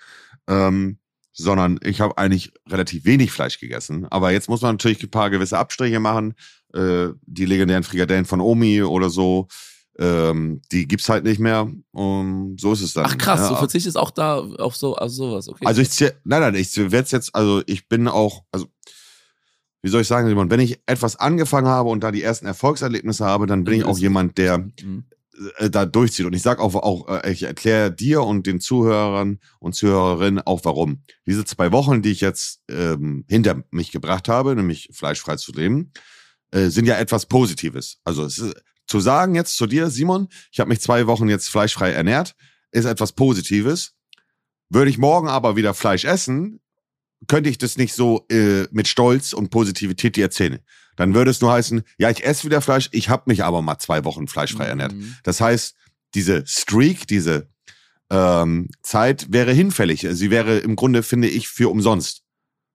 ähm, 0.49 0.97
sondern 1.35 1.79
ich 1.83 2.01
habe 2.01 2.17
eigentlich 2.17 2.55
relativ 2.71 3.05
wenig 3.05 3.33
Fleisch 3.33 3.61
gegessen. 3.61 4.07
Aber 4.09 4.33
jetzt 4.33 4.49
muss 4.49 4.63
man 4.63 4.77
natürlich 4.77 5.03
ein 5.03 5.11
paar 5.11 5.29
gewisse 5.29 5.59
Abstriche 5.59 6.01
machen. 6.01 6.37
Äh, 6.73 7.09
die 7.27 7.45
legendären 7.45 7.83
Frikadellen 7.83 8.25
von 8.25 8.41
Omi 8.41 8.83
oder 8.83 9.11
so, 9.11 9.49
ähm, 9.99 10.63
die 10.73 10.87
gibt's 10.89 11.09
halt 11.09 11.25
nicht 11.25 11.39
mehr. 11.41 11.71
Um, 11.93 12.57
so 12.59 12.73
ist 12.73 12.81
es 12.83 12.95
dann. 12.95 13.05
Ach 13.07 13.19
krass, 13.19 13.41
ja. 13.41 13.49
du 13.51 13.57
verzichtest 13.57 13.97
auch 13.99 14.11
da 14.11 14.39
auf 14.39 14.77
so, 14.77 14.97
auf 14.97 15.11
sowas, 15.11 15.49
okay. 15.49 15.67
Also 15.67 15.83
ich 15.83 15.89
zäh- 15.89 16.15
nein, 16.25 16.41
nein, 16.41 16.55
ich 16.55 16.75
werde 16.77 17.09
jetzt, 17.11 17.35
also 17.35 17.63
ich 17.67 17.89
bin 17.89 18.09
auch, 18.09 18.45
also 18.53 18.67
wie 19.83 19.89
soll 19.91 20.03
ich 20.03 20.07
sagen, 20.09 20.29
Simon, 20.29 20.51
wenn 20.51 20.61
ich 20.61 20.81
etwas 20.87 21.17
angefangen 21.17 21.67
habe 21.67 21.89
und 21.91 22.03
da 22.05 22.13
die 22.13 22.23
ersten 22.23 22.47
Erfolgserlebnisse 22.47 23.25
habe, 23.25 23.47
dann 23.47 23.65
bin 23.65 23.75
ich 23.75 23.85
auch 23.85 23.97
ist- 23.97 24.01
jemand, 24.01 24.39
der 24.39 24.59
Mhm. 24.59 25.05
äh, 25.59 25.69
da 25.71 25.87
durchzieht. 25.87 26.25
Und 26.25 26.35
ich 26.35 26.43
sag 26.43 26.61
auch, 26.61 26.75
auch 26.77 27.09
äh, 27.09 27.33
ich 27.33 27.43
erkläre 27.43 27.91
dir 27.91 28.23
und 28.23 28.47
den 28.47 28.61
Zuhörern 28.61 29.41
und 29.59 29.75
Zuhörerinnen 29.75 30.41
auch 30.47 30.61
warum. 30.65 31.03
Diese 31.27 31.45
zwei 31.45 31.73
Wochen, 31.73 32.01
die 32.01 32.13
ich 32.13 32.21
jetzt 32.21 32.61
ähm, 32.71 33.25
hinter 33.29 33.65
mich 33.73 33.91
gebracht 33.91 34.29
habe, 34.29 34.55
nämlich 34.55 34.89
fleischfrei 34.93 35.35
zu 35.37 35.51
leben, 35.53 35.91
äh, 36.53 36.69
sind 36.69 36.87
ja 36.87 36.95
etwas 36.97 37.27
Positives. 37.27 37.99
Also 38.05 38.25
es 38.25 38.39
ist, 38.39 38.55
zu 38.93 39.01
sagen 39.01 39.35
jetzt 39.35 39.57
zu 39.57 39.67
dir, 39.67 39.89
Simon, 39.89 40.29
ich 40.53 40.61
habe 40.61 40.69
mich 40.69 40.83
zwei 40.83 41.07
Wochen 41.07 41.27
jetzt 41.27 41.49
fleischfrei 41.49 41.93
ernährt, 41.93 42.37
ist 42.73 42.85
etwas 42.85 43.13
Positives. 43.13 43.95
Würde 44.69 44.91
ich 44.91 44.99
morgen 44.99 45.29
aber 45.29 45.57
wieder 45.57 45.73
Fleisch 45.73 46.05
essen, 46.05 46.61
könnte 47.27 47.49
ich 47.49 47.57
das 47.57 47.79
nicht 47.79 47.95
so 47.95 48.27
äh, 48.31 48.67
mit 48.71 48.89
Stolz 48.89 49.33
und 49.33 49.49
Positivität 49.49 50.17
dir 50.17 50.25
erzählen. 50.25 50.59
Dann 50.97 51.15
würde 51.15 51.31
es 51.31 51.41
nur 51.41 51.51
heißen, 51.51 51.83
ja, 51.97 52.11
ich 52.11 52.23
esse 52.23 52.45
wieder 52.45 52.61
Fleisch, 52.61 52.91
ich 52.93 53.09
habe 53.09 53.23
mich 53.27 53.45
aber 53.45 53.63
mal 53.63 53.79
zwei 53.79 54.05
Wochen 54.05 54.29
fleischfrei 54.29 54.67
ernährt. 54.67 54.93
Mhm. 54.93 55.17
Das 55.23 55.41
heißt, 55.41 55.75
diese 56.15 56.47
Streak, 56.47 57.07
diese 57.07 57.49
ähm, 58.11 58.69
Zeit 58.83 59.33
wäre 59.33 59.55
hinfällig. 59.55 60.07
Sie 60.11 60.31
wäre 60.31 60.59
im 60.59 60.77
Grunde, 60.77 61.03
finde 61.03 61.29
ich, 61.29 61.49
für 61.49 61.71
umsonst. 61.71 62.25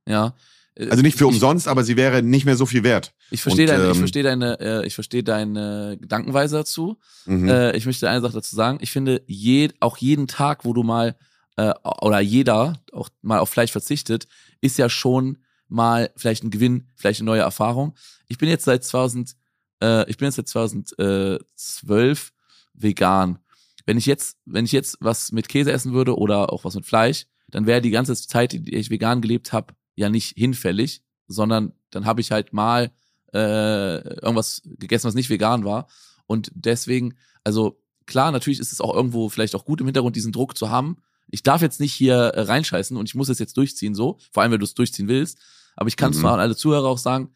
Ja. 0.07 0.35
Äh, 0.77 0.89
Also 0.89 1.01
nicht 1.03 1.17
für 1.17 1.25
ich- 1.25 1.33
umsonst, 1.33 1.67
aber 1.67 1.83
sie 1.83 1.97
wäre 1.97 2.21
nicht 2.23 2.45
mehr 2.45 2.55
so 2.55 2.65
viel 2.65 2.83
wert. 2.83 3.13
Ich 3.31 3.41
verstehe 3.41 3.65
deine, 3.65 3.83
ich 3.85 3.89
ähm, 3.91 3.95
verstehe 3.95 4.23
deine, 4.23 4.59
äh, 4.59 4.85
ich 4.87 4.93
verstehe 4.95 5.23
deine 5.23 5.97
Gedankenweise 5.99 6.57
dazu. 6.57 6.97
Mhm. 7.25 7.49
Äh, 7.49 7.75
ich 7.77 7.85
möchte 7.85 8.09
eine 8.09 8.21
Sache 8.21 8.33
dazu 8.33 8.55
sagen. 8.55 8.77
Ich 8.81 8.91
finde, 8.91 9.21
je, 9.27 9.69
auch 9.79 9.97
jeden 9.97 10.27
Tag, 10.27 10.65
wo 10.65 10.73
du 10.73 10.83
mal, 10.83 11.15
äh, 11.57 11.73
oder 12.01 12.19
jeder 12.19 12.79
auch 12.93 13.09
mal 13.21 13.39
auf 13.39 13.49
Fleisch 13.49 13.71
verzichtet, 13.71 14.27
ist 14.61 14.77
ja 14.77 14.89
schon 14.89 15.39
mal 15.67 16.11
vielleicht 16.15 16.43
ein 16.43 16.51
Gewinn, 16.51 16.87
vielleicht 16.95 17.19
eine 17.19 17.25
neue 17.25 17.41
Erfahrung. 17.41 17.95
Ich 18.27 18.37
bin 18.37 18.47
jetzt 18.49 18.65
seit 18.65 18.83
2000, 18.83 19.35
äh, 19.81 20.09
ich 20.09 20.17
bin 20.17 20.27
jetzt 20.27 20.35
seit 20.35 20.47
2012 20.47 22.31
vegan. 22.73 23.39
Wenn 23.85 23.97
ich 23.97 24.05
jetzt, 24.05 24.37
wenn 24.45 24.65
ich 24.65 24.71
jetzt 24.71 24.97
was 24.99 25.31
mit 25.31 25.47
Käse 25.49 25.71
essen 25.71 25.93
würde 25.93 26.17
oder 26.17 26.51
auch 26.51 26.63
was 26.65 26.75
mit 26.75 26.85
Fleisch, 26.85 27.25
dann 27.49 27.65
wäre 27.65 27.81
die 27.81 27.89
ganze 27.91 28.15
Zeit, 28.15 28.51
die 28.51 28.75
ich 28.75 28.89
vegan 28.89 29.21
gelebt 29.21 29.53
habe, 29.53 29.73
ja 29.97 30.09
nicht 30.09 30.37
hinfällig, 30.37 31.01
sondern 31.27 31.73
dann 31.89 32.05
habe 32.05 32.21
ich 32.21 32.31
halt 32.31 32.53
mal 32.53 32.91
äh, 33.33 33.97
irgendwas 34.21 34.61
gegessen, 34.63 35.07
was 35.07 35.15
nicht 35.15 35.29
vegan 35.29 35.65
war. 35.65 35.87
Und 36.25 36.51
deswegen, 36.55 37.15
also 37.43 37.81
klar, 38.05 38.31
natürlich 38.31 38.59
ist 38.59 38.71
es 38.71 38.79
auch 38.79 38.93
irgendwo 38.95 39.27
vielleicht 39.29 39.55
auch 39.55 39.65
gut 39.65 39.81
im 39.81 39.87
Hintergrund, 39.87 40.15
diesen 40.15 40.31
Druck 40.31 40.57
zu 40.57 40.69
haben. 40.69 40.97
Ich 41.29 41.43
darf 41.43 41.61
jetzt 41.61 41.81
nicht 41.81 41.93
hier 41.93 42.15
äh, 42.15 42.41
reinscheißen 42.41 42.95
und 42.95 43.09
ich 43.09 43.15
muss 43.15 43.27
es 43.27 43.39
jetzt 43.39 43.57
durchziehen, 43.57 43.95
so, 43.95 44.17
vor 44.31 44.43
allem 44.43 44.53
wenn 44.53 44.59
du 44.59 44.65
es 44.65 44.73
durchziehen 44.75 45.09
willst. 45.09 45.39
Aber 45.75 45.89
ich 45.89 45.97
kann 45.97 46.11
es 46.11 46.17
Mhm. 46.17 46.23
mal 46.23 46.33
an 46.35 46.39
alle 46.39 46.55
Zuhörer 46.55 46.87
auch 46.87 46.97
sagen, 46.97 47.33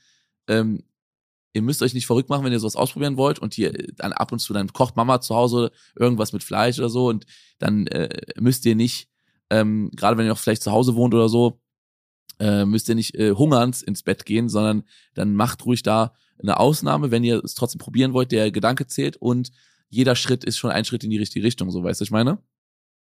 ähm, 0.47 0.83
ihr 1.53 1.61
müsst 1.61 1.81
euch 1.81 1.93
nicht 1.93 2.05
verrückt 2.07 2.29
machen, 2.29 2.45
wenn 2.45 2.53
ihr 2.53 2.59
sowas 2.59 2.77
ausprobieren 2.77 3.17
wollt 3.17 3.39
und 3.39 3.53
hier 3.53 3.77
äh, 3.77 3.87
dann 3.97 4.13
ab 4.13 4.31
und 4.31 4.39
zu 4.39 4.53
dann 4.53 4.71
kocht 4.71 4.95
Mama 4.95 5.19
zu 5.19 5.35
Hause 5.35 5.71
irgendwas 5.99 6.31
mit 6.31 6.43
Fleisch 6.43 6.79
oder 6.79 6.89
so 6.89 7.07
und 7.07 7.25
dann 7.59 7.87
äh, 7.87 8.09
müsst 8.39 8.65
ihr 8.65 8.75
nicht, 8.75 9.09
ähm, 9.49 9.91
gerade 9.93 10.17
wenn 10.17 10.25
ihr 10.25 10.31
auch 10.31 10.37
vielleicht 10.37 10.63
zu 10.63 10.71
Hause 10.71 10.95
wohnt 10.95 11.13
oder 11.13 11.27
so, 11.27 11.59
äh, 12.41 12.65
müsst 12.65 12.89
ihr 12.89 12.95
nicht 12.95 13.15
äh, 13.15 13.31
hungernd 13.31 13.81
ins 13.83 14.03
Bett 14.03 14.25
gehen, 14.25 14.49
sondern 14.49 14.83
dann 15.13 15.35
macht 15.35 15.65
ruhig 15.65 15.83
da 15.83 16.13
eine 16.41 16.59
Ausnahme, 16.59 17.11
wenn 17.11 17.23
ihr 17.23 17.43
es 17.43 17.53
trotzdem 17.53 17.79
probieren 17.79 18.13
wollt, 18.13 18.31
der 18.31 18.51
Gedanke 18.51 18.87
zählt 18.87 19.15
und 19.15 19.51
jeder 19.89 20.15
Schritt 20.15 20.43
ist 20.43 20.57
schon 20.57 20.71
ein 20.71 20.85
Schritt 20.85 21.03
in 21.03 21.11
die 21.11 21.17
richtige 21.19 21.45
Richtung, 21.45 21.69
so 21.69 21.83
weißt 21.83 22.01
du, 22.01 22.03
ich 22.03 22.11
meine? 22.11 22.39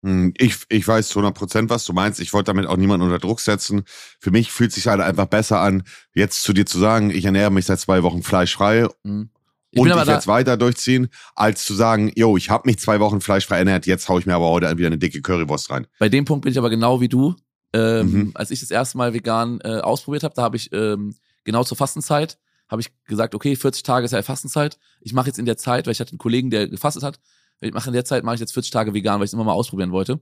Hm, 0.03 0.33
Ich, 0.37 0.57
ich 0.69 0.87
weiß 0.87 1.09
zu 1.09 1.19
100 1.19 1.37
Prozent, 1.37 1.69
was 1.69 1.85
du 1.85 1.93
meinst. 1.93 2.19
Ich 2.19 2.33
wollte 2.33 2.47
damit 2.47 2.65
auch 2.65 2.75
niemanden 2.75 3.05
unter 3.05 3.19
Druck 3.19 3.39
setzen. 3.39 3.83
Für 4.19 4.31
mich 4.31 4.51
fühlt 4.51 4.71
sich 4.73 4.87
halt 4.87 4.99
einfach 4.99 5.27
besser 5.27 5.59
an, 5.61 5.83
jetzt 6.13 6.43
zu 6.43 6.53
dir 6.53 6.65
zu 6.65 6.79
sagen, 6.79 7.11
ich 7.11 7.23
ernähre 7.23 7.51
mich 7.51 7.65
seit 7.65 7.79
zwei 7.79 8.03
Wochen 8.03 8.23
fleischfrei 8.23 8.87
Mhm. 9.03 9.29
Ich 9.73 9.79
und 9.79 9.87
ich 9.87 10.05
jetzt 10.05 10.27
weiter 10.27 10.57
durchziehen, 10.57 11.07
als 11.33 11.63
zu 11.63 11.73
sagen, 11.73 12.11
yo, 12.15 12.35
ich 12.35 12.49
habe 12.49 12.67
mich 12.67 12.77
zwei 12.79 12.99
Wochen 12.99 13.21
fleischfrei 13.21 13.59
ernährt, 13.59 13.85
jetzt 13.85 14.09
hau 14.09 14.19
ich 14.19 14.25
mir 14.25 14.35
aber 14.35 14.49
heute 14.49 14.77
wieder 14.77 14.87
eine 14.87 14.97
dicke 14.97 15.21
Currywurst 15.21 15.69
rein. 15.69 15.87
bei 15.97 16.09
dem 16.09 16.25
Punkt 16.25 16.43
bin 16.43 16.51
ich 16.51 16.57
aber 16.57 16.69
genau 16.69 16.99
wie 16.99 17.07
du. 17.07 17.35
Ähm, 17.73 18.11
Mhm. 18.11 18.31
Als 18.33 18.51
ich 18.51 18.59
das 18.59 18.71
erste 18.71 18.97
Mal 18.97 19.13
vegan 19.13 19.59
äh, 19.63 19.79
ausprobiert 19.79 20.23
habe, 20.23 20.33
da 20.35 20.43
habe 20.43 20.57
ich 20.57 20.71
ähm, 20.73 21.15
genau 21.43 21.63
zur 21.63 21.77
Fastenzeit 21.77 22.37
habe 22.71 22.81
ich 22.81 22.89
gesagt, 23.03 23.35
okay, 23.35 23.55
40 23.55 23.83
Tage 23.83 24.05
ist 24.05 24.13
ja 24.13 24.21
Fastenzeit. 24.23 24.79
Ich 25.01 25.11
mache 25.11 25.27
jetzt 25.27 25.37
in 25.37 25.45
der 25.45 25.57
Zeit, 25.57 25.85
weil 25.85 25.91
ich 25.91 25.99
hatte 25.99 26.11
einen 26.11 26.19
Kollegen, 26.19 26.49
der 26.49 26.69
gefastet 26.69 27.03
hat. 27.03 27.19
Ich 27.59 27.73
mache 27.73 27.89
in 27.89 27.93
der 27.93 28.05
Zeit 28.05 28.23
mache 28.23 28.35
ich 28.35 28.39
jetzt 28.39 28.53
40 28.53 28.71
Tage 28.71 28.93
vegan, 28.93 29.19
weil 29.19 29.25
ich 29.25 29.29
es 29.29 29.33
immer 29.33 29.43
mal 29.43 29.51
ausprobieren 29.51 29.91
wollte. 29.91 30.21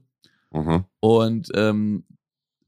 Mhm. 0.50 0.84
Und 0.98 1.48
ähm, 1.54 2.04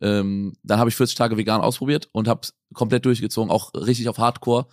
ähm, 0.00 0.54
dann 0.62 0.78
habe 0.78 0.88
ich 0.88 0.96
40 0.96 1.16
Tage 1.16 1.36
vegan 1.36 1.60
ausprobiert 1.60 2.08
und 2.12 2.28
habe 2.28 2.46
komplett 2.72 3.04
durchgezogen, 3.04 3.50
auch 3.50 3.74
richtig 3.74 4.08
auf 4.08 4.18
Hardcore 4.18 4.66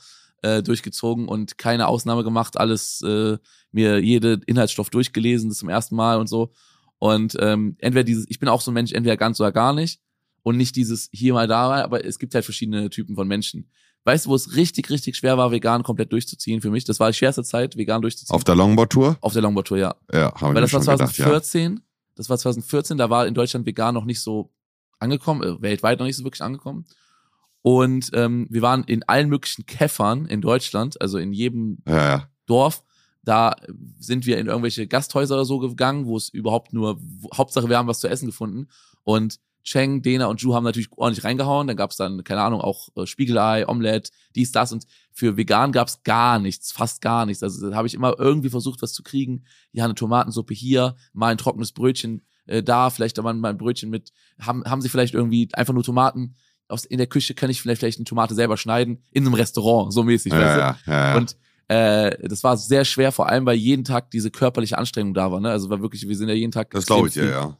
äh, 0.44 0.62
durchgezogen 0.62 1.28
und 1.28 1.58
keine 1.58 1.88
Ausnahme 1.88 2.24
gemacht, 2.24 2.58
alles 2.58 3.02
äh, 3.02 3.38
mir 3.72 4.00
jede 4.00 4.40
Inhaltsstoff 4.46 4.92
durchgelesen, 4.92 5.50
das 5.50 5.58
zum 5.58 5.70
ersten 5.70 5.96
Mal 5.96 6.20
und 6.20 6.28
so. 6.28 6.52
Und 7.00 7.36
ähm, 7.40 7.76
entweder 7.80 8.04
dieses, 8.04 8.26
ich 8.30 8.40
bin 8.40 8.50
auch 8.50 8.62
so 8.62 8.72
ein 8.72 8.74
Mensch, 8.74 8.92
entweder 8.92 9.18
ganz 9.18 9.40
oder 9.40 9.52
gar 9.52 9.74
nicht 9.74 10.02
und 10.44 10.58
nicht 10.58 10.76
dieses 10.76 11.10
hier 11.12 11.34
mal 11.34 11.48
da 11.48 11.68
mal, 11.70 11.82
aber 11.84 12.06
es 12.06 12.20
gibt 12.20 12.36
halt 12.36 12.46
verschiedene 12.46 12.90
Typen 12.90 13.16
von 13.16 13.28
Menschen. 13.28 13.70
Weißt 14.04 14.26
du, 14.26 14.30
wo 14.30 14.36
es 14.36 14.56
richtig, 14.56 14.90
richtig 14.90 15.18
schwer 15.18 15.38
war, 15.38 15.52
vegan 15.52 15.84
komplett 15.84 16.12
durchzuziehen 16.12 16.62
für 16.62 16.72
mich? 16.72 16.86
Das 16.86 17.00
war 17.00 17.10
die 17.10 17.18
schwerste 17.18 17.44
Zeit, 17.44 17.76
vegan 17.76 18.02
durchzuziehen. 18.02 18.36
Auf 18.36 18.44
der 18.44 18.56
Longboard-Tour? 18.56 19.18
auf 19.22 19.34
der 19.34 19.42
Longboard 19.42 19.68
Tour, 19.68 19.78
ja. 19.78 19.96
Ja, 20.12 20.34
haben 20.36 20.50
Weil 20.50 20.56
wir 20.56 20.62
das 20.62 20.74
war 20.74 20.84
schon 20.84 20.94
gedacht, 20.94 21.18
ja. 21.18 21.26
2014, 21.26 21.82
das 22.16 22.30
war 22.30 22.38
2014, 22.38 22.98
da 22.98 23.10
war 23.10 23.28
in 23.28 23.34
Deutschland 23.34 23.66
vegan 23.66 23.94
noch 23.94 24.06
nicht 24.06 24.22
so 24.22 24.52
angekommen, 25.00 25.44
äh, 25.44 25.62
weltweit 25.62 26.00
noch 26.00 26.06
nicht 26.06 26.18
so 26.18 26.24
wirklich 26.24 26.42
angekommen. 26.42 26.86
Und 27.62 28.12
ähm, 28.14 28.48
wir 28.50 28.62
waren 28.62 28.84
in 28.86 29.04
allen 29.04 29.30
möglichen 29.30 29.66
Käffern 29.66 30.26
in 30.26 30.42
Deutschland, 30.42 31.00
also 31.02 31.18
in 31.18 31.34
jedem 31.34 31.80
Ja, 31.88 31.96
ja. 31.96 32.30
Dorf. 32.46 32.84
Da 33.24 33.56
sind 34.00 34.26
wir 34.26 34.38
in 34.38 34.48
irgendwelche 34.48 34.88
Gasthäuser 34.88 35.36
oder 35.36 35.46
so 35.46 35.60
gegangen, 35.60 36.06
wo 36.06 36.18
es 36.18 36.30
überhaupt 36.30 36.74
nur, 36.74 37.00
Hauptsache 37.34 37.70
wir 37.70 37.78
haben 37.78 37.88
was 37.88 38.00
zu 38.00 38.08
essen 38.08 38.28
gefunden. 38.28 38.68
Und 39.04 39.40
Cheng, 39.64 40.02
Dena 40.02 40.28
und 40.28 40.42
Ju 40.42 40.56
haben 40.56 40.64
natürlich 40.64 40.90
ordentlich 40.96 41.26
reingehauen. 41.26 41.68
Dann 41.68 41.78
gab's 41.78 41.98
dann, 41.98 42.24
keine 42.24 42.42
Ahnung, 42.42 42.62
auch 42.62 42.90
äh, 42.96 43.06
Spiegelei, 43.06 43.68
Omelette, 43.68 44.12
dies, 44.36 44.52
das. 44.52 44.72
Und 44.72 44.86
für 45.12 45.38
vegan 45.38 45.72
gab's 45.72 46.02
gar 46.04 46.40
nichts, 46.40 46.72
fast 46.72 47.02
gar 47.02 47.26
nichts. 47.26 47.44
Also 47.44 47.70
da 47.70 47.76
habe 47.76 47.88
ich 47.88 47.94
immer 47.94 48.16
irgendwie 48.18 48.50
versucht, 48.50 48.82
was 48.82 48.94
zu 48.94 49.04
kriegen. 49.04 49.44
Ja, 49.72 49.86
eine 49.86 49.96
Tomatensuppe 49.96 50.54
hier, 50.54 50.96
mal 51.14 51.32
ein 51.32 51.38
trockenes 51.38 51.74
Brötchen 51.74 52.24
äh, 52.50 52.64
da, 52.64 52.90
vielleicht 52.90 53.20
aber 53.20 53.34
mal 53.34 53.50
ein 53.50 53.58
Brötchen 53.58 53.90
mit. 53.90 54.12
Haben, 54.40 54.64
haben 54.66 54.82
sie 54.82 54.90
vielleicht 54.90 55.14
irgendwie 55.14 55.50
einfach 55.54 55.74
nur 55.74 55.84
Tomaten? 55.84 56.36
Aus, 56.68 56.86
in 56.86 56.98
der 56.98 57.08
Küche 57.08 57.34
kann 57.34 57.50
ich 57.50 57.62
vielleicht, 57.62 57.80
vielleicht 57.80 58.00
eine 58.00 58.06
Tomate 58.06 58.36
selber 58.36 58.58
schneiden. 58.58 59.04
In 59.12 59.26
einem 59.26 59.34
Restaurant, 59.34 59.94
so 59.94 60.04
mäßig. 60.04 60.32
weißt 60.32 60.56
du? 60.56 60.60
Ja, 60.60 60.78
ja, 60.86 60.94
ja, 60.94 61.10
ja. 61.10 61.18
Und 61.18 61.38
äh, 61.70 62.28
das 62.28 62.44
war 62.44 62.58
sehr 62.58 62.84
schwer, 62.84 63.12
vor 63.12 63.30
allem 63.30 63.46
weil 63.46 63.56
jeden 63.56 63.84
Tag 63.86 64.12
diese 64.12 64.30
körperliche 64.32 64.78
Anstrengung 64.78 65.14
da 65.14 65.32
war. 65.32 65.40
Ne? 65.40 65.50
Also 65.50 65.70
war 65.70 65.82
wirklich, 65.82 66.08
wir 66.08 66.16
sind 66.18 66.28
ja 66.30 66.36
jeden 66.36 66.52
Tag 66.52 66.72
das 66.72 66.86
glaube 66.86 67.08
ich 67.08 67.14
viel- 67.14 67.30
ja. 67.30 67.58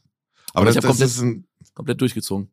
Aber 0.52 0.68
ich 0.68 0.74
das, 0.74 0.82
das, 0.82 0.84
komplett- 0.84 1.08
ist 1.08 1.20
ein, 1.20 1.46
komplett 1.74 2.00
durchgezogen. 2.00 2.50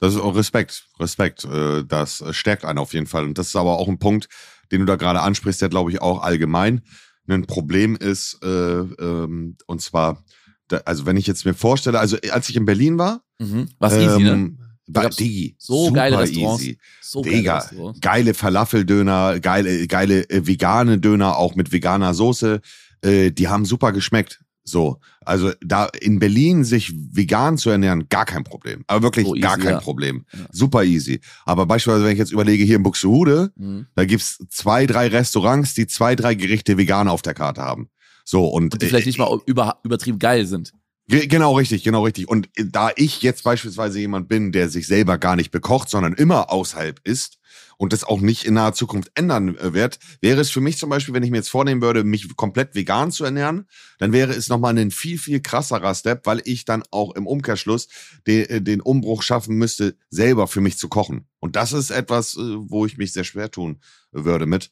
das 0.00 0.14
ist 0.14 0.20
auch 0.20 0.34
Respekt. 0.36 0.86
Respekt. 1.00 1.44
äh, 1.44 1.84
Das 1.84 2.22
stärkt 2.30 2.64
einen 2.64 2.78
auf 2.78 2.94
jeden 2.94 3.06
Fall. 3.06 3.24
Und 3.24 3.36
das 3.38 3.48
ist 3.48 3.56
aber 3.56 3.76
auch 3.78 3.88
ein 3.88 3.98
Punkt, 3.98 4.28
den 4.72 4.80
du 4.80 4.86
da 4.86 4.96
gerade 4.96 5.20
ansprichst, 5.20 5.60
der 5.60 5.68
glaube 5.68 5.90
ich 5.90 6.00
auch 6.00 6.22
allgemein 6.22 6.82
ein 7.28 7.46
Problem 7.46 7.96
ist. 7.96 8.38
Äh, 8.42 8.48
ähm, 8.48 9.56
und 9.66 9.80
zwar, 9.82 10.22
da, 10.68 10.78
also 10.84 11.06
wenn 11.06 11.16
ich 11.16 11.26
jetzt 11.26 11.44
mir 11.44 11.54
vorstelle, 11.54 11.98
also 11.98 12.16
als 12.30 12.48
ich 12.48 12.56
in 12.56 12.64
Berlin 12.66 12.98
war, 12.98 13.20
Mhm. 13.40 13.68
Was 13.80 13.94
easy, 13.94 14.22
ne? 14.22 14.56
Da 14.86 15.08
Digi, 15.08 15.56
so 15.58 15.86
super 15.86 15.94
geile 15.96 16.18
Restaurants. 16.18 16.62
easy. 16.62 16.78
So 17.00 17.22
geile 17.22 17.36
Digga, 17.36 17.58
Restaurants. 17.58 18.00
geile 18.00 18.34
Falafeldöner, 18.34 19.40
geile, 19.40 19.86
geile 19.86 20.28
äh, 20.30 20.46
vegane 20.46 20.98
Döner, 20.98 21.36
auch 21.38 21.54
mit 21.54 21.72
veganer 21.72 22.12
Soße. 22.14 22.60
Äh, 23.02 23.30
die 23.30 23.48
haben 23.48 23.64
super 23.64 23.92
geschmeckt. 23.92 24.40
So, 24.66 24.98
also 25.20 25.52
da 25.62 25.86
in 26.00 26.18
Berlin 26.18 26.64
sich 26.64 26.90
vegan 26.94 27.58
zu 27.58 27.68
ernähren, 27.68 28.08
gar 28.08 28.24
kein 28.24 28.44
Problem. 28.44 28.82
Aber 28.86 29.02
wirklich 29.02 29.26
So 29.26 29.34
easy, 29.34 29.40
gar 29.42 29.58
kein 29.58 29.72
ja. 29.74 29.80
Problem. 29.80 30.24
Ja. 30.32 30.38
Super 30.52 30.84
easy. 30.84 31.20
Aber 31.44 31.66
beispielsweise, 31.66 32.04
wenn 32.06 32.12
ich 32.12 32.18
jetzt 32.18 32.32
überlege, 32.32 32.64
hier 32.64 32.76
in 32.76 32.82
Buxtehude, 32.82 33.52
Mhm. 33.56 33.86
da 33.94 34.04
gibt's 34.06 34.38
zwei, 34.48 34.86
drei 34.86 35.08
Restaurants, 35.08 35.74
die 35.74 35.86
zwei, 35.86 36.16
drei 36.16 36.34
Gerichte 36.34 36.78
vegan 36.78 37.08
auf 37.08 37.20
der 37.20 37.34
Karte 37.34 37.60
haben. 37.60 37.90
So, 38.24 38.46
und, 38.46 38.72
Und 38.72 38.80
die 38.80 38.86
vielleicht 38.86 39.04
äh, 39.06 39.10
nicht 39.10 39.18
mal 39.18 39.38
über, 39.44 39.80
übertrieben 39.84 40.18
geil 40.18 40.46
sind. 40.46 40.72
Ge- 41.06 41.26
Genau 41.26 41.52
richtig, 41.56 41.84
genau 41.84 42.04
richtig. 42.04 42.28
Und 42.28 42.48
äh, 42.56 42.64
da 42.66 42.90
ich 42.96 43.22
jetzt 43.22 43.44
beispielsweise 43.44 44.00
jemand 44.00 44.28
bin, 44.28 44.52
der 44.52 44.68
sich 44.68 44.86
selber 44.86 45.18
gar 45.18 45.36
nicht 45.36 45.50
bekocht, 45.50 45.88
sondern 45.90 46.14
immer 46.14 46.50
außerhalb 46.50 47.00
isst 47.04 47.38
und 47.76 47.92
das 47.92 48.04
auch 48.04 48.20
nicht 48.20 48.44
in 48.46 48.54
naher 48.54 48.72
Zukunft 48.72 49.10
ändern 49.14 49.56
äh, 49.58 49.74
wird, 49.74 49.98
wäre 50.22 50.40
es 50.40 50.50
für 50.50 50.62
mich 50.62 50.78
zum 50.78 50.88
Beispiel, 50.88 51.12
wenn 51.12 51.22
ich 51.22 51.30
mir 51.30 51.36
jetzt 51.38 51.50
vornehmen 51.50 51.82
würde, 51.82 52.04
mich 52.04 52.34
komplett 52.36 52.74
vegan 52.74 53.10
zu 53.12 53.24
ernähren, 53.24 53.66
dann 53.98 54.12
wäre 54.12 54.32
es 54.32 54.48
nochmal 54.48 54.78
ein 54.78 54.90
viel, 54.90 55.18
viel 55.18 55.40
krasserer 55.40 55.94
Step, 55.94 56.24
weil 56.26 56.40
ich 56.46 56.64
dann 56.64 56.82
auch 56.90 57.14
im 57.14 57.26
Umkehrschluss 57.26 57.88
de, 58.26 58.44
äh, 58.48 58.60
den 58.62 58.80
Umbruch 58.80 59.22
schaffen 59.22 59.56
müsste, 59.56 59.96
selber 60.08 60.46
für 60.48 60.62
mich 60.62 60.78
zu 60.78 60.88
kochen. 60.88 61.26
Und 61.38 61.54
das 61.56 61.72
ist 61.74 61.90
etwas, 61.90 62.36
wo 62.36 62.86
ich 62.86 62.96
mich 62.96 63.12
sehr 63.12 63.24
schwer 63.24 63.50
tun 63.50 63.80
würde 64.12 64.46
mit. 64.46 64.70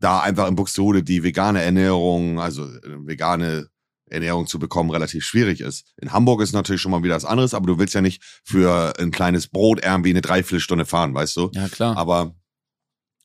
Da 0.00 0.20
einfach 0.20 0.48
in 0.48 0.56
Buxtehude 0.56 1.02
die 1.02 1.22
vegane 1.22 1.62
Ernährung, 1.62 2.38
also 2.40 2.66
vegane 2.84 3.68
Ernährung 4.08 4.46
zu 4.46 4.58
bekommen 4.58 4.90
relativ 4.90 5.24
schwierig 5.24 5.60
ist. 5.60 5.92
In 6.00 6.12
Hamburg 6.12 6.40
ist 6.40 6.52
natürlich 6.52 6.80
schon 6.80 6.92
mal 6.92 7.02
wieder 7.02 7.16
was 7.16 7.24
anderes, 7.24 7.54
aber 7.54 7.66
du 7.66 7.78
willst 7.78 7.94
ja 7.94 8.00
nicht 8.00 8.22
für 8.44 8.94
ein 8.98 9.10
kleines 9.10 9.48
Brot 9.48 9.84
irgendwie 9.84 10.10
eine 10.10 10.22
Dreiviertelstunde 10.22 10.84
fahren, 10.84 11.14
weißt 11.14 11.36
du? 11.36 11.50
Ja, 11.54 11.68
klar. 11.68 11.96
Aber 11.96 12.34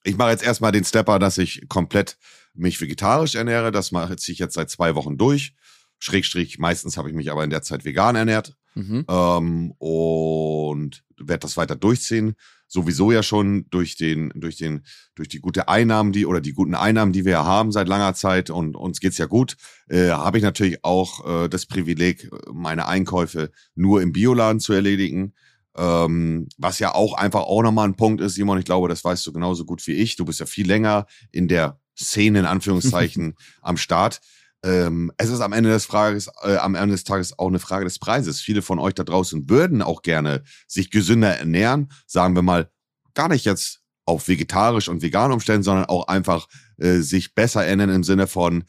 ich 0.03 0.17
mache 0.17 0.31
jetzt 0.31 0.43
erstmal 0.43 0.71
den 0.71 0.83
Stepper, 0.83 1.19
dass 1.19 1.37
ich 1.37 1.67
komplett 1.69 2.17
mich 2.53 2.81
vegetarisch 2.81 3.35
ernähre. 3.35 3.71
Das 3.71 3.91
mache 3.91 4.15
ich 4.15 4.39
jetzt 4.39 4.55
seit 4.55 4.69
zwei 4.69 4.95
Wochen 4.95 5.17
durch. 5.17 5.53
Schrägstrich, 5.99 6.57
meistens 6.57 6.97
habe 6.97 7.09
ich 7.09 7.15
mich 7.15 7.31
aber 7.31 7.43
in 7.43 7.51
der 7.51 7.61
Zeit 7.61 7.85
vegan 7.85 8.15
ernährt 8.15 8.55
Mhm. 8.73 9.05
ähm, 9.09 9.71
und 9.79 11.03
werde 11.17 11.39
das 11.41 11.57
weiter 11.57 11.75
durchziehen. 11.75 12.35
Sowieso 12.71 13.11
ja 13.11 13.21
schon 13.21 13.65
durch 13.69 13.97
den, 13.97 14.31
durch 14.33 14.55
den, 14.55 14.85
durch 15.13 15.27
die 15.27 15.41
gute 15.41 15.67
Einnahmen, 15.67 16.13
die 16.13 16.25
oder 16.25 16.39
die 16.39 16.53
guten 16.53 16.73
Einnahmen, 16.73 17.11
die 17.11 17.25
wir 17.25 17.33
ja 17.33 17.43
haben 17.43 17.73
seit 17.73 17.89
langer 17.89 18.13
Zeit 18.13 18.49
und 18.49 18.77
uns 18.77 19.01
geht's 19.01 19.17
ja 19.17 19.25
gut, 19.25 19.57
äh, 19.89 20.11
habe 20.11 20.37
ich 20.37 20.43
natürlich 20.43 20.81
auch 20.85 21.43
äh, 21.43 21.49
das 21.49 21.65
Privileg, 21.65 22.29
meine 22.49 22.87
Einkäufe 22.87 23.51
nur 23.75 24.01
im 24.01 24.13
Bioladen 24.13 24.61
zu 24.61 24.71
erledigen. 24.71 25.33
Ähm, 25.75 26.47
was 26.57 26.79
ja 26.79 26.95
auch 26.95 27.13
einfach 27.13 27.41
auch 27.41 27.61
nochmal 27.61 27.89
ein 27.89 27.97
Punkt 27.97 28.21
ist, 28.21 28.35
Simon, 28.35 28.57
ich 28.57 28.65
glaube, 28.65 28.87
das 28.87 29.03
weißt 29.03 29.27
du 29.27 29.33
genauso 29.33 29.65
gut 29.65 29.85
wie 29.87 29.93
ich. 29.93 30.15
Du 30.15 30.23
bist 30.23 30.39
ja 30.39 30.45
viel 30.45 30.67
länger 30.67 31.07
in 31.29 31.49
der 31.49 31.77
Szene, 31.99 32.39
in 32.39 32.45
Anführungszeichen, 32.45 33.35
am 33.61 33.75
Start. 33.75 34.21
Ähm, 34.63 35.11
es 35.17 35.29
ist 35.29 35.41
am 35.41 35.53
Ende 35.53 35.69
des 35.69 35.85
Frages, 35.85 36.29
äh, 36.43 36.57
am 36.57 36.75
Ende 36.75 36.93
des 36.93 37.03
Tages 37.03 37.37
auch 37.37 37.47
eine 37.47 37.59
Frage 37.59 37.85
des 37.85 37.97
Preises. 37.97 38.41
Viele 38.41 38.61
von 38.61 38.77
euch 38.79 38.93
da 38.93 39.03
draußen 39.03 39.49
würden 39.49 39.81
auch 39.81 40.03
gerne 40.03 40.43
sich 40.67 40.91
gesünder 40.91 41.35
ernähren, 41.35 41.91
sagen 42.05 42.35
wir 42.35 42.43
mal, 42.43 42.69
gar 43.13 43.27
nicht 43.27 43.45
jetzt 43.45 43.81
auf 44.05 44.27
vegetarisch 44.27 44.87
und 44.87 45.01
vegan 45.01 45.31
umstellen, 45.31 45.63
sondern 45.63 45.85
auch 45.85 46.07
einfach 46.07 46.47
äh, 46.77 46.99
sich 46.99 47.33
besser 47.33 47.65
ernähren 47.65 47.93
im 47.93 48.03
Sinne 48.03 48.27
von 48.27 48.63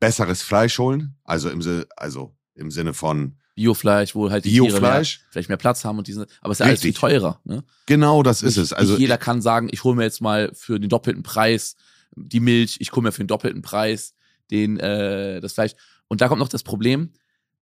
besseres 0.00 0.42
Fleisch 0.42 0.78
holen, 0.78 1.16
also 1.24 1.50
im, 1.50 1.62
also 1.96 2.34
im 2.54 2.70
Sinne 2.70 2.94
von 2.94 3.36
Biofleisch, 3.56 4.14
wo 4.14 4.30
halt 4.30 4.44
die 4.44 4.50
Tiere 4.50 4.66
mehr, 4.66 4.80
Biofleisch. 4.80 5.20
vielleicht 5.30 5.48
mehr 5.48 5.56
Platz 5.56 5.84
haben 5.84 5.96
und 5.96 6.06
diese, 6.06 6.26
aber 6.42 6.52
es 6.52 6.60
ist 6.60 6.60
ja 6.60 6.66
alles 6.66 6.80
viel 6.82 6.90
Richtig. 6.90 7.00
teurer. 7.00 7.40
Ne? 7.44 7.64
Genau, 7.86 8.22
das 8.22 8.42
ist 8.42 8.56
nicht, 8.56 8.64
es. 8.64 8.72
Also 8.74 8.98
jeder 8.98 9.16
kann 9.16 9.40
sagen, 9.40 9.68
ich 9.70 9.82
hole 9.82 9.96
mir 9.96 10.04
jetzt 10.04 10.20
mal 10.20 10.50
für 10.54 10.78
den 10.78 10.90
doppelten 10.90 11.22
Preis 11.22 11.76
die 12.14 12.40
Milch, 12.40 12.76
ich 12.80 12.92
hole 12.92 13.02
mir 13.02 13.12
für 13.12 13.22
den 13.22 13.28
doppelten 13.28 13.62
Preis 13.62 14.14
den 14.50 14.78
äh, 14.78 15.40
das 15.40 15.54
Fleisch. 15.54 15.72
Und 16.08 16.20
da 16.20 16.28
kommt 16.28 16.40
noch 16.40 16.48
das 16.48 16.62
Problem: 16.62 17.12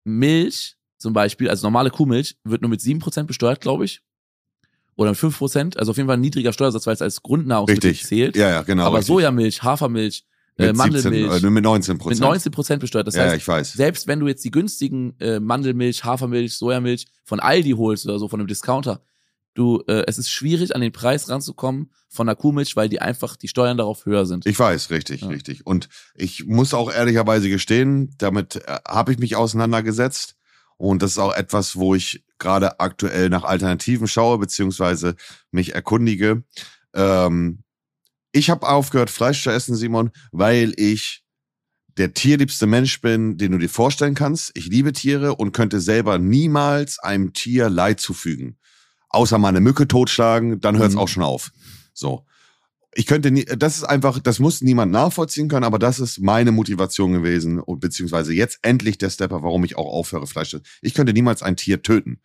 Milch 0.03 0.75
zum 0.97 1.13
Beispiel, 1.13 1.49
also 1.49 1.65
normale 1.65 1.89
Kuhmilch, 1.89 2.37
wird 2.43 2.61
nur 2.61 2.69
mit 2.69 2.81
7% 2.81 3.23
besteuert, 3.23 3.61
glaube 3.61 3.85
ich. 3.85 4.01
Oder 4.95 5.11
mit 5.11 5.19
5%, 5.19 5.77
also 5.77 5.91
auf 5.91 5.97
jeden 5.97 6.07
Fall 6.07 6.17
ein 6.17 6.21
niedriger 6.21 6.51
Steuersatz, 6.51 6.85
weil 6.85 6.93
es 6.93 7.01
als 7.01 7.23
Grundnahrungsmittel 7.23 7.91
richtig. 7.91 8.07
zählt. 8.07 8.35
Ja, 8.35 8.49
ja, 8.49 8.61
genau. 8.63 8.83
Aber 8.83 8.97
richtig. 8.97 9.07
Sojamilch, 9.07 9.63
Hafermilch, 9.63 10.25
äh, 10.57 10.67
mit 10.67 10.75
17, 10.75 10.77
Mandelmilch 10.77 11.43
äh, 11.43 11.49
mit 11.49 11.65
19% 11.65 11.93
mit 11.93 11.99
Prozent. 11.99 12.55
19% 12.55 12.77
besteuert. 12.77 13.07
Das 13.07 13.15
ja, 13.15 13.23
heißt, 13.23 13.37
ich 13.37 13.47
weiß. 13.47 13.73
selbst 13.73 14.07
wenn 14.07 14.19
du 14.19 14.27
jetzt 14.27 14.43
die 14.43 14.51
günstigen 14.51 15.15
äh, 15.19 15.39
Mandelmilch, 15.39 16.03
Hafermilch, 16.03 16.57
Sojamilch 16.57 17.05
von 17.23 17.39
Aldi 17.39 17.71
holst 17.71 18.05
oder 18.05 18.19
so, 18.19 18.27
von 18.27 18.41
einem 18.41 18.47
Discounter, 18.47 19.01
du, 19.53 19.83
äh, 19.87 20.03
es 20.07 20.17
ist 20.17 20.29
schwierig, 20.29 20.75
an 20.75 20.81
den 20.81 20.91
Preis 20.91 21.29
ranzukommen 21.29 21.91
von 22.07 22.27
der 22.27 22.35
Kuhmilch, 22.35 22.75
weil 22.75 22.89
die 22.89 23.01
einfach 23.01 23.35
die 23.35 23.47
Steuern 23.47 23.77
darauf 23.77 24.05
höher 24.05 24.25
sind. 24.25 24.45
Ich 24.45 24.57
weiß, 24.57 24.89
richtig, 24.89 25.21
Ja. 25.21 25.27
richtig. 25.27 25.65
Und 25.65 25.89
ich 26.15 26.45
muss 26.45 26.73
auch 26.73 26.91
ehrlicherweise 26.91 27.49
gestehen, 27.49 28.13
damit 28.17 28.55
äh, 28.55 28.77
habe 28.87 29.11
ich 29.11 29.19
mich 29.19 29.35
auseinandergesetzt. 29.35 30.35
Und 30.77 31.01
das 31.01 31.11
ist 31.11 31.17
auch 31.17 31.33
etwas, 31.35 31.75
wo 31.75 31.93
ich 31.93 32.23
gerade 32.37 32.79
aktuell 32.79 33.29
nach 33.29 33.43
Alternativen 33.43 34.07
schaue, 34.07 34.37
beziehungsweise 34.37 35.15
mich 35.51 35.75
erkundige. 35.75 36.43
Ähm, 36.93 37.63
ich 38.31 38.49
habe 38.49 38.67
aufgehört, 38.67 39.09
Fleisch 39.09 39.43
zu 39.43 39.49
essen, 39.49 39.75
Simon, 39.75 40.11
weil 40.31 40.73
ich 40.77 41.23
der 41.97 42.13
tierliebste 42.13 42.65
Mensch 42.65 43.01
bin, 43.01 43.37
den 43.37 43.51
du 43.51 43.57
dir 43.57 43.67
vorstellen 43.69 44.15
kannst. 44.15 44.51
Ich 44.53 44.67
liebe 44.67 44.93
Tiere 44.93 45.35
und 45.35 45.51
könnte 45.51 45.81
selber 45.81 46.17
niemals 46.17 46.97
einem 46.99 47.33
Tier 47.33 47.69
Leid 47.69 47.99
zufügen. 47.99 48.57
Außer 49.09 49.37
mal 49.37 49.49
eine 49.49 49.61
Mücke 49.61 49.87
totschlagen, 49.87 50.59
dann 50.61 50.77
hört 50.77 50.89
es 50.89 50.95
Mhm. 50.95 50.99
auch 51.01 51.07
schon 51.07 51.23
auf. 51.23 51.51
So. 51.93 52.25
Ich 52.95 53.05
könnte 53.05 53.29
nie, 53.29 53.45
das 53.45 53.77
ist 53.77 53.83
einfach, 53.83 54.19
das 54.19 54.39
muss 54.39 54.61
niemand 54.61 54.91
nachvollziehen 54.91 55.47
können, 55.47 55.63
aber 55.63 55.77
das 55.77 55.99
ist 55.99 56.19
meine 56.19 56.51
Motivation 56.51 57.13
gewesen 57.13 57.59
und 57.59 57.79
beziehungsweise 57.79 58.33
jetzt 58.33 58.59
endlich 58.63 58.97
der 58.97 59.11
Stepper, 59.11 59.43
warum 59.43 59.63
ich 59.63 59.77
auch 59.77 59.85
aufhöre, 59.85 60.25
Fleisch 60.25 60.49
zu 60.49 60.57
essen. 60.57 60.65
Ich 60.81 60.95
könnte 60.95 61.13
niemals 61.13 61.43
ein 61.43 61.55
Tier 61.55 61.81
töten. 61.81 62.21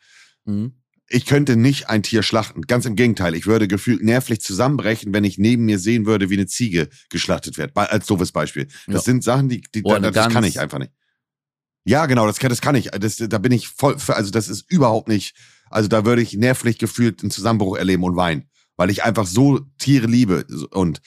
Mhm. 0.47 0.73
ich 1.09 1.27
könnte 1.27 1.57
nicht 1.57 1.91
ein 1.91 2.03
Tier 2.03 2.23
schlachten. 2.23 2.63
Ganz 2.63 2.87
im 2.87 2.97
Gegenteil. 2.97 3.35
Ich 3.35 3.47
würde 3.47 3.69
gefühlt 3.69 4.03
nervlich 4.03 4.41
zusammenbrechen, 4.41 5.13
wenn 5.13 5.23
ich 5.25 5.37
neben 5.37 5.67
mir 5.67 5.79
sehen 5.79 6.07
würde, 6.07 6.31
wie 6.31 6.35
eine 6.35 6.47
Ziege 6.47 6.89
geschlachtet 7.11 7.59
wird. 7.59 7.77
Als 7.77 8.07
doofes 8.07 8.33
Beispiel. 8.33 8.69
Das 8.87 8.95
ja. 8.95 9.01
sind 9.01 9.23
Sachen, 9.23 9.51
die, 9.51 9.61
die 9.75 9.83
oh, 9.85 9.99
das 9.99 10.33
kann 10.33 10.45
ich 10.45 10.61
einfach 10.61 10.79
nicht. 10.79 10.93
Ja, 11.85 12.07
genau, 12.07 12.27
das, 12.27 12.39
das 12.39 12.61
kann 12.63 12.75
ich. 12.75 12.87
Das, 12.91 13.17
da 13.17 13.39
bin 13.39 13.53
ich 13.53 13.69
voll, 13.69 13.97
also 14.09 14.31
das 14.31 14.49
ist 14.49 14.71
überhaupt 14.71 15.09
nicht, 15.09 15.35
also 15.71 15.89
da 15.89 16.05
würde 16.05 16.23
ich 16.23 16.35
nervlich 16.35 16.79
gefühlt 16.79 17.23
einen 17.23 17.31
Zusammenbruch 17.31 17.77
erleben 17.77 18.05
und 18.05 18.17
weinen, 18.17 18.49
weil 18.77 18.91
ich 18.91 19.05
einfach 19.05 19.27
so 19.27 19.61
Tiere 19.79 20.07
liebe. 20.07 20.47
Und 20.71 21.01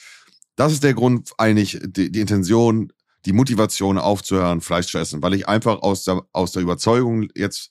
das 0.56 0.72
ist 0.72 0.82
der 0.82 0.94
Grund 0.94 1.32
eigentlich, 1.38 1.78
die, 1.82 2.10
die 2.10 2.20
Intention, 2.20 2.92
die 3.24 3.32
Motivation 3.32 3.98
aufzuhören, 3.98 4.60
Fleisch 4.60 4.88
zu 4.88 4.98
essen, 4.98 5.22
weil 5.22 5.34
ich 5.34 5.48
einfach 5.48 5.82
aus 5.82 6.04
der, 6.04 6.22
aus 6.32 6.52
der 6.52 6.62
Überzeugung 6.62 7.28
jetzt 7.34 7.70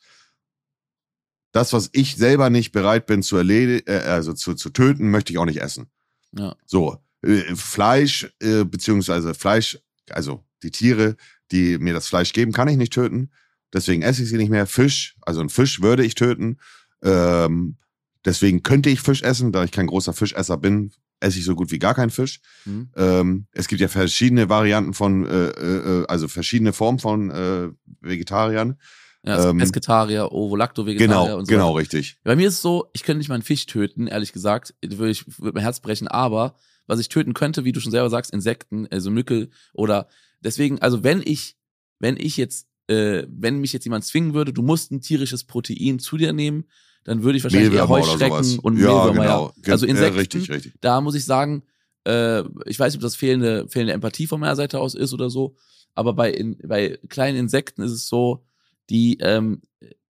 das, 1.51 1.73
was 1.73 1.89
ich 1.93 2.15
selber 2.15 2.49
nicht 2.49 2.71
bereit 2.71 3.05
bin 3.07 3.23
zu 3.23 3.37
erledigen, 3.37 3.87
äh, 3.87 3.99
also 3.99 4.33
zu, 4.33 4.53
zu 4.53 4.69
töten, 4.69 5.09
möchte 5.09 5.31
ich 5.31 5.39
auch 5.39 5.45
nicht 5.45 5.61
essen. 5.61 5.87
Ja. 6.33 6.55
So, 6.65 6.97
äh, 7.23 7.55
Fleisch, 7.55 8.31
äh, 8.39 8.63
beziehungsweise 8.63 9.33
Fleisch, 9.33 9.79
also 10.09 10.43
die 10.63 10.71
Tiere, 10.71 11.15
die 11.51 11.77
mir 11.77 11.93
das 11.93 12.07
Fleisch 12.07 12.33
geben, 12.33 12.51
kann 12.51 12.67
ich 12.67 12.77
nicht 12.77 12.93
töten. 12.93 13.31
Deswegen 13.73 14.01
esse 14.01 14.23
ich 14.23 14.29
sie 14.29 14.37
nicht 14.37 14.49
mehr. 14.49 14.65
Fisch, 14.65 15.15
also 15.21 15.41
ein 15.41 15.49
Fisch 15.49 15.81
würde 15.81 16.05
ich 16.05 16.15
töten. 16.15 16.57
Ähm, 17.03 17.77
deswegen 18.25 18.63
könnte 18.63 18.89
ich 18.89 19.01
Fisch 19.01 19.21
essen, 19.21 19.51
da 19.51 19.63
ich 19.63 19.71
kein 19.71 19.87
großer 19.87 20.13
Fischesser 20.13 20.57
bin, 20.57 20.91
esse 21.19 21.39
ich 21.39 21.45
so 21.45 21.55
gut 21.55 21.71
wie 21.71 21.79
gar 21.79 21.95
keinen 21.95 22.09
Fisch. 22.09 22.39
Mhm. 22.65 22.89
Ähm, 22.95 23.47
es 23.51 23.67
gibt 23.67 23.81
ja 23.81 23.87
verschiedene 23.87 24.49
Varianten 24.49 24.93
von, 24.93 25.25
äh, 25.25 25.49
äh, 25.49 26.05
also 26.07 26.27
verschiedene 26.27 26.73
Formen 26.73 26.99
von 26.99 27.31
äh, 27.31 27.69
Vegetariern. 28.01 28.77
Ja, 29.23 29.49
ähm, 29.49 29.59
Esketarier, 29.59 30.31
Ovo-Lacto-Vegetarier 30.31 31.07
genau, 31.07 31.37
und 31.37 31.45
so. 31.45 31.51
Genau, 31.51 31.73
richtig. 31.73 32.17
Bei 32.23 32.35
mir 32.35 32.47
ist 32.47 32.55
es 32.55 32.61
so, 32.61 32.87
ich 32.93 33.03
könnte 33.03 33.17
nicht 33.17 33.29
mal 33.29 33.35
einen 33.35 33.43
Fisch 33.43 33.65
töten, 33.65 34.07
ehrlich 34.07 34.31
gesagt. 34.31 34.73
Würde 34.81 35.11
ich 35.11 35.25
würde 35.39 35.55
mein 35.55 35.63
Herz 35.63 35.81
brechen, 35.81 36.07
aber 36.07 36.55
was 36.85 36.99
ich 36.99 37.09
töten 37.09 37.33
könnte, 37.33 37.65
wie 37.65 37.73
du 37.73 37.79
schon 37.79 37.91
selber 37.91 38.09
sagst, 38.09 38.31
Insekten, 38.31 38.87
also 38.89 39.11
Mücke 39.11 39.49
oder 39.73 40.07
deswegen, 40.39 40.81
also 40.81 41.03
wenn 41.03 41.21
ich, 41.21 41.57
wenn 41.99 42.15
ich 42.17 42.37
jetzt, 42.37 42.67
äh, 42.87 43.23
wenn 43.29 43.59
mich 43.59 43.73
jetzt 43.73 43.85
jemand 43.85 44.05
zwingen 44.05 44.33
würde, 44.33 44.53
du 44.53 44.61
musst 44.61 44.91
ein 44.91 45.01
tierisches 45.01 45.43
Protein 45.43 45.99
zu 45.99 46.17
dir 46.17 46.33
nehmen, 46.33 46.65
dann 47.03 47.23
würde 47.23 47.37
ich 47.37 47.43
wahrscheinlich 47.43 47.73
eher 47.73 47.87
Heuschrecken 47.87 48.59
und 48.59 48.77
ja, 48.77 48.87
Mehlwürmer, 48.87 49.21
genau. 49.21 49.53
ja. 49.65 49.73
Also 49.73 49.85
Insekten, 49.85 50.13
ja, 50.13 50.19
richtig, 50.19 50.49
richtig. 50.49 50.73
da 50.81 50.99
muss 51.01 51.15
ich 51.15 51.25
sagen, 51.25 51.63
äh, 52.05 52.43
ich 52.65 52.79
weiß 52.79 52.93
nicht, 52.93 52.97
ob 52.97 53.01
das 53.01 53.15
fehlende, 53.15 53.67
fehlende 53.69 53.93
Empathie 53.93 54.27
von 54.27 54.39
meiner 54.39 54.55
Seite 54.55 54.79
aus 54.79 54.93
ist 54.93 55.13
oder 55.13 55.29
so, 55.29 55.55
aber 55.95 56.13
bei, 56.13 56.31
in, 56.31 56.57
bei 56.63 56.99
kleinen 57.09 57.37
Insekten 57.37 57.81
ist 57.81 57.91
es 57.91 58.07
so, 58.07 58.45
die, 58.89 59.17
ähm, 59.21 59.61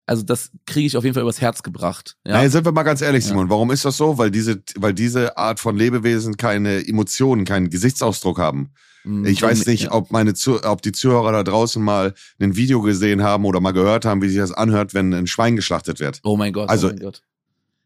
also 0.06 0.24
das 0.24 0.52
kriege 0.66 0.88
ich 0.88 0.98
auf 0.98 1.04
jeden 1.04 1.14
Fall 1.14 1.24
übers 1.24 1.42
Herz 1.42 1.64
gebracht. 1.64 2.18
Ja? 2.26 2.34
Nein, 2.34 2.50
sind 2.50 2.66
wir 2.66 2.72
mal 2.72 2.84
ganz 2.84 3.02
ehrlich, 3.02 3.26
Simon. 3.26 3.48
Ja. 3.48 3.52
Warum 3.52 3.72
ist 3.72 3.86
das 3.86 3.98
so? 3.98 4.18
Weil 4.18 4.32
diese, 4.32 4.64
weil 4.76 4.94
diese 4.94 5.38
Art 5.38 5.60
von 5.60 5.76
Lebewesen 5.76 6.38
keine 6.38 6.88
Emotionen, 6.88 7.46
keinen 7.46 7.70
Gesichtsausdruck 7.70 8.40
haben. 8.40 8.72
Mhm, 9.08 9.26
ich 9.26 9.42
weiß 9.42 9.66
nicht, 9.68 9.92
ob 9.92 10.12
meine, 10.12 10.34
ob 10.64 10.82
die 10.82 10.92
Zuhörer 10.92 11.32
da 11.32 11.44
draußen 11.44 11.82
mal 11.82 12.14
ein 12.40 12.56
Video 12.56 12.82
gesehen 12.82 13.24
haben 13.24 13.46
oder 13.46 13.62
mal 13.62 13.72
gehört 13.72 14.06
haben, 14.06 14.22
wie 14.22 14.30
sich 14.30 14.38
das 14.38 14.52
anhört, 14.52 14.94
wenn 14.94 15.14
ein 15.14 15.28
Schwein 15.28 15.56
geschlachtet 15.56 16.00
wird. 16.00 16.20
Oh 16.24 16.36
mein 16.36 16.52
Gott. 16.52 16.70
Also, 16.70 16.88
oh 16.88 16.92
mein 16.92 17.00
Gott. 17.00 17.24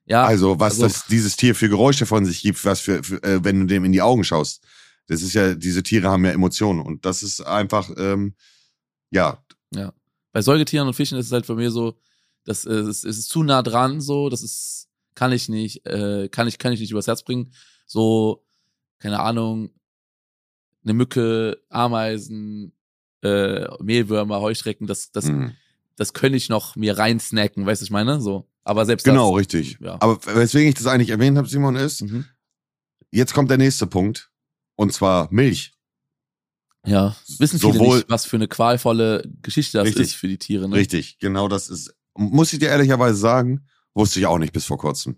Ja. 0.06 0.26
Also 0.26 0.60
was 0.60 0.74
also, 0.74 0.84
das 0.84 1.06
dieses 1.06 1.38
Tier 1.38 1.54
für 1.54 1.70
Geräusche 1.70 2.06
von 2.06 2.26
sich 2.26 2.42
gibt, 2.42 2.66
was 2.66 2.82
für, 2.82 3.04
für 3.04 3.24
äh, 3.24 3.44
wenn 3.44 3.62
du 3.62 3.66
dem 3.68 3.86
in 3.86 3.92
die 3.92 4.02
Augen 4.02 4.24
schaust. 4.24 4.64
Das 5.08 5.22
ist 5.22 5.34
ja, 5.34 5.54
diese 5.56 5.84
Tiere 5.84 6.10
haben 6.10 6.26
ja 6.26 6.32
Emotionen 6.32 6.82
und 6.82 7.06
das 7.06 7.22
ist 7.22 7.42
einfach, 7.42 7.90
ähm, 7.98 8.34
ja. 9.12 9.44
Ja. 9.74 9.94
Bei 10.32 10.42
Säugetieren 10.42 10.88
und 10.88 10.94
Fischen 10.94 11.18
ist 11.18 11.28
es 11.28 11.32
halt 11.32 11.46
für 11.46 11.56
mich 11.56 11.70
so, 11.70 11.98
das 12.46 12.66
ist, 12.66 13.06
es 13.06 13.18
ist 13.18 13.30
zu 13.30 13.44
nah 13.44 13.62
dran, 13.62 14.02
so, 14.02 14.30
das 14.30 14.42
ist, 14.42 14.90
kann 15.14 15.32
ich 15.32 15.50
nicht, 15.50 15.86
äh, 15.86 16.30
kann 16.30 16.48
ich, 16.48 16.58
kann 16.58 16.74
ich 16.74 16.80
nicht 16.80 16.92
übers 16.92 17.08
Herz 17.08 17.24
bringen. 17.24 17.54
So, 17.86 18.44
keine 19.00 19.20
Ahnung, 19.20 19.72
eine 20.84 20.94
Mücke, 20.94 21.62
Ameisen, 21.70 22.74
äh, 23.24 23.68
Mehlwürmer, 23.82 24.42
Heuschrecken, 24.42 24.88
das, 24.88 25.12
das, 25.12 25.26
mhm. 25.26 25.54
das 25.96 26.14
könnte 26.14 26.38
ich 26.38 26.50
noch 26.50 26.76
mir 26.76 26.98
rein 26.98 27.20
snacken, 27.20 27.66
weißt 27.66 27.82
du, 27.82 27.86
ich 27.86 27.92
meine? 27.92 28.22
So. 28.22 28.48
Aber 28.64 28.86
selbst 28.86 29.04
Genau, 29.04 29.32
das, 29.32 29.40
richtig. 29.40 29.78
Ja. 29.80 29.98
Aber 30.00 30.20
weswegen 30.36 30.70
ich 30.70 30.76
das 30.76 30.88
eigentlich 30.88 31.10
erwähnt 31.10 31.38
habe, 31.38 31.48
Simon, 31.48 31.76
ist, 31.76 32.02
mhm. 32.02 32.26
jetzt 33.12 33.34
kommt 33.34 33.50
der 33.50 33.58
nächste 33.58 33.88
Punkt. 33.88 34.32
Und 34.76 34.94
zwar 34.94 35.28
Milch. 35.32 35.74
Ja, 36.86 37.16
wissen 37.38 37.60
viele 37.60 37.74
Sowohl, 37.74 37.98
nicht, 37.98 38.10
was 38.10 38.26
für 38.26 38.38
eine 38.38 38.48
qualvolle 38.48 39.24
Geschichte 39.44 39.78
das 39.78 39.86
richtig, 39.86 40.04
ist 40.04 40.16
für 40.16 40.28
die 40.28 40.40
Tiere. 40.40 40.68
Ne? 40.68 40.76
Richtig, 40.76 41.20
genau 41.20 41.48
das 41.48 41.70
ist 41.70 41.94
muss 42.16 42.54
ich 42.54 42.60
dir 42.60 42.70
ehrlicherweise 42.70 43.18
sagen, 43.18 43.68
wusste 43.94 44.20
ich 44.20 44.26
auch 44.26 44.38
nicht 44.38 44.54
bis 44.54 44.66
vor 44.66 44.78
kurzem. 44.78 45.18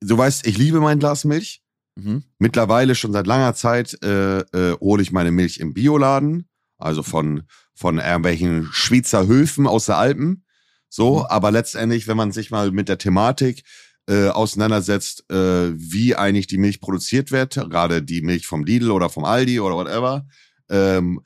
Du 0.00 0.16
weißt, 0.16 0.46
ich 0.46 0.58
liebe 0.58 0.80
mein 0.80 0.98
Glas 0.98 1.24
Milch. 1.24 1.62
Mhm. 1.98 2.22
Mittlerweile 2.38 2.94
schon 2.94 3.12
seit 3.12 3.26
langer 3.26 3.54
Zeit 3.54 3.98
äh, 4.04 4.38
äh, 4.40 4.76
hole 4.80 5.02
ich 5.02 5.10
meine 5.10 5.32
Milch 5.32 5.58
im 5.58 5.74
Bioladen, 5.74 6.48
also 6.76 7.02
von, 7.02 7.42
von 7.74 7.98
irgendwelchen 7.98 8.68
Schweizer 8.70 9.26
Höfen 9.26 9.66
aus 9.66 9.86
der 9.86 9.98
Alpen. 9.98 10.44
So, 10.88 11.20
mhm. 11.20 11.26
aber 11.28 11.50
letztendlich, 11.50 12.06
wenn 12.06 12.16
man 12.16 12.30
sich 12.32 12.50
mal 12.50 12.70
mit 12.70 12.88
der 12.88 12.98
Thematik 12.98 13.64
äh, 14.08 14.28
auseinandersetzt, 14.28 15.30
äh, 15.30 15.72
wie 15.74 16.14
eigentlich 16.14 16.46
die 16.46 16.58
Milch 16.58 16.80
produziert 16.80 17.32
wird, 17.32 17.54
gerade 17.54 18.02
die 18.02 18.22
Milch 18.22 18.46
vom 18.46 18.64
Lidl 18.64 18.92
oder 18.92 19.10
vom 19.10 19.24
Aldi 19.24 19.60
oder 19.60 19.74
whatever, 19.74 20.26
ähm, 20.70 21.20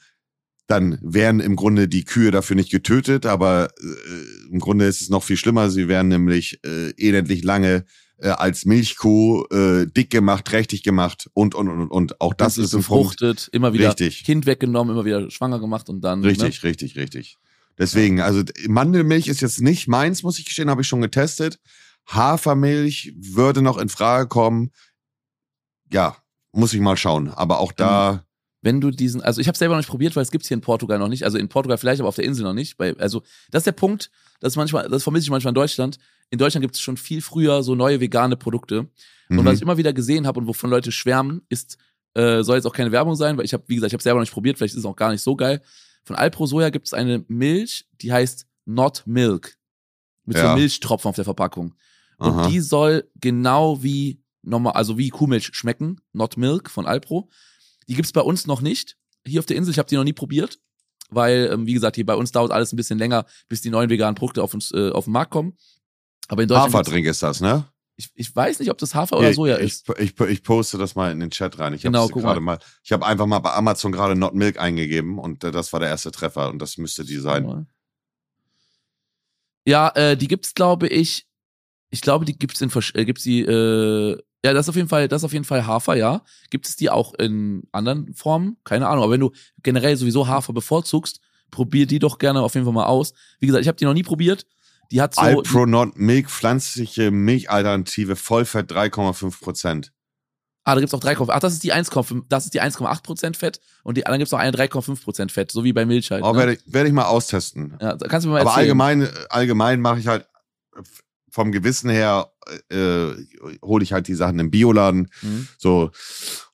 dann 0.68 0.98
wären 1.02 1.40
im 1.40 1.54
Grunde 1.54 1.86
die 1.86 2.04
Kühe 2.04 2.30
dafür 2.30 2.56
nicht 2.56 2.70
getötet, 2.70 3.26
aber 3.26 3.68
äh, 3.78 4.50
im 4.50 4.58
Grunde 4.58 4.86
ist 4.86 5.02
es 5.02 5.10
noch 5.10 5.22
viel 5.22 5.36
schlimmer. 5.36 5.70
Sie 5.70 5.86
werden 5.86 6.08
nämlich 6.08 6.60
äh, 6.64 6.92
elendlich 6.96 7.44
lange 7.44 7.84
äh, 8.22 8.28
als 8.28 8.64
Milchkuh 8.64 9.44
äh, 9.50 9.86
dick 9.86 10.10
gemacht, 10.10 10.44
trächtig 10.44 10.82
gemacht 10.82 11.28
und 11.34 11.54
und 11.54 11.68
und 11.68 11.88
und 11.88 12.20
auch 12.20 12.34
das 12.34 12.56
ist 12.56 12.70
befruchtet, 12.70 13.48
immer 13.52 13.72
wieder 13.72 13.88
richtig. 13.88 14.24
Kind 14.24 14.46
weggenommen, 14.46 14.94
immer 14.94 15.04
wieder 15.04 15.30
schwanger 15.30 15.58
gemacht 15.58 15.88
und 15.88 16.02
dann 16.02 16.22
richtig, 16.22 16.62
ne? 16.62 16.68
richtig, 16.68 16.96
richtig. 16.96 17.38
Deswegen, 17.78 18.20
also 18.20 18.42
Mandelmilch 18.68 19.28
ist 19.28 19.40
jetzt 19.40 19.60
nicht 19.60 19.88
meins, 19.88 20.22
muss 20.22 20.38
ich 20.38 20.44
gestehen, 20.44 20.70
habe 20.70 20.82
ich 20.82 20.88
schon 20.88 21.00
getestet. 21.00 21.58
Hafermilch 22.06 23.14
würde 23.16 23.62
noch 23.62 23.78
in 23.78 23.88
Frage 23.88 24.28
kommen. 24.28 24.70
Ja, 25.90 26.16
muss 26.52 26.74
ich 26.74 26.80
mal 26.80 26.96
schauen. 26.96 27.28
Aber 27.28 27.60
auch 27.60 27.72
da. 27.72 28.12
Mhm 28.12 28.20
wenn 28.62 28.80
du 28.80 28.90
diesen, 28.90 29.20
also 29.20 29.40
ich 29.40 29.48
habe 29.48 29.58
selber 29.58 29.74
noch 29.74 29.80
nicht 29.80 29.90
probiert, 29.90 30.14
weil 30.14 30.22
es 30.22 30.30
gibt's 30.30 30.48
hier 30.48 30.56
in 30.56 30.60
Portugal 30.60 30.98
noch 30.98 31.08
nicht. 31.08 31.24
Also 31.24 31.36
in 31.36 31.48
Portugal 31.48 31.78
vielleicht, 31.78 32.00
aber 32.00 32.08
auf 32.08 32.14
der 32.14 32.24
Insel 32.24 32.44
noch 32.44 32.54
nicht. 32.54 32.80
Also 32.80 33.22
das 33.50 33.60
ist 33.60 33.66
der 33.66 33.72
Punkt, 33.72 34.10
das 34.40 34.56
manchmal, 34.56 34.88
das 34.88 35.02
vermisse 35.02 35.24
ich 35.24 35.30
manchmal 35.30 35.50
in 35.50 35.56
Deutschland. 35.56 35.98
In 36.32 36.38
Deutschland 36.38 36.62
gibt 36.62 36.74
es 36.74 36.80
schon 36.80 36.96
viel 36.96 37.20
früher 37.20 37.62
so 37.62 37.74
neue 37.74 38.00
vegane 38.00 38.38
Produkte. 38.38 38.88
Mhm. 39.28 39.38
Und 39.38 39.44
was 39.44 39.56
ich 39.56 39.62
immer 39.62 39.76
wieder 39.76 39.92
gesehen 39.92 40.26
habe 40.26 40.40
und 40.40 40.46
wovon 40.46 40.70
Leute 40.70 40.90
schwärmen, 40.90 41.42
ist, 41.50 41.76
äh, 42.14 42.42
soll 42.42 42.56
jetzt 42.56 42.64
auch 42.64 42.72
keine 42.72 42.90
Werbung 42.90 43.16
sein, 43.16 43.36
weil 43.36 43.44
ich 43.44 43.52
habe, 43.52 43.64
wie 43.66 43.74
gesagt, 43.74 43.90
ich 43.90 43.94
habe 43.94 44.02
selber 44.02 44.18
noch 44.18 44.22
nicht 44.22 44.32
probiert, 44.32 44.56
vielleicht 44.56 44.72
ist 44.72 44.80
es 44.80 44.86
auch 44.86 44.96
gar 44.96 45.12
nicht 45.12 45.20
so 45.20 45.36
geil. 45.36 45.60
Von 46.04 46.16
Alpro 46.16 46.46
Soja 46.46 46.70
gibt 46.70 46.86
es 46.86 46.94
eine 46.94 47.22
Milch, 47.28 47.86
die 48.00 48.14
heißt 48.14 48.46
Not 48.64 49.02
Milk. 49.04 49.58
Mit 50.24 50.38
ja. 50.38 50.52
so 50.52 50.56
Milchtropfen 50.58 51.10
auf 51.10 51.16
der 51.16 51.26
Verpackung. 51.26 51.74
Und 52.16 52.30
Aha. 52.30 52.48
die 52.48 52.60
soll 52.60 53.10
genau 53.20 53.82
wie 53.82 54.22
normal, 54.40 54.72
also 54.72 54.96
wie 54.96 55.10
Kuhmilch 55.10 55.50
schmecken, 55.52 56.00
Not 56.14 56.38
Milk 56.38 56.70
von 56.70 56.86
Alpro. 56.86 57.28
Die 57.88 57.94
gibt's 57.94 58.12
bei 58.12 58.22
uns 58.22 58.46
noch 58.46 58.62
nicht. 58.62 58.96
Hier 59.26 59.40
auf 59.40 59.46
der 59.46 59.58
Insel, 59.58 59.72
ich 59.72 59.78
habe 59.78 59.88
die 59.88 59.96
noch 59.96 60.04
nie 60.04 60.14
probiert, 60.14 60.60
weil, 61.10 61.50
ähm, 61.52 61.66
wie 61.66 61.74
gesagt, 61.74 61.96
hier 61.96 62.06
bei 62.06 62.14
uns 62.14 62.32
dauert 62.32 62.52
alles 62.52 62.72
ein 62.72 62.76
bisschen 62.76 62.98
länger, 62.98 63.26
bis 63.50 63.60
die 63.60 63.70
neuen 63.70 63.90
veganen 63.90 64.14
Produkte 64.14 64.42
auf, 64.42 64.54
uns, 64.54 64.72
äh, 64.72 64.90
auf 64.90 65.04
den 65.04 65.12
Markt 65.12 65.30
kommen. 65.30 65.58
Aber 66.32 66.42
in 66.42 66.48
Deutschland. 66.48 66.72
Haferdrink 66.72 67.06
ist 67.06 67.22
das, 67.22 67.42
ne? 67.42 67.66
Ich, 67.96 68.10
ich 68.14 68.34
weiß 68.34 68.58
nicht, 68.60 68.70
ob 68.70 68.78
das 68.78 68.94
Hafer 68.94 69.18
oder 69.18 69.34
Soja 69.34 69.58
ich, 69.58 69.64
ist. 69.64 69.90
Ich, 69.98 70.18
ich, 70.18 70.42
poste 70.42 70.78
das 70.78 70.94
mal 70.94 71.12
in 71.12 71.20
den 71.20 71.30
Chat 71.30 71.58
rein. 71.58 71.74
Ich 71.74 71.82
genau, 71.82 72.08
guck 72.08 72.22
mal. 72.22 72.40
mal. 72.40 72.58
Ich 72.82 72.90
habe 72.90 73.04
einfach 73.04 73.26
mal 73.26 73.40
bei 73.40 73.52
Amazon 73.52 73.92
gerade 73.92 74.16
Not 74.16 74.32
Milk 74.32 74.58
eingegeben 74.58 75.18
und 75.18 75.44
äh, 75.44 75.50
das 75.50 75.74
war 75.74 75.80
der 75.80 75.90
erste 75.90 76.10
Treffer 76.10 76.48
und 76.48 76.58
das 76.58 76.78
müsste 76.78 77.04
die 77.04 77.18
sein. 77.18 77.66
Ja, 79.66 79.90
äh, 79.90 80.16
die 80.16 80.26
gibt's, 80.26 80.54
glaube 80.54 80.88
ich. 80.88 81.26
Ich 81.90 82.00
glaube, 82.00 82.24
die 82.24 82.38
gibt's 82.38 82.62
in 82.62 82.72
äh, 82.94 83.04
gibt's 83.04 83.24
die 83.24 83.42
äh, 83.42 84.18
ja, 84.42 84.54
das 84.54 84.64
ist 84.64 84.70
auf 84.70 84.76
jeden 84.76 84.88
Fall, 84.88 85.06
das 85.06 85.20
ist 85.20 85.26
auf 85.26 85.34
jeden 85.34 85.44
Fall 85.44 85.66
Hafer, 85.66 85.94
ja. 85.94 86.22
Gibt 86.48 86.66
es 86.66 86.76
die 86.76 86.88
auch 86.88 87.12
in 87.12 87.64
anderen 87.72 88.14
Formen? 88.14 88.56
Keine 88.64 88.88
Ahnung. 88.88 89.04
Aber 89.04 89.12
wenn 89.12 89.20
du 89.20 89.32
generell 89.62 89.98
sowieso 89.98 90.28
Hafer 90.28 90.54
bevorzugst, 90.54 91.20
probier 91.50 91.86
die 91.86 91.98
doch 91.98 92.16
gerne 92.16 92.40
auf 92.40 92.54
jeden 92.54 92.64
Fall 92.64 92.72
mal 92.72 92.86
aus. 92.86 93.12
Wie 93.38 93.46
gesagt, 93.46 93.60
ich 93.60 93.68
habe 93.68 93.76
die 93.76 93.84
noch 93.84 93.92
nie 93.92 94.02
probiert. 94.02 94.46
Die 94.92 95.00
hat 95.00 95.14
so. 95.14 95.22
Alpronot 95.22 95.96
Milk, 95.96 96.30
pflanzliche 96.30 97.10
Milchalternative, 97.10 98.14
Vollfett 98.14 98.70
3,5 98.70 99.40
Prozent. 99.40 99.92
Ah, 100.64 100.74
da 100.74 100.80
gibt's 100.80 100.94
auch 100.94 101.00
3,5. 101.00 101.28
Ach, 101.30 101.40
das 101.40 101.54
ist 101.54 101.64
die 101.64 101.72
1,5, 101.72 102.24
das 102.28 102.44
ist 102.44 102.54
die 102.54 102.62
1,8 102.62 103.02
Prozent 103.02 103.36
Fett 103.36 103.58
und 103.82 103.96
die 103.96 104.06
anderen 104.06 104.20
gibt's 104.20 104.32
noch 104.32 104.38
eine 104.38 104.56
3,5 104.56 105.02
Prozent 105.02 105.32
Fett, 105.32 105.50
so 105.50 105.64
wie 105.64 105.72
bei 105.72 105.86
Milch 105.86 106.10
halt. 106.10 106.22
Oh, 106.22 106.32
ne? 106.32 106.38
werde 106.38 106.52
ich, 106.54 106.60
werd 106.66 106.86
ich 106.86 106.92
mal 106.92 107.06
austesten. 107.06 107.76
Ja, 107.80 107.96
kannst 107.96 108.26
du 108.26 108.28
mir 108.28 108.34
mal 108.34 108.40
Aber 108.42 108.50
erzählen. 108.50 108.80
allgemein, 108.80 109.08
allgemein 109.30 109.80
mache 109.80 109.98
ich 109.98 110.06
halt 110.06 110.26
vom 111.32 111.50
Gewissen 111.50 111.88
her 111.88 112.30
äh, 112.68 113.08
hole 113.62 113.82
ich 113.82 113.92
halt 113.92 114.06
die 114.06 114.14
Sachen 114.14 114.38
im 114.38 114.50
Bioladen. 114.50 115.10
Mhm. 115.22 115.48
So. 115.56 115.90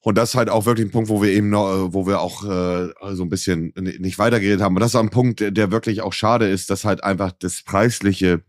Und 0.00 0.16
das 0.16 0.30
ist 0.30 0.34
halt 0.36 0.48
auch 0.48 0.66
wirklich 0.66 0.86
ein 0.86 0.92
Punkt, 0.92 1.08
wo 1.08 1.20
wir 1.20 1.30
eben 1.30 1.50
noch, 1.50 1.92
wo 1.92 2.06
wir 2.06 2.20
auch 2.20 2.44
äh, 2.44 3.14
so 3.14 3.24
ein 3.24 3.28
bisschen 3.28 3.72
nicht 3.76 4.18
weitergeredet 4.18 4.60
haben. 4.60 4.76
Und 4.76 4.80
das 4.80 4.92
ist 4.92 4.96
ein 4.96 5.10
Punkt, 5.10 5.40
der, 5.40 5.50
der 5.50 5.72
wirklich 5.72 6.00
auch 6.00 6.12
schade 6.12 6.48
ist, 6.48 6.70
dass 6.70 6.84
halt 6.84 7.02
einfach 7.02 7.32
das 7.32 7.62
Preisliche 7.62 8.42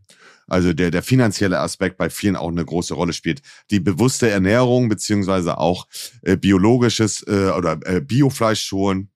also 0.48 0.74
der, 0.74 0.90
der 0.90 1.04
finanzielle 1.04 1.60
Aspekt 1.60 1.98
bei 1.98 2.10
vielen 2.10 2.36
auch 2.36 2.50
eine 2.50 2.66
große 2.66 2.96
Rolle 2.96 3.14
spielt. 3.14 3.42
Die 3.70 3.80
bewusste 3.80 4.30
Ernährung 4.30 4.90
beziehungsweise 4.90 5.60
auch 5.60 5.88
äh, 6.24 6.38
biologisches 6.38 7.24
äh, 7.28 7.52
oder 7.56 7.80
äh, 7.86 8.02
Biofleisch 8.02 8.64
schon 8.64 9.10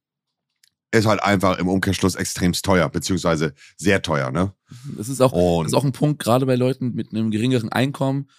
ist 0.93 1.05
halt 1.05 1.23
einfach 1.23 1.57
im 1.57 1.67
Umkehrschluss 1.67 2.15
extremst 2.15 2.63
teuer, 2.63 2.87
beziehungsweise 2.89 3.53
sehr 3.77 4.01
teuer, 4.01 4.31
ne? 4.31 4.53
Das 4.95 5.09
ist 5.09 5.21
auch, 5.21 5.63
das 5.63 5.71
ist 5.71 5.77
auch 5.77 5.83
ein 5.83 5.91
Punkt, 5.91 6.21
gerade 6.21 6.45
bei 6.45 6.55
Leuten 6.55 6.93
mit 6.93 7.11
einem 7.11 7.31
geringeren 7.31 7.69
Einkommen, 7.69 8.29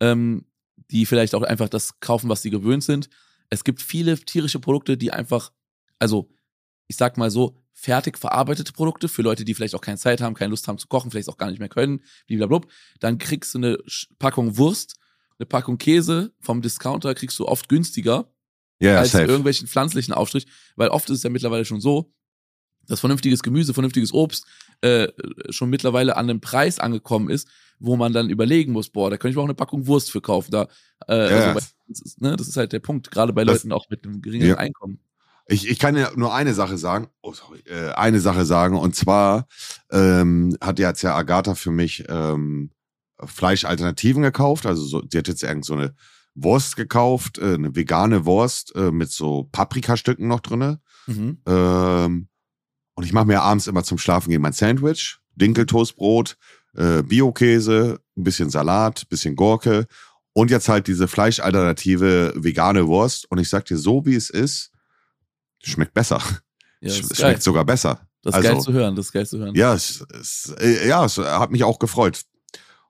ähm, 0.00 0.44
die 0.90 1.06
vielleicht 1.06 1.34
auch 1.34 1.42
einfach 1.42 1.68
das 1.68 2.00
kaufen, 2.00 2.28
was 2.28 2.42
sie 2.42 2.50
gewöhnt 2.50 2.84
sind. 2.84 3.08
Es 3.48 3.64
gibt 3.64 3.80
viele 3.80 4.18
tierische 4.18 4.60
Produkte, 4.60 4.96
die 4.96 5.12
einfach, 5.12 5.50
also 5.98 6.30
ich 6.88 6.96
sag 6.96 7.16
mal 7.16 7.30
so, 7.30 7.56
fertig 7.72 8.18
verarbeitete 8.18 8.72
Produkte 8.72 9.08
für 9.08 9.22
Leute, 9.22 9.44
die 9.44 9.54
vielleicht 9.54 9.74
auch 9.74 9.80
keine 9.80 9.98
Zeit 9.98 10.20
haben, 10.20 10.34
keine 10.34 10.50
Lust 10.50 10.68
haben 10.68 10.78
zu 10.78 10.88
kochen, 10.88 11.10
vielleicht 11.10 11.28
auch 11.28 11.38
gar 11.38 11.50
nicht 11.50 11.58
mehr 11.58 11.68
können, 11.68 12.02
blablabla. 12.26 12.68
Dann 13.00 13.18
kriegst 13.18 13.54
du 13.54 13.58
eine 13.58 13.78
Packung 14.18 14.56
Wurst, 14.58 14.96
eine 15.38 15.46
Packung 15.46 15.78
Käse 15.78 16.32
vom 16.40 16.62
Discounter 16.62 17.14
kriegst 17.14 17.38
du 17.38 17.46
oft 17.46 17.68
günstiger 17.68 18.30
yeah, 18.82 18.98
als 19.00 19.12
safe. 19.12 19.24
irgendwelchen 19.24 19.66
pflanzlichen 19.68 20.14
Aufstrich, 20.14 20.46
weil 20.76 20.88
oft 20.88 21.08
ist 21.10 21.18
es 21.18 21.22
ja 21.22 21.30
mittlerweile 21.30 21.64
schon 21.64 21.80
so, 21.80 22.12
dass 22.86 23.00
vernünftiges 23.00 23.42
Gemüse, 23.42 23.72
vernünftiges 23.74 24.12
Obst 24.12 24.46
äh, 24.82 25.08
schon 25.50 25.70
mittlerweile 25.70 26.16
an 26.16 26.28
einem 26.28 26.40
Preis 26.40 26.78
angekommen 26.78 27.30
ist, 27.30 27.48
wo 27.78 27.96
man 27.96 28.12
dann 28.12 28.30
überlegen 28.30 28.72
muss, 28.72 28.90
boah, 28.90 29.10
da 29.10 29.16
könnte 29.16 29.30
ich 29.30 29.36
mir 29.36 29.42
auch 29.42 29.46
eine 29.46 29.54
Packung 29.54 29.86
Wurst 29.86 30.10
für 30.10 30.20
kaufen. 30.20 30.50
Da, 30.50 30.68
äh, 31.08 31.30
Ja. 31.30 31.52
also, 31.52 31.60
das, 31.88 32.00
ist, 32.02 32.20
ne, 32.20 32.36
das 32.36 32.48
ist 32.48 32.56
halt 32.56 32.72
der 32.72 32.80
Punkt, 32.80 33.10
gerade 33.10 33.32
bei 33.32 33.44
Das- 33.44 33.56
Leuten 33.62 33.72
auch 33.72 33.88
mit 33.90 34.04
einem 34.04 34.20
geringeren 34.22 34.50
Ja. 34.50 34.56
Einkommen. 34.58 35.00
Ich, 35.46 35.68
ich 35.68 35.78
kann 35.78 35.94
ja 35.96 36.10
nur 36.16 36.32
eine 36.34 36.54
Sache 36.54 36.78
sagen, 36.78 37.08
oh 37.20 37.34
sorry, 37.34 37.60
äh, 37.66 37.90
eine 37.92 38.18
Sache 38.20 38.46
sagen 38.46 38.78
und 38.78 38.94
zwar 38.96 39.46
ähm, 39.90 40.56
hat 40.60 40.78
jetzt 40.78 41.02
ja 41.02 41.14
Agatha 41.14 41.54
für 41.54 41.70
mich 41.70 42.04
ähm, 42.08 42.70
Fleischalternativen 43.22 44.22
gekauft, 44.22 44.66
also 44.66 44.84
so, 44.84 45.00
die 45.02 45.18
hat 45.18 45.28
jetzt 45.28 45.42
irgend 45.42 45.64
so 45.64 45.74
eine 45.74 45.94
Wurst 46.34 46.76
gekauft, 46.76 47.38
äh, 47.38 47.54
eine 47.54 47.74
vegane 47.76 48.24
Wurst 48.24 48.74
äh, 48.74 48.90
mit 48.90 49.10
so 49.10 49.44
Paprikastücken 49.52 50.26
noch 50.28 50.40
drinne. 50.40 50.80
Mhm. 51.06 51.38
Ähm, 51.46 52.28
und 52.94 53.04
ich 53.04 53.12
mache 53.12 53.26
mir 53.26 53.42
abends 53.42 53.66
immer 53.66 53.84
zum 53.84 53.98
Schlafen 53.98 54.30
gehen 54.30 54.42
mein 54.42 54.52
Sandwich, 54.52 55.18
Dinkeltoastbrot, 55.36 56.36
äh, 56.76 57.02
Biokäse, 57.02 58.00
ein 58.16 58.24
bisschen 58.24 58.50
Salat, 58.50 59.08
bisschen 59.08 59.36
Gurke 59.36 59.86
und 60.32 60.50
jetzt 60.50 60.68
halt 60.68 60.86
diese 60.88 61.06
Fleischalternative 61.08 62.34
vegane 62.36 62.86
Wurst. 62.86 63.30
Und 63.30 63.38
ich 63.38 63.48
sag 63.48 63.64
dir, 63.66 63.76
so 63.78 64.04
wie 64.06 64.14
es 64.16 64.30
ist, 64.30 64.70
schmeckt 65.62 65.94
besser. 65.94 66.20
Ja, 66.80 66.90
Sch- 66.92 67.08
geil. 67.08 67.16
schmeckt 67.16 67.42
sogar 67.42 67.64
besser. 67.64 68.06
Das 68.22 68.36
ist 68.36 68.42
geil 68.42 68.52
also- 68.54 68.64
zu 68.64 68.72
hören, 68.72 68.96
das 68.96 69.06
ist 69.06 69.12
geil 69.12 69.26
zu 69.26 69.38
hören. 69.38 69.54
Ja, 69.54 69.74
es, 69.74 70.04
es, 70.20 70.54
äh, 70.58 70.88
ja, 70.88 71.04
es 71.04 71.18
hat 71.18 71.50
mich 71.50 71.62
auch 71.64 71.78
gefreut. 71.78 72.22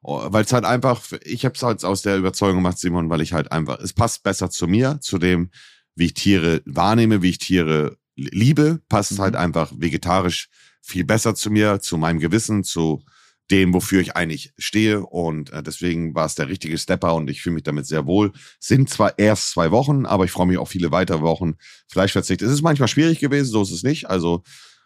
Weil 0.07 0.45
es 0.45 0.53
halt 0.53 0.65
einfach, 0.67 1.03
ich 1.25 1.45
habe 1.47 1.55
es 1.55 1.63
halt 1.63 1.83
aus 1.85 2.03
der 2.03 2.19
Überzeugung 2.19 2.57
gemacht, 2.59 2.79
Simon, 2.79 3.09
weil 3.09 3.23
ich 3.23 3.33
halt 3.33 3.51
einfach, 3.51 3.81
es 3.81 3.93
passt 3.95 4.23
besser 4.23 4.51
zu 4.51 4.67
mir, 4.67 4.99
zu 5.01 5.17
dem, 5.19 5.51
wie 5.95 6.07
ich 6.07 6.15
Tiere 6.15 6.61
wahrnehme, 6.67 7.23
wie 7.23 7.31
ich 7.31 7.39
Tiere 7.39 7.97
liebe, 8.17 8.81
passt 8.89 9.13
Mhm. 9.13 9.19
halt 9.19 9.37
einfach 9.37 9.73
vegetarisch 9.77 10.49
viel 10.83 11.05
besser 11.05 11.35
zu 11.35 11.51
mir, 11.51 11.81
zu 11.81 11.97
meinem 11.97 12.19
Gewissen, 12.21 12.65
zu 12.65 13.03
dem, 13.51 13.73
wofür 13.75 14.01
ich 14.01 14.15
eigentlich 14.17 14.53
stehe. 14.59 15.01
Und 15.05 15.51
äh, 15.53 15.63
deswegen 15.63 16.15
war 16.15 16.27
es 16.27 16.35
der 16.35 16.49
richtige 16.49 16.77
Stepper 16.79 17.15
und 17.15 17.29
ich 17.31 17.41
fühle 17.43 17.55
mich 17.55 17.63
damit 17.65 17.87
sehr 17.87 18.07
wohl. 18.07 18.33
Sind 18.61 18.91
zwar 18.91 19.19
erst 19.19 19.51
zwei 19.51 19.71
Wochen, 19.71 20.05
aber 20.07 20.25
ich 20.25 20.31
freue 20.31 20.47
mich 20.47 20.59
auf 20.59 20.69
viele 20.69 20.91
weitere 20.93 21.21
Wochen 21.23 21.55
Fleischverzicht. 21.89 22.43
Es 22.43 22.53
ist 22.53 22.63
manchmal 22.63 22.89
schwierig 22.89 23.21
gewesen, 23.21 23.51
so 23.51 23.63
ist 23.63 23.71
es 23.71 23.83
nicht. 23.83 24.09
Also 24.11 24.43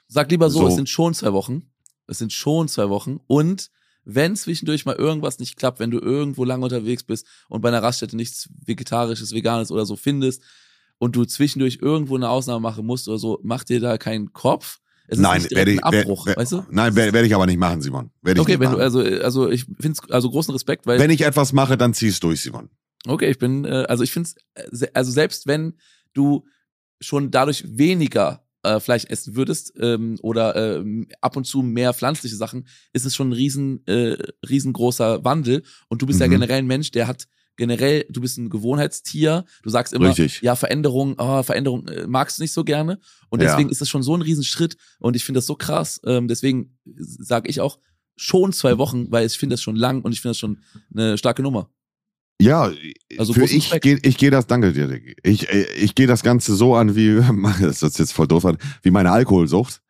Sag 0.06 0.30
lieber 0.30 0.48
so, 0.50 0.60
So. 0.60 0.68
es 0.68 0.74
sind 0.76 0.88
schon 0.88 1.12
zwei 1.14 1.32
Wochen. 1.32 1.70
Es 2.06 2.18
sind 2.18 2.32
schon 2.32 2.68
zwei 2.68 2.88
Wochen. 2.88 3.18
Und 3.26 3.70
wenn 4.10 4.34
zwischendurch 4.36 4.86
mal 4.86 4.96
irgendwas 4.96 5.38
nicht 5.38 5.56
klappt, 5.56 5.80
wenn 5.80 5.90
du 5.90 5.98
irgendwo 5.98 6.44
lang 6.44 6.62
unterwegs 6.62 7.02
bist 7.02 7.26
und 7.50 7.60
bei 7.60 7.68
einer 7.68 7.82
Raststätte 7.82 8.16
nichts 8.16 8.48
Vegetarisches, 8.64 9.34
Veganes 9.34 9.70
oder 9.70 9.84
so 9.84 9.96
findest 9.96 10.42
und 10.96 11.14
du 11.14 11.26
zwischendurch 11.26 11.78
irgendwo 11.82 12.16
eine 12.16 12.30
Ausnahme 12.30 12.60
machen 12.60 12.86
musst 12.86 13.06
oder 13.06 13.18
so, 13.18 13.38
mach 13.42 13.64
dir 13.64 13.80
da 13.80 13.98
keinen 13.98 14.32
Kopf. 14.32 14.78
Es 15.08 15.18
Nein, 15.18 15.46
werde 15.50 15.72
ich, 15.72 15.80
wer- 15.82 16.00
Abbruch, 16.00 16.24
wer- 16.26 16.36
weißt 16.36 16.52
du? 16.52 16.64
Nein, 16.70 16.96
werde 16.96 17.12
werd 17.12 17.26
ich 17.26 17.34
aber 17.34 17.44
nicht 17.46 17.58
machen, 17.58 17.82
Simon. 17.82 18.10
Werde 18.22 18.40
ich 18.40 18.42
Okay, 18.42 18.58
wenn 18.58 18.70
du, 18.70 18.76
machen. 18.78 18.80
also, 18.80 19.00
also 19.00 19.50
ich 19.50 19.66
finde 19.78 20.00
also 20.10 20.30
großen 20.30 20.52
Respekt, 20.52 20.86
weil 20.86 20.98
wenn 20.98 21.10
ich 21.10 21.20
etwas 21.20 21.52
mache, 21.52 21.76
dann 21.76 21.92
zieh 21.94 22.08
es 22.08 22.18
durch, 22.20 22.40
Simon. 22.42 22.70
Okay, 23.06 23.30
ich 23.30 23.38
bin, 23.38 23.64
äh, 23.66 23.84
also 23.88 24.04
ich 24.04 24.10
finde 24.12 24.30
es, 24.70 24.82
also 24.94 25.10
selbst 25.12 25.46
wenn 25.46 25.74
du 26.14 26.46
schon 27.00 27.30
dadurch 27.30 27.64
weniger 27.66 28.42
äh, 28.76 28.80
Fleisch 28.80 29.04
essen 29.06 29.34
würdest 29.36 29.72
ähm, 29.80 30.16
oder 30.22 30.54
ähm, 30.78 31.06
ab 31.20 31.36
und 31.36 31.44
zu 31.44 31.62
mehr 31.62 31.92
pflanzliche 31.94 32.36
Sachen, 32.36 32.66
ist 32.92 33.04
es 33.06 33.14
schon 33.16 33.30
ein 33.30 33.32
riesen, 33.32 33.86
äh, 33.86 34.16
riesengroßer 34.48 35.24
Wandel. 35.24 35.62
Und 35.88 36.02
du 36.02 36.06
bist 36.06 36.20
ja 36.20 36.26
Mhm. 36.26 36.32
generell 36.32 36.58
ein 36.58 36.66
Mensch, 36.66 36.90
der 36.90 37.06
hat 37.06 37.26
generell, 37.56 38.06
du 38.08 38.20
bist 38.20 38.38
ein 38.38 38.50
Gewohnheitstier. 38.50 39.44
Du 39.64 39.70
sagst 39.70 39.92
immer, 39.92 40.10
Richtig. 40.10 40.40
ja, 40.42 40.54
Veränderung, 40.54 41.16
oh, 41.18 41.42
Veränderung 41.42 41.88
äh, 41.88 42.06
magst 42.06 42.38
du 42.38 42.42
nicht 42.42 42.52
so 42.52 42.62
gerne. 42.64 43.00
Und 43.30 43.42
Ja. 43.42 43.48
deswegen 43.48 43.68
ist 43.68 43.82
es 43.82 43.88
schon 43.88 44.02
so 44.04 44.14
ein 44.16 44.22
Riesenschritt. 44.22 44.76
Und 45.00 45.16
ich 45.16 45.24
finde 45.24 45.38
das 45.38 45.46
so 45.46 45.56
krass. 45.56 46.00
Ähm, 46.04 46.28
deswegen 46.28 46.78
sage 46.84 47.48
ich 47.50 47.60
auch 47.60 47.78
schon 48.16 48.52
zwei 48.52 48.78
Wochen, 48.78 49.10
weil 49.10 49.26
ich 49.26 49.36
finde 49.38 49.54
das 49.54 49.62
schon 49.62 49.76
lang 49.76 50.02
und 50.02 50.12
ich 50.12 50.20
finde 50.20 50.30
das 50.30 50.38
schon 50.38 50.60
eine 50.94 51.18
starke 51.18 51.42
Nummer. 51.42 51.68
Ja, 52.40 52.70
Also 53.18 53.32
für 53.32 53.44
ich 53.44 53.70
gehe 53.80 53.98
ich 54.02 54.16
geh 54.16 54.30
das, 54.30 54.46
danke 54.46 54.72
dir, 54.72 54.86
Diggi. 54.86 55.16
ich, 55.24 55.48
äh, 55.52 55.66
ich 55.74 55.94
gehe 55.94 56.06
das 56.06 56.22
Ganze 56.22 56.54
so 56.54 56.76
an, 56.76 56.94
wie, 56.94 57.20
das 57.60 57.82
ist 57.82 57.98
jetzt 57.98 58.12
voll 58.12 58.28
doof 58.28 58.44
an, 58.44 58.58
wie 58.82 58.90
meine 58.90 59.10
Alkoholsucht. 59.10 59.80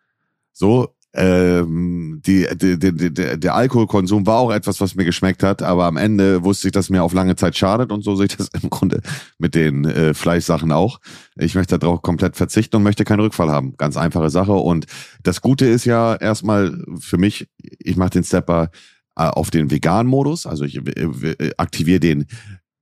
So, 0.52 0.94
ähm, 1.14 2.20
die, 2.24 2.46
die, 2.54 2.78
die, 2.78 3.12
der 3.12 3.54
Alkoholkonsum 3.54 4.26
war 4.26 4.38
auch 4.38 4.50
etwas, 4.50 4.80
was 4.80 4.94
mir 4.94 5.04
geschmeckt 5.04 5.42
hat, 5.42 5.62
aber 5.62 5.86
am 5.86 5.96
Ende 5.96 6.44
wusste 6.44 6.68
ich, 6.68 6.72
dass 6.72 6.90
mir 6.90 7.02
auf 7.02 7.12
lange 7.12 7.34
Zeit 7.34 7.56
schadet 7.56 7.92
und 7.92 8.02
so 8.02 8.14
sehe 8.14 8.26
ich 8.26 8.36
das 8.36 8.48
im 8.62 8.70
Grunde 8.70 9.00
mit 9.38 9.54
den 9.54 9.84
äh, 9.84 10.14
Fleischsachen 10.14 10.70
auch. 10.70 11.00
Ich 11.36 11.54
möchte 11.54 11.78
darauf 11.78 12.02
komplett 12.02 12.36
verzichten 12.36 12.76
und 12.76 12.82
möchte 12.82 13.04
keinen 13.04 13.20
Rückfall 13.20 13.50
haben. 13.50 13.74
Ganz 13.76 13.96
einfache 13.96 14.30
Sache. 14.30 14.52
Und 14.52 14.86
das 15.22 15.40
Gute 15.40 15.66
ist 15.66 15.84
ja 15.86 16.14
erstmal 16.14 16.78
für 17.00 17.18
mich, 17.18 17.48
ich 17.58 17.96
mache 17.96 18.10
den 18.10 18.24
Stepper 18.24 18.70
auf 19.18 19.50
den 19.50 19.70
Vegan-Modus, 19.70 20.46
also 20.46 20.64
ich 20.64 20.76
äh, 20.76 21.02
äh, 21.02 21.52
aktiviere 21.56 22.00
den 22.00 22.26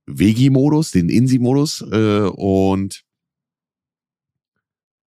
Vegi-Modus, 0.07 0.93
den 0.93 1.09
Insi-Modus 1.09 1.83
äh, 1.91 2.29
und 2.29 3.03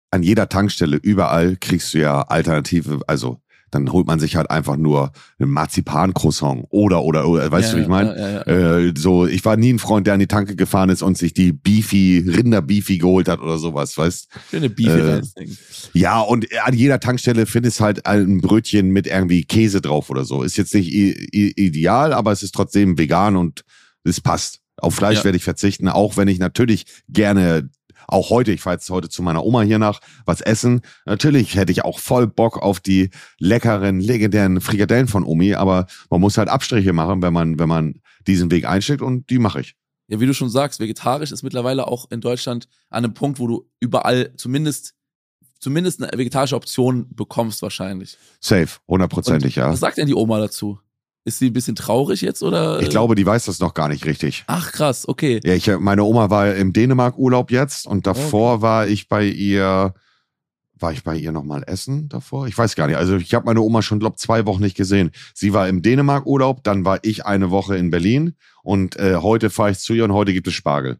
an 0.09 0.23
jeder 0.23 0.49
Tankstelle 0.49 0.97
überall 0.97 1.57
kriegst 1.57 1.93
du 1.93 1.99
ja 1.99 2.21
Alternative, 2.21 3.01
also 3.07 3.41
dann 3.71 3.91
holt 3.91 4.07
man 4.07 4.19
sich 4.19 4.35
halt 4.35 4.49
einfach 4.49 4.77
nur 4.77 5.11
ein 5.39 5.49
Marzipan-Croissant 5.49 6.65
oder, 6.69 7.03
oder, 7.03 7.27
oder, 7.27 7.51
weißt 7.51 7.69
Ja, 7.69 7.73
du, 7.73 7.77
wie 7.77 7.81
ich 7.83 7.87
meine? 7.87 8.17
ja, 8.17 8.29
ja. 8.29 8.77
Äh, 8.79 8.93
so, 8.97 9.27
ich 9.27 9.43
war 9.43 9.57
nie 9.57 9.73
ein 9.73 9.79
Freund, 9.79 10.07
der 10.07 10.13
an 10.13 10.19
die 10.19 10.27
Tanke 10.27 10.55
gefahren 10.55 10.89
ist 10.89 11.01
und 11.01 11.17
sich 11.17 11.33
die 11.33 11.51
Beefy, 11.51 12.23
Rinder-Beefy 12.27 12.97
geholt 12.97 13.27
hat 13.27 13.41
oder 13.41 13.57
sowas, 13.57 13.97
weißt 13.97 14.27
Schöne 14.49 14.69
Beefy 14.69 14.99
äh. 14.99 15.21
Ja, 15.93 16.21
und 16.21 16.47
an 16.63 16.73
jeder 16.73 16.99
Tankstelle 16.99 17.45
findest 17.45 17.81
halt 17.81 18.05
ein 18.05 18.39
Brötchen 18.39 18.89
mit 18.89 19.07
irgendwie 19.07 19.43
Käse 19.43 19.81
drauf 19.81 20.09
oder 20.09 20.25
so. 20.25 20.43
Ist 20.43 20.57
jetzt 20.57 20.73
nicht 20.73 20.91
ideal, 20.91 22.13
aber 22.13 22.31
es 22.31 22.43
ist 22.43 22.53
trotzdem 22.53 22.97
vegan 22.97 23.35
und 23.35 23.63
es 24.03 24.21
passt. 24.21 24.61
Auf 24.79 24.95
Fleisch 24.95 25.23
werde 25.23 25.37
ich 25.37 25.43
verzichten, 25.43 25.89
auch 25.89 26.17
wenn 26.17 26.27
ich 26.27 26.37
natürlich 26.37 26.85
gerne, 27.09 27.69
auch 28.07 28.29
heute, 28.29 28.51
ich 28.51 28.61
fahre 28.61 28.75
jetzt 28.75 28.89
heute 28.89 29.09
zu 29.09 29.21
meiner 29.21 29.43
Oma 29.43 29.61
hier 29.61 29.79
nach, 29.79 29.99
was 30.25 30.41
essen. 30.41 30.81
Natürlich 31.05 31.55
hätte 31.55 31.71
ich 31.71 31.83
auch 31.83 31.99
voll 31.99 32.27
Bock 32.27 32.57
auf 32.57 32.79
die 32.79 33.09
leckeren, 33.37 33.99
legendären 33.99 34.61
Frikadellen 34.61 35.07
von 35.07 35.23
Omi, 35.23 35.55
aber 35.55 35.87
man 36.09 36.21
muss 36.21 36.37
halt 36.37 36.49
Abstriche 36.49 36.93
machen, 36.93 37.21
wenn 37.21 37.33
man, 37.33 37.59
wenn 37.59 37.69
man 37.69 38.01
diesen 38.25 38.49
Weg 38.49 38.65
einschlägt 38.65 39.01
und 39.01 39.29
die 39.29 39.39
mache 39.39 39.61
ich. 39.61 39.75
Ja, 40.07 40.21
wie 40.21 40.25
du 40.25 40.33
schon 40.33 40.49
sagst, 40.49 40.79
vegetarisch 40.79 41.33
ist 41.33 41.43
mittlerweile 41.43 41.87
auch 41.87 42.09
in 42.09 42.21
Deutschland 42.21 42.67
an 42.89 43.03
einem 43.03 43.13
Punkt, 43.13 43.39
wo 43.39 43.47
du 43.47 43.69
überall 43.81 44.33
zumindest 44.37 44.93
zumindest 45.59 46.01
eine 46.01 46.17
vegetarische 46.17 46.55
Option 46.55 47.07
bekommst 47.13 47.61
wahrscheinlich. 47.61 48.17
Safe, 48.39 48.69
hundertprozentig, 48.87 49.55
ja. 49.55 49.69
Was 49.69 49.79
sagt 49.79 49.97
denn 49.97 50.07
die 50.07 50.13
Oma 50.13 50.39
dazu? 50.39 50.79
Ist 51.27 51.39
sie 51.39 51.47
ein 51.47 51.53
bisschen 51.53 51.75
traurig 51.75 52.21
jetzt 52.21 52.41
oder? 52.41 52.81
Ich 52.81 52.87
glaube, 52.87 53.13
die 53.13 53.25
weiß 53.25 53.43
das 53.43 53.59
noch 53.59 53.73
gar 53.73 53.89
nicht 53.89 54.05
richtig. 54.05 54.45
Ach 54.47 54.71
krass, 54.71 55.05
okay. 55.05 55.41
Ja, 55.43 55.55
ich, 55.55 55.67
meine 55.77 56.05
Oma 56.05 56.29
war 56.29 56.55
im 56.55 56.71
Dänemark-Urlaub 56.71 57.51
jetzt 57.51 57.85
und 57.85 58.07
davor 58.07 58.61
war 58.61 58.87
ich 58.87 59.09
bei 59.09 59.25
ihr, 59.25 59.93
war 60.79 60.93
ich 60.93 61.03
bei 61.03 61.17
ihr 61.17 61.33
nochmal 61.33 61.65
essen 61.67 62.07
davor? 62.07 62.47
Ich 62.47 62.57
weiß 62.57 62.75
gar 62.75 62.87
nicht. 62.87 62.95
Also 62.95 63.17
ich 63.17 63.33
habe 63.33 63.45
meine 63.45 63.59
Oma 63.59 63.81
schon, 63.81 63.99
glaube 63.99 64.15
zwei 64.15 64.45
Wochen 64.45 64.61
nicht 64.61 64.77
gesehen. 64.77 65.11
Sie 65.33 65.51
war 65.51 65.67
im 65.67 65.81
Dänemark-Urlaub, 65.81 66.63
dann 66.63 66.85
war 66.85 66.99
ich 67.01 67.25
eine 67.25 67.51
Woche 67.51 67.75
in 67.75 67.91
Berlin 67.91 68.35
und 68.63 68.95
äh, 68.95 69.17
heute 69.17 69.49
fahre 69.49 69.71
ich 69.71 69.79
zu 69.79 69.93
ihr 69.93 70.05
und 70.05 70.13
heute 70.13 70.31
gibt 70.31 70.47
es 70.47 70.53
Spargel. 70.53 70.97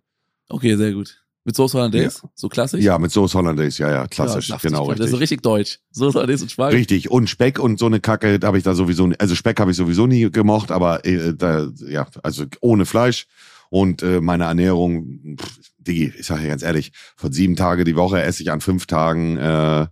Okay, 0.49 0.75
sehr 0.75 0.91
gut. 0.91 1.23
Mit 1.47 1.55
Soße 1.55 1.77
Hollandaise? 1.77 2.19
So 2.35 2.49
klassisch? 2.49 2.83
Ja, 2.83 2.99
mit 2.99 3.09
Soße 3.09 3.37
Hollandaise, 3.37 3.81
ja, 3.81 3.89
ja, 3.89 4.07
klassisch, 4.07 4.49
saftig, 4.49 4.69
genau, 4.69 4.89
Das 4.89 4.99
ist 4.99 5.05
richtig. 5.05 5.21
richtig 5.21 5.41
deutsch. 5.43 5.79
Soße 5.91 6.15
Hollandaise 6.15 6.43
und 6.43 6.51
Spargel. 6.51 6.77
Richtig, 6.77 7.09
und 7.09 7.29
Speck 7.29 7.57
und 7.57 7.79
so 7.79 7.85
eine 7.85 8.01
Kacke 8.01 8.37
habe 8.43 8.57
ich 8.57 8.65
da 8.65 8.73
sowieso, 8.73 9.09
also 9.17 9.33
Speck 9.33 9.57
habe 9.61 9.71
ich 9.71 9.77
sowieso 9.77 10.07
nie 10.07 10.29
gemocht, 10.29 10.71
aber 10.71 11.05
äh, 11.05 11.33
da, 11.33 11.69
ja, 11.87 12.05
also 12.21 12.43
ohne 12.59 12.85
Fleisch 12.85 13.27
und 13.69 14.03
äh, 14.03 14.19
meine 14.19 14.43
Ernährung, 14.43 15.37
pff, 15.39 15.59
Digi, 15.77 16.11
ich 16.19 16.25
sage 16.25 16.41
ja 16.41 16.49
ganz 16.49 16.63
ehrlich, 16.63 16.91
von 17.15 17.31
sieben 17.31 17.55
Tage 17.55 17.85
die 17.85 17.95
Woche 17.95 18.21
esse 18.21 18.43
ich 18.43 18.51
an 18.51 18.59
fünf 18.59 18.85
Tagen 18.85 19.37
äh, 19.37 19.87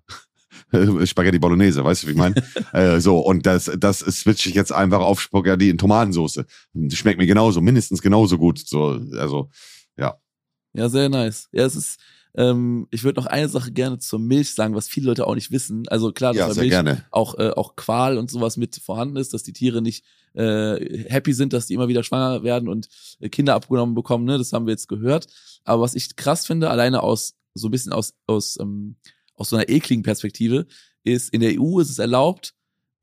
Spaghetti 1.06 1.40
Bolognese, 1.40 1.86
weißt 1.86 2.04
du, 2.04 2.08
wie 2.08 2.12
ich 2.12 2.18
meine? 2.18 2.36
äh, 2.74 3.00
so, 3.00 3.20
und 3.20 3.46
das, 3.46 3.72
das 3.78 4.00
switche 4.00 4.50
ich 4.50 4.56
jetzt 4.56 4.74
einfach 4.74 5.00
auf 5.00 5.22
Spaghetti 5.22 5.70
in 5.70 5.78
Tomatensauce. 5.78 6.44
Schmeckt 6.92 7.18
mir 7.18 7.28
genauso, 7.28 7.62
mindestens 7.62 8.02
genauso 8.02 8.38
gut. 8.38 8.60
So, 8.60 9.00
also, 9.18 9.50
ja. 10.76 10.90
Sehr 10.90 11.10
nice. 11.10 11.50
Ja, 11.52 11.66
es 11.66 11.76
ist, 11.76 12.00
ähm, 12.36 12.88
ich 12.92 13.04
würde 13.04 13.20
noch 13.20 13.28
eine 13.28 13.50
Sache 13.50 13.72
gerne 13.72 14.00
zur 14.00 14.20
Milch 14.20 14.54
sagen, 14.54 14.76
was 14.76 14.88
viele 14.88 15.08
Leute 15.08 15.28
auch 15.28 15.36
nicht 15.36 15.52
wissen. 15.52 15.88
Also 15.88 16.12
klar, 16.12 16.34
dass 16.34 16.40
Ja, 16.40 16.48
bei 16.48 16.62
Milch 16.62 16.70
gerne. 16.70 17.06
auch 17.12 17.38
äh, 17.38 17.50
auch 17.50 17.76
Qual 17.76 18.18
und 18.18 18.30
sowas 18.30 18.58
mit 18.58 18.76
vorhanden 18.76 19.18
ist, 19.18 19.34
dass 19.34 19.44
die 19.44 19.54
Tiere 19.54 19.82
nicht 19.82 20.06
äh, 20.34 21.06
happy 21.10 21.34
sind, 21.34 21.54
dass 21.54 21.68
die 21.68 21.74
immer 21.74 21.88
wieder 21.88 22.04
schwanger 22.04 22.44
werden 22.44 22.68
und 22.68 22.90
äh, 23.20 23.30
Kinder 23.30 23.56
abgenommen 23.56 23.96
bekommen. 23.96 24.26
Ne, 24.26 24.38
das 24.38 24.52
haben 24.54 24.66
wir 24.66 24.72
jetzt 24.72 24.88
gehört. 24.88 25.28
Aber 25.64 25.82
was 25.82 25.96
ich 25.96 26.16
krass 26.16 26.46
finde, 26.46 26.70
alleine 26.70 27.04
aus 27.04 27.36
so 27.54 27.70
ein 27.70 27.72
bisschen 27.72 27.94
aus 27.94 28.14
aus 28.28 28.58
ähm, 28.60 28.98
aus 29.34 29.50
so 29.50 29.56
einer 29.56 29.70
ekligen 29.70 30.04
Perspektive, 30.04 30.66
ist 31.04 31.34
in 31.34 31.42
der 31.42 31.60
EU 31.60 31.80
ist 31.80 31.90
es 31.90 32.00
erlaubt 32.00 32.54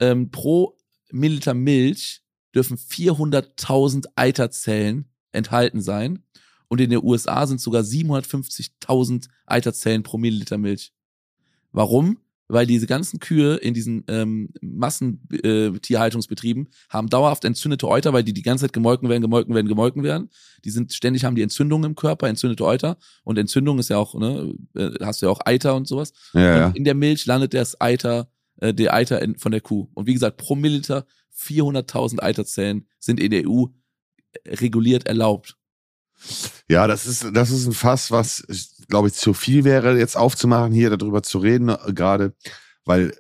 ähm, 0.01 0.31
pro 0.31 0.77
Milliliter 1.11 1.55
Milch 1.55 2.23
dürfen 2.55 2.77
400.000 2.77 4.07
Eiterzellen 4.17 5.09
enthalten 5.31 5.81
sein. 5.81 6.25
Und 6.73 6.81
in 6.81 6.89
den 6.89 7.05
USA 7.05 7.47
sind 7.47 7.61
sogar 7.61 7.83
750.000 7.83 9.29
Eiterzellen 9.45 10.03
pro 10.03 10.17
Milliliter 10.17 10.57
Milch. 10.57 10.95
Warum? 11.71 12.17
Weil 12.49 12.67
diese 12.67 12.87
ganzen 12.87 13.21
Kühe 13.21 13.57
in 13.57 13.75
diesen 13.75 14.05
ähm, 14.09 14.49
Massentierhaltungsbetrieben 14.63 16.65
äh, 16.65 16.69
haben 16.89 17.11
dauerhaft 17.11 17.45
entzündete 17.45 17.87
Euter, 17.87 18.15
weil 18.15 18.25
die 18.25 18.33
die 18.33 18.41
ganze 18.41 18.65
Zeit 18.65 18.73
gemolken 18.73 19.11
werden, 19.11 19.21
gemolken 19.21 19.55
werden, 19.55 19.69
gemolken 19.69 20.03
werden. 20.03 20.31
Die 20.65 20.71
sind 20.71 20.95
ständig 20.95 21.27
haben 21.27 21.37
die 21.37 21.43
Entzündungen 21.43 21.91
im 21.91 21.95
Körper, 21.95 22.27
entzündete 22.27 22.65
Euter. 22.65 22.97
Und 23.23 23.37
Entzündung 23.37 23.79
ist 23.79 23.91
ja 23.91 23.99
auch, 23.99 24.15
ne, 24.15 24.55
äh, 24.75 24.93
hast 25.03 25.21
du 25.21 25.27
ja 25.27 25.31
auch 25.31 25.41
Eiter 25.45 25.77
und 25.77 25.87
sowas. 25.87 26.15
Ja, 26.33 26.57
ja. 26.57 26.67
Und 26.69 26.77
in 26.79 26.85
der 26.85 26.95
Milch 26.95 27.27
landet 27.27 27.53
das 27.53 27.79
Eiter, 27.83 28.31
äh, 28.63 28.73
der 28.73 28.95
Eiter 28.95 29.21
in, 29.21 29.37
von 29.37 29.53
der 29.53 29.61
Kuh. 29.61 29.91
Und 29.93 30.07
wie 30.07 30.15
gesagt, 30.15 30.39
pro 30.39 30.55
Milliliter 30.55 31.05
400.000 31.37 32.23
Eiterzellen 32.23 32.87
sind 32.99 33.21
in 33.21 33.31
der 33.31 33.47
EU 33.47 33.67
reguliert 34.49 35.07
erlaubt. 35.07 35.59
Ja, 36.69 36.87
das 36.87 37.07
ist, 37.07 37.27
das 37.33 37.51
ist 37.51 37.67
ein 37.67 37.73
Fass, 37.73 38.11
was, 38.11 38.45
glaube 38.89 39.09
ich, 39.09 39.15
zu 39.15 39.35
viel 39.35 39.65
wäre, 39.65 39.99
jetzt 39.99 40.17
aufzumachen, 40.17 40.73
hier 40.73 40.91
darüber 40.97 41.23
zu 41.23 41.39
reden, 41.39 41.69
äh, 41.69 41.93
gerade, 41.93 42.35
weil 42.85 43.13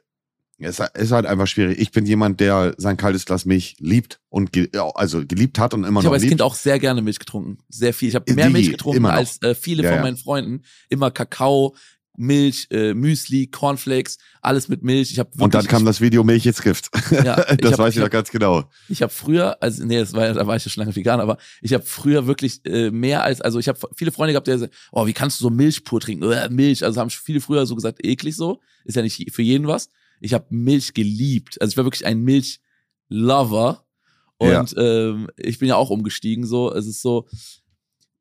es 0.58 0.78
ist 0.78 1.10
halt 1.10 1.26
einfach 1.26 1.46
schwierig. 1.46 1.78
Ich 1.80 1.90
bin 1.90 2.06
jemand, 2.06 2.38
der 2.38 2.74
sein 2.76 2.96
kaltes 2.96 3.24
Glas 3.24 3.44
Milch 3.44 3.74
liebt 3.80 4.20
und 4.28 4.52
ge 4.52 4.68
also 4.94 5.26
geliebt 5.26 5.58
hat 5.58 5.74
und 5.74 5.82
immer 5.82 6.00
Ich 6.00 6.04
noch 6.04 6.10
habe 6.10 6.14
als 6.14 6.22
liebt. 6.22 6.30
Kind 6.30 6.42
auch 6.42 6.54
sehr 6.54 6.78
gerne 6.78 7.02
Milch 7.02 7.18
getrunken. 7.18 7.58
Sehr 7.68 7.92
viel. 7.92 8.10
Ich 8.10 8.14
habe 8.14 8.32
mehr 8.32 8.48
Wie? 8.48 8.52
Milch 8.52 8.70
getrunken 8.70 9.06
als 9.06 9.42
äh, 9.42 9.54
viele 9.56 9.82
Ja, 9.82 9.94
von 9.94 10.02
meinen 10.02 10.16
Freunden. 10.16 10.62
Immer 10.88 11.10
Kakao, 11.10 11.74
Milch, 12.22 12.68
äh, 12.70 12.94
Müsli, 12.94 13.48
Cornflakes, 13.48 14.16
alles 14.40 14.68
mit 14.68 14.82
Milch. 14.82 15.10
Ich 15.12 15.18
habe 15.18 15.30
und 15.38 15.52
dann 15.54 15.66
kam 15.66 15.84
das 15.84 16.00
Video 16.00 16.24
Milch 16.24 16.46
ist 16.46 16.62
Gift. 16.62 16.88
Ja, 17.10 17.38
ich 17.50 17.56
das 17.58 17.72
hab- 17.72 17.78
weiß 17.80 17.90
ich 17.90 17.96
ich 17.96 18.00
noch 18.00 18.04
hab- 18.06 18.10
ganz 18.12 18.30
genau. 18.30 18.64
Ich 18.88 19.02
habe 19.02 19.12
früher, 19.12 19.62
also 19.62 19.84
nee, 19.84 19.98
das 19.98 20.12
war, 20.14 20.26
ja- 20.26 20.32
da 20.34 20.46
war 20.46 20.56
ich 20.56 20.64
ja 20.64 20.70
schon 20.70 20.82
lange 20.84 20.96
vegan, 20.96 21.20
aber 21.20 21.36
ich 21.60 21.74
habe 21.74 21.84
früher 21.84 22.26
wirklich 22.26 22.64
äh, 22.64 22.90
mehr 22.90 23.22
als, 23.22 23.40
also 23.40 23.58
ich 23.58 23.68
habe 23.68 23.78
viele 23.94 24.12
Freunde 24.12 24.32
gehabt, 24.32 24.46
die 24.46 24.56
sagen, 24.56 24.72
oh, 24.92 25.06
wie 25.06 25.12
kannst 25.12 25.40
du 25.40 25.44
so 25.44 25.50
Milch 25.50 25.84
pur 25.84 26.00
trinken? 26.00 26.30
Äh, 26.30 26.48
Milch, 26.48 26.84
also 26.84 27.00
haben 27.00 27.10
viele 27.10 27.40
früher 27.40 27.66
so 27.66 27.74
gesagt, 27.74 28.04
eklig 28.04 28.36
so, 28.36 28.60
ist 28.84 28.96
ja 28.96 29.02
nicht 29.02 29.32
für 29.32 29.42
jeden 29.42 29.66
was. 29.66 29.88
Ich 30.20 30.32
habe 30.34 30.46
Milch 30.50 30.94
geliebt, 30.94 31.60
also 31.60 31.72
ich 31.72 31.76
war 31.76 31.84
wirklich 31.84 32.06
ein 32.06 32.20
Milch-Lover 32.20 33.84
und 34.38 34.74
ähm, 34.76 35.28
ich 35.36 35.58
bin 35.58 35.68
ja 35.68 35.76
auch 35.76 35.90
umgestiegen 35.90 36.46
so, 36.46 36.72
es 36.72 36.86
ist 36.86 37.02
so, 37.02 37.26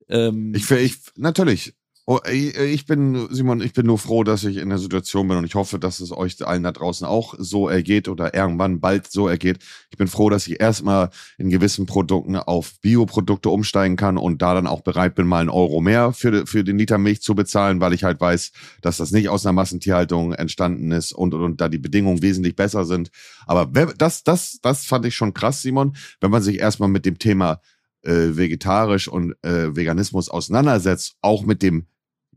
ähm, 0.09 0.53
Ich, 0.55 0.69
ich, 0.71 0.95
natürlich. 1.15 1.73
Oh, 2.07 2.19
ich 2.27 2.87
bin, 2.87 3.27
Simon, 3.29 3.61
ich 3.61 3.73
bin 3.73 3.85
nur 3.85 3.99
froh, 3.99 4.23
dass 4.23 4.43
ich 4.43 4.57
in 4.57 4.69
der 4.69 4.79
Situation 4.79 5.27
bin 5.27 5.37
und 5.37 5.45
ich 5.45 5.53
hoffe, 5.53 5.77
dass 5.77 5.99
es 5.99 6.11
euch 6.11 6.43
allen 6.45 6.63
da 6.63 6.71
draußen 6.71 7.05
auch 7.05 7.35
so 7.37 7.69
ergeht 7.69 8.07
oder 8.07 8.33
irgendwann 8.33 8.79
bald 8.79 9.11
so 9.11 9.27
ergeht. 9.27 9.59
Ich 9.91 9.97
bin 9.97 10.07
froh, 10.07 10.31
dass 10.31 10.47
ich 10.47 10.59
erstmal 10.59 11.11
in 11.37 11.51
gewissen 11.51 11.85
Produkten 11.85 12.35
auf 12.37 12.79
Bioprodukte 12.81 13.49
umsteigen 13.49 13.97
kann 13.97 14.17
und 14.17 14.41
da 14.41 14.55
dann 14.55 14.65
auch 14.65 14.81
bereit 14.81 15.13
bin, 15.13 15.27
mal 15.27 15.41
einen 15.41 15.49
Euro 15.49 15.79
mehr 15.79 16.11
für, 16.11 16.47
für 16.47 16.63
den 16.63 16.79
Liter 16.79 16.97
Milch 16.97 17.21
zu 17.21 17.35
bezahlen, 17.35 17.79
weil 17.81 17.93
ich 17.93 18.03
halt 18.03 18.19
weiß, 18.19 18.51
dass 18.81 18.97
das 18.97 19.11
nicht 19.11 19.29
aus 19.29 19.45
einer 19.45 19.53
Massentierhaltung 19.53 20.33
entstanden 20.33 20.91
ist 20.91 21.11
und, 21.13 21.35
und, 21.35 21.43
und 21.43 21.61
da 21.61 21.69
die 21.69 21.77
Bedingungen 21.77 22.23
wesentlich 22.23 22.55
besser 22.55 22.83
sind. 22.85 23.11
Aber 23.45 23.67
das, 23.95 24.23
das, 24.23 24.57
das 24.63 24.85
fand 24.85 25.05
ich 25.05 25.13
schon 25.13 25.35
krass, 25.35 25.61
Simon, 25.61 25.95
wenn 26.19 26.31
man 26.31 26.41
sich 26.41 26.59
erstmal 26.59 26.89
mit 26.89 27.05
dem 27.05 27.19
Thema 27.19 27.61
äh, 28.03 28.35
vegetarisch 28.35 29.07
und 29.07 29.35
äh, 29.43 29.75
Veganismus 29.75 30.29
auseinandersetzt, 30.29 31.17
auch 31.21 31.45
mit 31.45 31.61
dem 31.61 31.85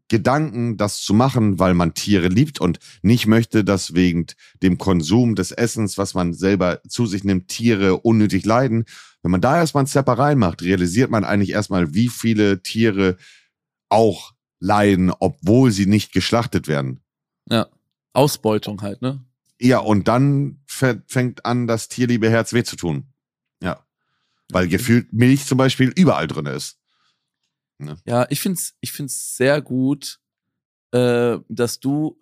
Gedanken, 0.09 0.76
das 0.76 1.00
zu 1.00 1.14
machen, 1.14 1.59
weil 1.59 1.74
man 1.74 1.94
Tiere 1.94 2.28
liebt 2.28 2.61
und 2.61 2.78
nicht 3.02 3.26
möchte, 3.26 3.64
dass 3.64 3.94
wegen 3.94 4.26
dem 4.62 4.78
Konsum 4.78 5.34
des 5.34 5.50
Essens, 5.50 5.96
was 5.96 6.14
man 6.14 6.34
selber 6.34 6.80
zu 6.88 7.07
sich 7.07 7.24
nimmt, 7.24 7.48
Tiere 7.48 7.98
unnötig 7.98 8.44
leiden. 8.44 8.84
Wenn 9.22 9.30
man 9.30 9.40
da 9.40 9.57
erstmal 9.57 9.84
ein 9.84 9.86
Step 9.88 10.07
reinmacht, 10.09 10.62
realisiert 10.62 11.11
man 11.11 11.24
eigentlich 11.24 11.50
erstmal, 11.50 11.94
wie 11.94 12.09
viele 12.09 12.62
Tiere 12.62 13.16
auch 13.88 14.34
leiden, 14.61 15.11
obwohl 15.18 15.70
sie 15.70 15.86
nicht 15.86 16.12
geschlachtet 16.12 16.68
werden. 16.68 17.00
ja, 17.50 17.66
Ausbeutung 18.12 18.80
halt, 18.82 19.02
ne? 19.02 19.24
Ja, 19.61 19.78
und 19.78 20.07
dann 20.09 20.61
fä- 20.68 21.02
fängt 21.07 21.44
an, 21.46 21.66
das 21.66 21.88
tierliebe 21.88 22.30
Herz 22.30 22.52
weh 22.52 22.62
zu 22.62 22.76
tun. 22.76 23.07
Ja. 23.62 23.84
Weil 24.50 24.68
gefühlt 24.68 25.12
Milch 25.12 25.46
zum 25.46 25.59
Beispiel 25.59 25.88
überall 25.96 26.26
drin 26.26 26.46
ist. 26.46 26.78
Ja, 28.05 28.27
ich 28.31 28.41
find's, 28.41 28.75
ich 28.81 28.93
find's 28.93 29.37
sehr 29.37 29.61
gut, 29.61 30.18
äh, 30.93 31.39
dass 31.49 31.81
du, 31.81 32.18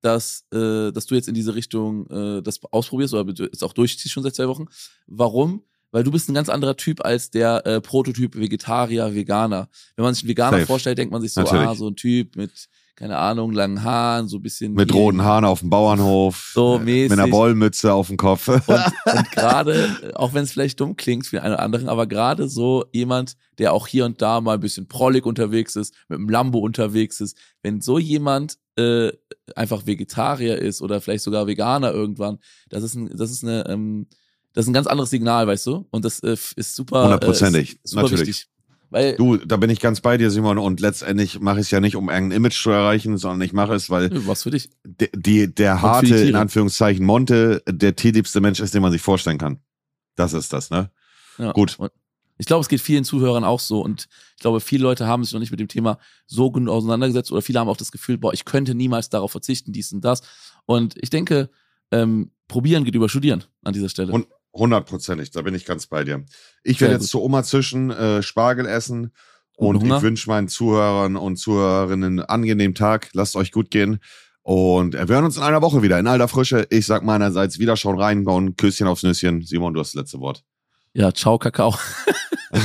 dass, 0.00 0.46
äh, 0.52 0.92
dass 0.92 1.06
du 1.06 1.14
jetzt 1.14 1.28
in 1.28 1.34
diese 1.34 1.54
Richtung 1.54 2.08
äh, 2.10 2.42
das 2.42 2.62
ausprobierst 2.64 3.14
oder 3.14 3.48
es 3.52 3.62
auch 3.62 3.72
durchziehst 3.72 4.12
schon 4.12 4.22
seit 4.22 4.34
zwei 4.34 4.48
Wochen. 4.48 4.66
Warum? 5.06 5.64
Weil 5.90 6.04
du 6.04 6.10
bist 6.10 6.28
ein 6.28 6.34
ganz 6.34 6.48
anderer 6.48 6.76
Typ 6.76 7.04
als 7.04 7.30
der 7.30 7.66
äh, 7.66 7.80
Prototyp 7.80 8.34
Vegetarier, 8.34 9.14
Veganer. 9.14 9.68
Wenn 9.94 10.04
man 10.04 10.14
sich 10.14 10.24
einen 10.24 10.30
Veganer 10.30 10.58
Safe. 10.58 10.66
vorstellt, 10.66 10.98
denkt 10.98 11.12
man 11.12 11.20
sich 11.20 11.32
so, 11.32 11.42
Natürlich. 11.42 11.68
ah, 11.68 11.74
so 11.74 11.88
ein 11.88 11.96
Typ 11.96 12.34
mit, 12.36 12.68
keine 12.94 13.18
Ahnung, 13.18 13.52
langen 13.52 13.82
Haaren, 13.82 14.28
so 14.28 14.36
ein 14.36 14.42
bisschen. 14.42 14.74
Mit 14.74 14.92
roten 14.92 15.22
Haaren 15.22 15.44
auf 15.44 15.60
dem 15.60 15.70
Bauernhof. 15.70 16.52
So 16.54 16.76
äh, 16.76 16.80
mäßig. 16.80 17.10
Mit 17.10 17.18
einer 17.18 17.32
Wollmütze 17.32 17.92
auf 17.92 18.08
dem 18.08 18.16
Kopf. 18.16 18.48
Und, 18.48 18.62
und 18.68 19.30
gerade, 19.32 19.88
äh, 20.02 20.14
auch 20.14 20.34
wenn 20.34 20.44
es 20.44 20.52
vielleicht 20.52 20.78
dumm 20.78 20.96
klingt 20.96 21.26
für 21.26 21.36
den 21.36 21.44
einen 21.44 21.54
oder 21.54 21.62
anderen, 21.62 21.88
aber 21.88 22.06
gerade 22.06 22.48
so 22.48 22.84
jemand, 22.92 23.36
der 23.58 23.72
auch 23.72 23.86
hier 23.86 24.04
und 24.04 24.20
da 24.20 24.40
mal 24.40 24.54
ein 24.54 24.60
bisschen 24.60 24.88
prollig 24.88 25.24
unterwegs 25.24 25.74
ist, 25.74 25.94
mit 26.08 26.18
einem 26.18 26.28
Lambo 26.28 26.58
unterwegs 26.58 27.20
ist, 27.20 27.36
wenn 27.62 27.80
so 27.80 27.98
jemand 27.98 28.58
äh, 28.76 29.10
einfach 29.56 29.86
Vegetarier 29.86 30.58
ist 30.58 30.82
oder 30.82 31.00
vielleicht 31.00 31.24
sogar 31.24 31.46
Veganer 31.46 31.92
irgendwann, 31.92 32.38
das 32.68 32.82
ist 32.82 32.94
ein, 32.94 33.10
das 33.16 33.30
ist 33.30 33.42
eine, 33.42 33.66
ähm, 33.68 34.06
das 34.52 34.66
ist 34.66 34.70
ein 34.70 34.74
ganz 34.74 34.86
anderes 34.86 35.10
Signal, 35.10 35.46
weißt 35.46 35.66
du? 35.66 35.86
Und 35.90 36.04
das 36.04 36.20
äh, 36.20 36.36
ist 36.56 36.74
super, 36.74 37.04
Hundertprozentig, 37.04 37.70
äh, 37.70 37.78
ist 37.82 37.90
super 37.90 38.02
natürlich. 38.02 38.28
wichtig. 38.28 38.48
Weil, 38.92 39.16
Du, 39.16 39.38
da 39.38 39.56
bin 39.56 39.70
ich 39.70 39.80
ganz 39.80 40.02
bei 40.02 40.18
dir, 40.18 40.30
Simon. 40.30 40.58
Und 40.58 40.80
letztendlich 40.80 41.40
mache 41.40 41.60
ich 41.60 41.66
es 41.66 41.70
ja 41.70 41.80
nicht, 41.80 41.96
um 41.96 42.10
irgendein 42.10 42.36
Image 42.36 42.62
zu 42.62 42.70
erreichen, 42.70 43.16
sondern 43.16 43.40
ich 43.40 43.54
mache 43.54 43.74
es, 43.74 43.88
weil 43.88 44.10
was 44.26 44.42
für 44.42 44.50
dich. 44.50 44.68
die, 44.84 45.08
die, 45.14 45.54
der 45.54 45.80
harte, 45.80 46.14
in 46.14 46.36
Anführungszeichen, 46.36 47.04
Monte, 47.04 47.62
der 47.66 47.96
tierliebste 47.96 48.42
Mensch 48.42 48.60
ist, 48.60 48.74
den 48.74 48.82
man 48.82 48.92
sich 48.92 49.00
vorstellen 49.00 49.38
kann. 49.38 49.60
Das 50.14 50.34
ist 50.34 50.52
das, 50.52 50.68
ne? 50.68 50.90
Ja. 51.38 51.52
Gut. 51.52 51.78
Und 51.78 51.90
ich 52.36 52.46
glaube, 52.46 52.60
es 52.60 52.68
geht 52.68 52.82
vielen 52.82 53.04
Zuhörern 53.04 53.44
auch 53.44 53.60
so 53.60 53.80
und 53.80 54.08
ich 54.36 54.42
glaube, 54.42 54.60
viele 54.60 54.82
Leute 54.82 55.06
haben 55.06 55.24
sich 55.24 55.32
noch 55.32 55.40
nicht 55.40 55.52
mit 55.52 55.60
dem 55.60 55.68
Thema 55.68 55.98
so 56.26 56.50
gut 56.50 56.68
auseinandergesetzt 56.68 57.32
oder 57.32 57.40
viele 57.40 57.60
haben 57.60 57.68
auch 57.68 57.76
das 57.76 57.92
Gefühl, 57.92 58.18
boah, 58.18 58.34
ich 58.34 58.44
könnte 58.44 58.74
niemals 58.74 59.08
darauf 59.08 59.30
verzichten, 59.32 59.72
dies 59.72 59.92
und 59.92 60.04
das. 60.04 60.22
Und 60.66 60.96
ich 61.00 61.08
denke, 61.08 61.50
ähm, 61.92 62.32
probieren 62.48 62.84
geht 62.84 62.94
über 62.94 63.08
studieren 63.08 63.44
an 63.62 63.72
dieser 63.72 63.88
Stelle. 63.88 64.12
Und 64.12 64.26
hundertprozentig, 64.52 65.30
da 65.30 65.42
bin 65.42 65.54
ich 65.54 65.64
ganz 65.64 65.86
bei 65.86 66.04
dir. 66.04 66.24
Ich 66.62 66.80
werde 66.80 66.94
jetzt 66.94 67.02
gut. 67.02 67.10
zur 67.10 67.22
Oma 67.22 67.42
zwischen 67.42 67.90
äh, 67.90 68.22
Spargel 68.22 68.66
essen 68.66 69.12
und 69.56 69.80
Hunger. 69.80 69.96
ich 69.98 70.02
wünsche 70.02 70.28
meinen 70.28 70.48
Zuhörern 70.48 71.16
und 71.16 71.36
Zuhörerinnen 71.36 72.20
einen 72.20 72.28
angenehmen 72.28 72.74
Tag. 72.74 73.10
Lasst 73.12 73.36
euch 73.36 73.52
gut 73.52 73.70
gehen. 73.70 74.00
Und 74.42 74.94
wir 74.94 75.06
hören 75.06 75.24
uns 75.24 75.36
in 75.36 75.42
einer 75.42 75.62
Woche 75.62 75.82
wieder 75.82 75.98
in 75.98 76.06
alter 76.06 76.28
Frische. 76.28 76.66
Ich 76.70 76.86
sag 76.86 77.04
meinerseits 77.04 77.58
wieder 77.58 77.76
schauen 77.76 78.00
reinbauen. 78.00 78.56
Küsschen 78.56 78.88
aufs 78.88 79.04
Nüsschen. 79.04 79.42
Simon, 79.42 79.74
du 79.74 79.80
hast 79.80 79.94
das 79.94 80.02
letzte 80.02 80.18
Wort. 80.20 80.42
ja, 80.94 81.12
ciao, 81.12 81.38
Kakao. 81.38 81.74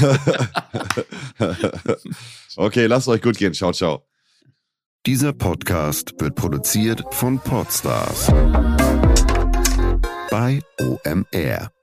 okay, 2.58 2.88
lasst 2.88 3.08
euch 3.08 3.22
gut 3.22 3.38
gehen. 3.38 3.54
Ciao, 3.54 3.72
ciao. 3.72 4.08
Dieser 5.06 5.34
Podcast 5.34 6.16
wird 6.20 6.36
produziert 6.36 7.04
von 7.12 7.40
Podstars 7.40 8.28
bei 10.30 10.62
OMR. 10.80 11.77